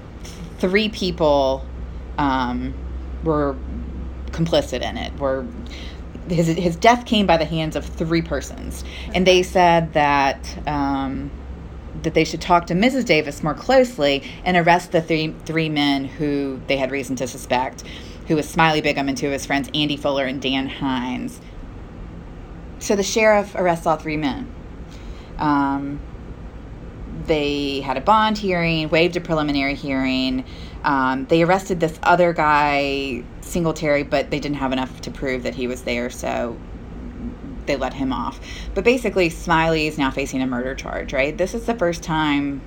three 0.59 0.88
people 0.88 1.64
um, 2.18 2.74
were 3.24 3.56
complicit 4.26 4.82
in 4.82 4.96
it. 4.96 5.18
Were 5.18 5.46
his 6.28 6.48
his 6.48 6.76
death 6.76 7.06
came 7.06 7.26
by 7.26 7.36
the 7.36 7.44
hands 7.44 7.76
of 7.76 7.84
three 7.84 8.22
persons, 8.22 8.84
and 9.14 9.26
they 9.26 9.42
said 9.42 9.92
that. 9.94 10.59
Um, 10.66 11.30
that 12.02 12.14
they 12.14 12.22
should 12.22 12.40
talk 12.40 12.68
to 12.68 12.74
Mrs. 12.74 13.04
Davis 13.04 13.42
more 13.42 13.54
closely 13.54 14.22
and 14.44 14.56
arrest 14.56 14.92
the 14.92 15.02
three 15.02 15.34
three 15.44 15.68
men 15.68 16.04
who 16.04 16.61
they 16.68 16.76
had 16.76 16.92
reason 16.92 17.16
to 17.16 17.26
suspect, 17.26 17.82
who 18.28 18.36
was 18.36 18.48
Smiley 18.48 18.80
Bigham 18.80 19.09
and 19.09 19.18
two 19.18 19.26
of 19.26 19.32
his 19.32 19.44
friends, 19.46 19.68
Andy 19.74 19.96
Fuller 19.96 20.24
and 20.24 20.40
Dan 20.40 20.68
Hines. 20.68 21.40
So 22.78 22.94
the 22.94 23.02
sheriff 23.02 23.54
arrests 23.56 23.86
all 23.86 23.96
three 23.96 24.16
men. 24.16 24.48
Um, 25.38 26.00
they 27.28 27.80
had 27.80 27.96
a 27.96 28.00
bond 28.00 28.36
hearing, 28.38 28.88
waived 28.88 29.16
a 29.16 29.20
preliminary 29.20 29.74
hearing. 29.74 30.44
Um, 30.84 31.26
they 31.26 31.42
arrested 31.42 31.80
this 31.80 31.98
other 32.02 32.32
guy, 32.32 33.22
Singletary, 33.42 34.02
but 34.02 34.30
they 34.30 34.40
didn't 34.40 34.56
have 34.56 34.72
enough 34.72 35.00
to 35.02 35.10
prove 35.10 35.44
that 35.44 35.54
he 35.54 35.66
was 35.66 35.82
there, 35.82 36.10
so 36.10 36.56
they 37.66 37.76
let 37.76 37.94
him 37.94 38.12
off. 38.12 38.40
But 38.74 38.84
basically, 38.84 39.28
Smiley 39.30 39.86
is 39.86 39.98
now 39.98 40.10
facing 40.10 40.42
a 40.42 40.46
murder 40.46 40.74
charge, 40.74 41.12
right? 41.12 41.36
This 41.36 41.54
is 41.54 41.66
the 41.66 41.74
first 41.74 42.02
time 42.02 42.60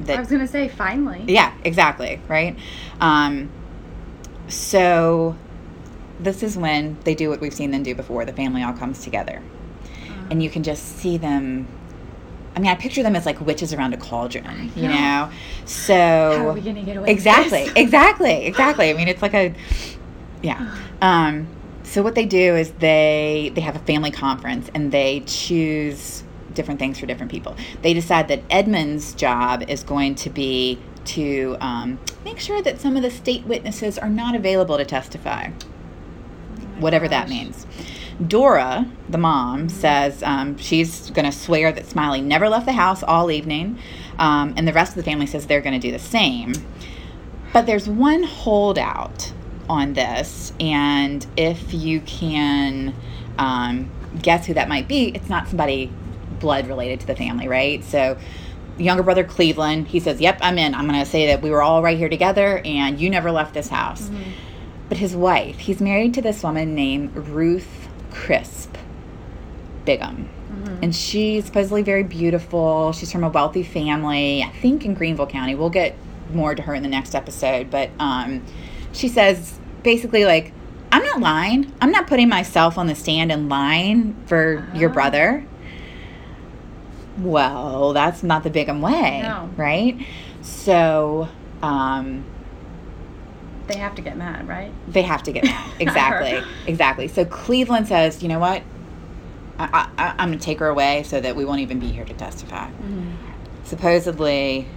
that. 0.00 0.16
I 0.16 0.20
was 0.20 0.30
gonna 0.30 0.46
say 0.46 0.68
finally. 0.68 1.24
Yeah, 1.26 1.52
exactly, 1.64 2.20
right? 2.28 2.56
Um, 3.00 3.50
so 4.48 5.36
this 6.20 6.42
is 6.42 6.56
when 6.56 6.96
they 7.04 7.14
do 7.14 7.28
what 7.28 7.40
we've 7.40 7.52
seen 7.54 7.70
them 7.72 7.82
do 7.82 7.94
before 7.94 8.24
the 8.24 8.32
family 8.32 8.62
all 8.62 8.72
comes 8.72 9.02
together. 9.02 9.42
Uh, 10.08 10.26
And 10.30 10.42
you 10.42 10.50
can 10.50 10.62
just 10.62 10.98
see 10.98 11.16
them. 11.16 11.66
I 12.56 12.58
mean, 12.58 12.70
I 12.70 12.74
picture 12.74 13.02
them 13.02 13.14
as 13.14 13.26
like 13.26 13.38
witches 13.42 13.74
around 13.74 13.92
a 13.92 13.98
cauldron, 13.98 14.72
you 14.74 14.88
know. 14.88 15.30
So. 15.66 15.94
How 15.94 16.48
are 16.48 16.52
we 16.54 16.62
gonna 16.62 16.82
get 16.82 16.96
away? 16.96 17.02
with 17.02 17.10
Exactly, 17.10 17.64
this? 17.64 17.72
exactly, 17.76 18.46
exactly. 18.46 18.88
I 18.88 18.94
mean, 18.94 19.08
it's 19.08 19.22
like 19.22 19.34
a, 19.34 19.54
yeah. 20.42 20.76
Um, 21.02 21.46
so 21.82 22.02
what 22.02 22.14
they 22.14 22.24
do 22.24 22.56
is 22.56 22.72
they 22.72 23.52
they 23.54 23.60
have 23.60 23.76
a 23.76 23.80
family 23.80 24.10
conference 24.10 24.70
and 24.74 24.90
they 24.90 25.22
choose 25.26 26.24
different 26.54 26.80
things 26.80 26.98
for 26.98 27.04
different 27.04 27.30
people. 27.30 27.54
They 27.82 27.92
decide 27.92 28.28
that 28.28 28.42
Edmund's 28.48 29.14
job 29.14 29.62
is 29.68 29.84
going 29.84 30.14
to 30.16 30.30
be 30.30 30.78
to 31.04 31.56
um, 31.60 31.98
make 32.24 32.40
sure 32.40 32.62
that 32.62 32.80
some 32.80 32.96
of 32.96 33.02
the 33.02 33.10
state 33.10 33.44
witnesses 33.46 33.98
are 33.98 34.08
not 34.08 34.34
available 34.34 34.78
to 34.78 34.86
testify, 34.86 35.50
Oh 35.50 36.62
whatever 36.80 37.06
that 37.08 37.28
means. 37.28 37.66
Dora, 38.24 38.86
the 39.08 39.18
mom, 39.18 39.68
says 39.68 40.22
um, 40.22 40.56
she's 40.56 41.10
going 41.10 41.26
to 41.26 41.32
swear 41.32 41.70
that 41.72 41.86
Smiley 41.86 42.22
never 42.22 42.48
left 42.48 42.66
the 42.66 42.72
house 42.72 43.02
all 43.02 43.30
evening, 43.30 43.78
um, 44.18 44.54
and 44.56 44.66
the 44.66 44.72
rest 44.72 44.92
of 44.92 44.96
the 44.96 45.02
family 45.02 45.26
says 45.26 45.46
they're 45.46 45.60
going 45.60 45.78
to 45.78 45.86
do 45.86 45.92
the 45.92 45.98
same. 45.98 46.54
But 47.52 47.66
there's 47.66 47.88
one 47.88 48.22
holdout 48.22 49.32
on 49.68 49.92
this, 49.92 50.52
and 50.60 51.26
if 51.36 51.74
you 51.74 52.00
can 52.00 52.94
um, 53.38 53.90
guess 54.22 54.46
who 54.46 54.54
that 54.54 54.68
might 54.68 54.88
be, 54.88 55.08
it's 55.08 55.28
not 55.28 55.48
somebody 55.48 55.92
blood 56.40 56.68
related 56.68 57.00
to 57.00 57.06
the 57.06 57.16
family, 57.16 57.48
right? 57.48 57.84
So, 57.84 58.18
younger 58.78 59.02
brother 59.02 59.24
Cleveland, 59.24 59.88
he 59.88 60.00
says, 60.00 60.20
Yep, 60.20 60.38
I'm 60.42 60.58
in. 60.58 60.74
I'm 60.74 60.86
going 60.86 61.00
to 61.00 61.10
say 61.10 61.26
that 61.26 61.42
we 61.42 61.50
were 61.50 61.62
all 61.62 61.82
right 61.82 61.98
here 61.98 62.08
together, 62.08 62.60
and 62.64 63.00
you 63.00 63.10
never 63.10 63.30
left 63.30 63.54
this 63.54 63.68
house. 63.68 64.08
Mhm. 64.08 64.32
But 64.88 64.98
his 64.98 65.16
wife, 65.16 65.58
he's 65.58 65.80
married 65.80 66.14
to 66.14 66.22
this 66.22 66.42
woman 66.42 66.74
named 66.74 67.16
Ruth 67.16 67.85
Crisp 68.16 68.76
Bigham. 69.84 70.28
Mhm. 70.50 70.78
And 70.82 70.94
she's 70.94 71.44
supposedly 71.46 71.82
very 71.82 72.02
beautiful. 72.02 72.92
She's 72.92 73.12
from 73.12 73.22
a 73.24 73.28
wealthy 73.28 73.62
family, 73.62 74.42
I 74.42 74.48
think 74.60 74.84
in 74.84 74.94
Greenville 74.94 75.26
County. 75.26 75.54
We'll 75.54 75.70
get 75.70 75.94
more 76.32 76.54
to 76.54 76.62
her 76.62 76.74
in 76.74 76.82
the 76.82 76.88
next 76.88 77.14
episode. 77.14 77.70
But 77.70 77.90
um, 78.00 78.42
she 78.92 79.08
says 79.08 79.58
basically, 79.82 80.24
like, 80.24 80.52
I'm 80.90 81.04
not 81.04 81.20
lying. 81.20 81.72
I'm 81.80 81.90
not 81.92 82.06
putting 82.06 82.28
myself 82.28 82.78
on 82.78 82.86
the 82.86 82.94
stand 82.94 83.30
and 83.30 83.48
lying 83.48 84.16
for 84.26 84.66
your 84.74 84.90
Oh. 84.90 84.94
brother. 84.94 85.44
Well, 87.18 87.92
that's 87.92 88.22
not 88.22 88.42
the 88.44 88.50
Bigham 88.50 88.80
way, 88.82 89.20
No. 89.22 89.48
right? 89.56 89.96
So, 90.42 91.28
um, 91.62 92.24
They 93.66 93.78
have 93.78 93.94
to 93.96 94.02
get 94.02 94.16
mad, 94.16 94.46
right? 94.46 94.72
they 94.88 95.02
have 95.02 95.22
to 95.24 95.32
get 95.32 95.44
mad. 95.44 95.72
Exactly. 95.80 96.42
exactly. 96.66 97.08
So 97.08 97.24
Cleveland 97.24 97.88
says, 97.88 98.22
you 98.22 98.28
know 98.28 98.38
what? 98.38 98.62
I, 99.58 99.88
I, 99.98 100.14
I'm 100.18 100.28
going 100.28 100.38
to 100.38 100.44
take 100.44 100.58
her 100.60 100.68
away 100.68 101.02
so 101.02 101.20
that 101.20 101.34
we 101.34 101.44
won't 101.44 101.60
even 101.60 101.78
be 101.78 101.88
here 101.88 102.04
to 102.04 102.14
testify. 102.14 102.68
Mm-hmm. 102.68 103.12
Supposedly, 103.64 104.68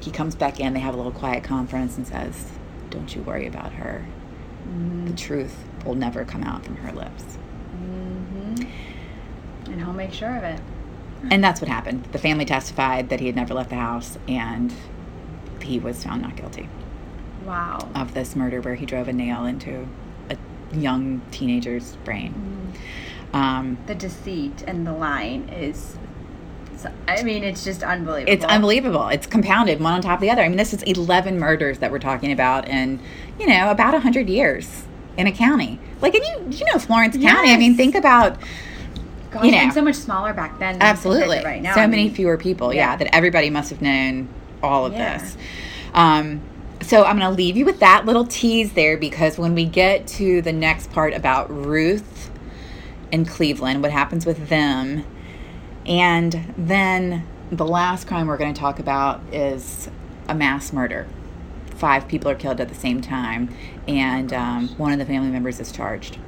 he 0.00 0.10
comes 0.10 0.34
back 0.34 0.60
in. 0.60 0.72
They 0.72 0.80
have 0.80 0.94
a 0.94 0.96
little 0.96 1.12
quiet 1.12 1.44
conference 1.44 1.96
and 1.96 2.06
says, 2.06 2.50
don't 2.90 3.14
you 3.14 3.22
worry 3.22 3.46
about 3.46 3.72
her. 3.72 4.06
The 5.04 5.14
truth 5.14 5.64
will 5.84 5.96
never 5.96 6.24
come 6.24 6.44
out 6.44 6.64
from 6.64 6.76
her 6.76 6.92
lips. 6.92 7.24
hmm 7.72 8.54
And 9.66 9.80
he'll 9.80 9.92
make 9.92 10.12
sure 10.12 10.36
of 10.36 10.44
it. 10.44 10.60
And 11.30 11.42
that's 11.42 11.60
what 11.60 11.68
happened. 11.68 12.04
The 12.12 12.18
family 12.18 12.44
testified 12.44 13.08
that 13.10 13.20
he 13.20 13.26
had 13.26 13.36
never 13.36 13.52
left 13.52 13.70
the 13.70 13.76
house 13.76 14.16
and 14.28 14.72
he 15.60 15.78
was 15.78 16.02
found 16.02 16.22
not 16.22 16.36
guilty 16.36 16.68
Wow. 17.50 17.88
of 17.94 18.14
this 18.14 18.34
murder 18.36 18.60
where 18.60 18.74
he 18.76 18.86
drove 18.86 19.08
a 19.08 19.12
nail 19.12 19.44
into 19.44 19.86
a 20.30 20.36
young 20.72 21.20
teenager's 21.32 21.96
brain. 22.04 22.72
Mhm. 23.32 23.36
Um, 23.36 23.78
The 23.86 23.94
deceit 23.94 24.62
and 24.66 24.86
the 24.86 24.92
lying 24.92 25.48
is. 25.48 25.96
so- 26.76 26.90
I 27.08 27.22
mean, 27.22 27.44
it's 27.44 27.62
just 27.64 27.82
unbelievable. 27.82 28.32
It's 28.32 28.44
unbelievable. 28.44 29.08
It's 29.08 29.26
compounded 29.26 29.80
one 29.80 29.92
on 29.94 30.00
top 30.00 30.14
of 30.18 30.20
the 30.22 30.30
other. 30.30 30.42
I 30.42 30.48
mean, 30.48 30.56
this 30.56 30.72
is 30.72 30.82
11 30.84 31.38
murders 31.38 31.78
that 31.78 31.90
we're 31.92 31.98
talking 31.98 32.32
about 32.32 32.66
in, 32.68 33.00
you 33.38 33.46
know, 33.46 33.70
about 33.70 33.92
100 33.94 34.28
years 34.28 34.84
in 35.18 35.26
a 35.26 35.32
county. 35.32 35.78
Like, 36.00 36.14
and 36.14 36.24
you, 36.24 36.58
you 36.58 36.72
know, 36.72 36.78
Florence 36.78 37.16
County. 37.18 37.52
I 37.52 37.56
mean, 37.58 37.76
think 37.76 37.94
about, 37.94 38.38
Gosh, 39.30 39.44
you 39.44 39.50
know. 39.52 39.58
and 39.58 39.72
so 39.72 39.82
much 39.82 39.96
smaller 39.96 40.32
back 40.32 40.58
then. 40.58 40.78
absolutely, 40.80 41.42
Right 41.44 41.60
now, 41.62 41.74
so 41.74 41.82
I 41.82 41.86
many 41.86 42.04
mean, 42.04 42.14
fewer 42.14 42.36
people. 42.38 42.72
Yeah. 42.72 42.90
yeah. 42.92 42.96
that 42.96 43.14
everybody 43.14 43.50
must 43.50 43.68
have 43.70 43.82
known 43.82 44.28
all 44.62 44.86
of 44.86 44.92
Yeah. 44.94 45.18
this. 45.18 45.36
Um, 45.94 46.40
so 46.82 47.04
I'm 47.04 47.18
going 47.18 47.30
to 47.30 47.36
leave 47.36 47.56
you 47.56 47.64
with 47.64 47.80
that 47.80 48.06
little 48.06 48.26
tease 48.26 48.72
there 48.72 48.96
because 48.96 49.38
when 49.38 49.54
we 49.54 49.64
get 49.64 50.06
to 50.08 50.42
the 50.42 50.52
next 50.52 50.90
part 50.92 51.14
about 51.14 51.50
Ruth 51.50 52.30
and 53.12 53.28
Cleveland, 53.28 53.82
what 53.82 53.90
happens 53.90 54.24
with 54.24 54.48
them, 54.48 55.04
and 55.86 56.54
then 56.56 57.26
the 57.50 57.66
last 57.66 58.06
crime 58.06 58.28
we're 58.28 58.36
going 58.36 58.54
to 58.54 58.60
talk 58.60 58.78
about 58.78 59.20
is 59.32 59.90
a 60.28 60.34
mass 60.34 60.72
murder. 60.72 61.06
Five 61.74 62.08
people 62.08 62.30
are 62.30 62.34
killed 62.34 62.60
at 62.60 62.68
the 62.68 62.74
same 62.74 63.00
time, 63.00 63.54
and 63.88 64.32
um, 64.32 64.68
one 64.76 64.92
of 64.92 64.98
the 64.98 65.06
family 65.06 65.30
members 65.30 65.60
is 65.60 65.72
charged. 65.72 66.18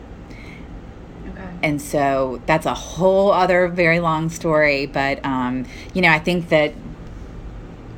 Okay. 1.28 1.48
And 1.62 1.80
so 1.80 2.42
that's 2.46 2.66
a 2.66 2.74
whole 2.74 3.32
other 3.32 3.68
very 3.68 4.00
long 4.00 4.28
story. 4.28 4.86
But 4.86 5.24
um, 5.24 5.66
you 5.94 6.03
know, 6.03 6.11
I 6.11 6.18
think 6.18 6.48
that 6.48 6.74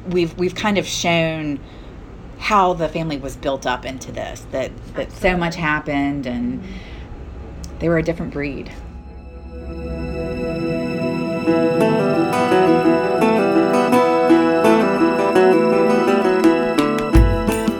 we've 0.06 0.36
we've 0.36 0.54
kind 0.54 0.78
of 0.78 0.86
shown 0.86 1.60
how 2.44 2.74
the 2.74 2.86
family 2.90 3.16
was 3.16 3.36
built 3.36 3.66
up 3.66 3.86
into 3.86 4.12
this. 4.12 4.46
That 4.50 4.70
that 4.96 5.10
so 5.12 5.34
much 5.34 5.56
happened, 5.56 6.26
and 6.26 6.62
they 7.78 7.88
were 7.88 7.96
a 7.96 8.02
different 8.02 8.34
breed. 8.34 8.70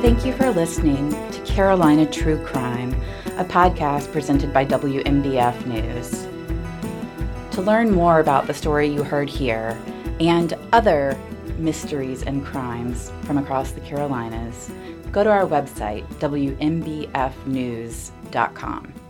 Thank 0.00 0.24
you 0.24 0.32
for 0.32 0.50
listening 0.50 1.10
to 1.32 1.42
Carolina 1.44 2.06
True 2.06 2.42
Crime, 2.46 2.94
a 3.36 3.44
podcast 3.44 4.10
presented 4.12 4.54
by 4.54 4.64
WMBF 4.64 5.66
News. 5.66 6.26
To 7.54 7.60
learn 7.60 7.90
more 7.90 8.20
about 8.20 8.46
the 8.46 8.54
story 8.54 8.88
you 8.88 9.02
heard 9.02 9.28
here 9.28 9.78
and 10.20 10.54
other 10.72 11.18
mysteries 11.59 12.22
and 12.22 12.44
crimes 12.44 13.11
from 13.22 13.38
across 13.38 13.72
the 13.72 13.80
Carolinas, 13.80 14.70
go 15.12 15.24
to 15.24 15.30
our 15.30 15.46
website, 15.46 16.05
WMBFnews.com. 16.14 19.03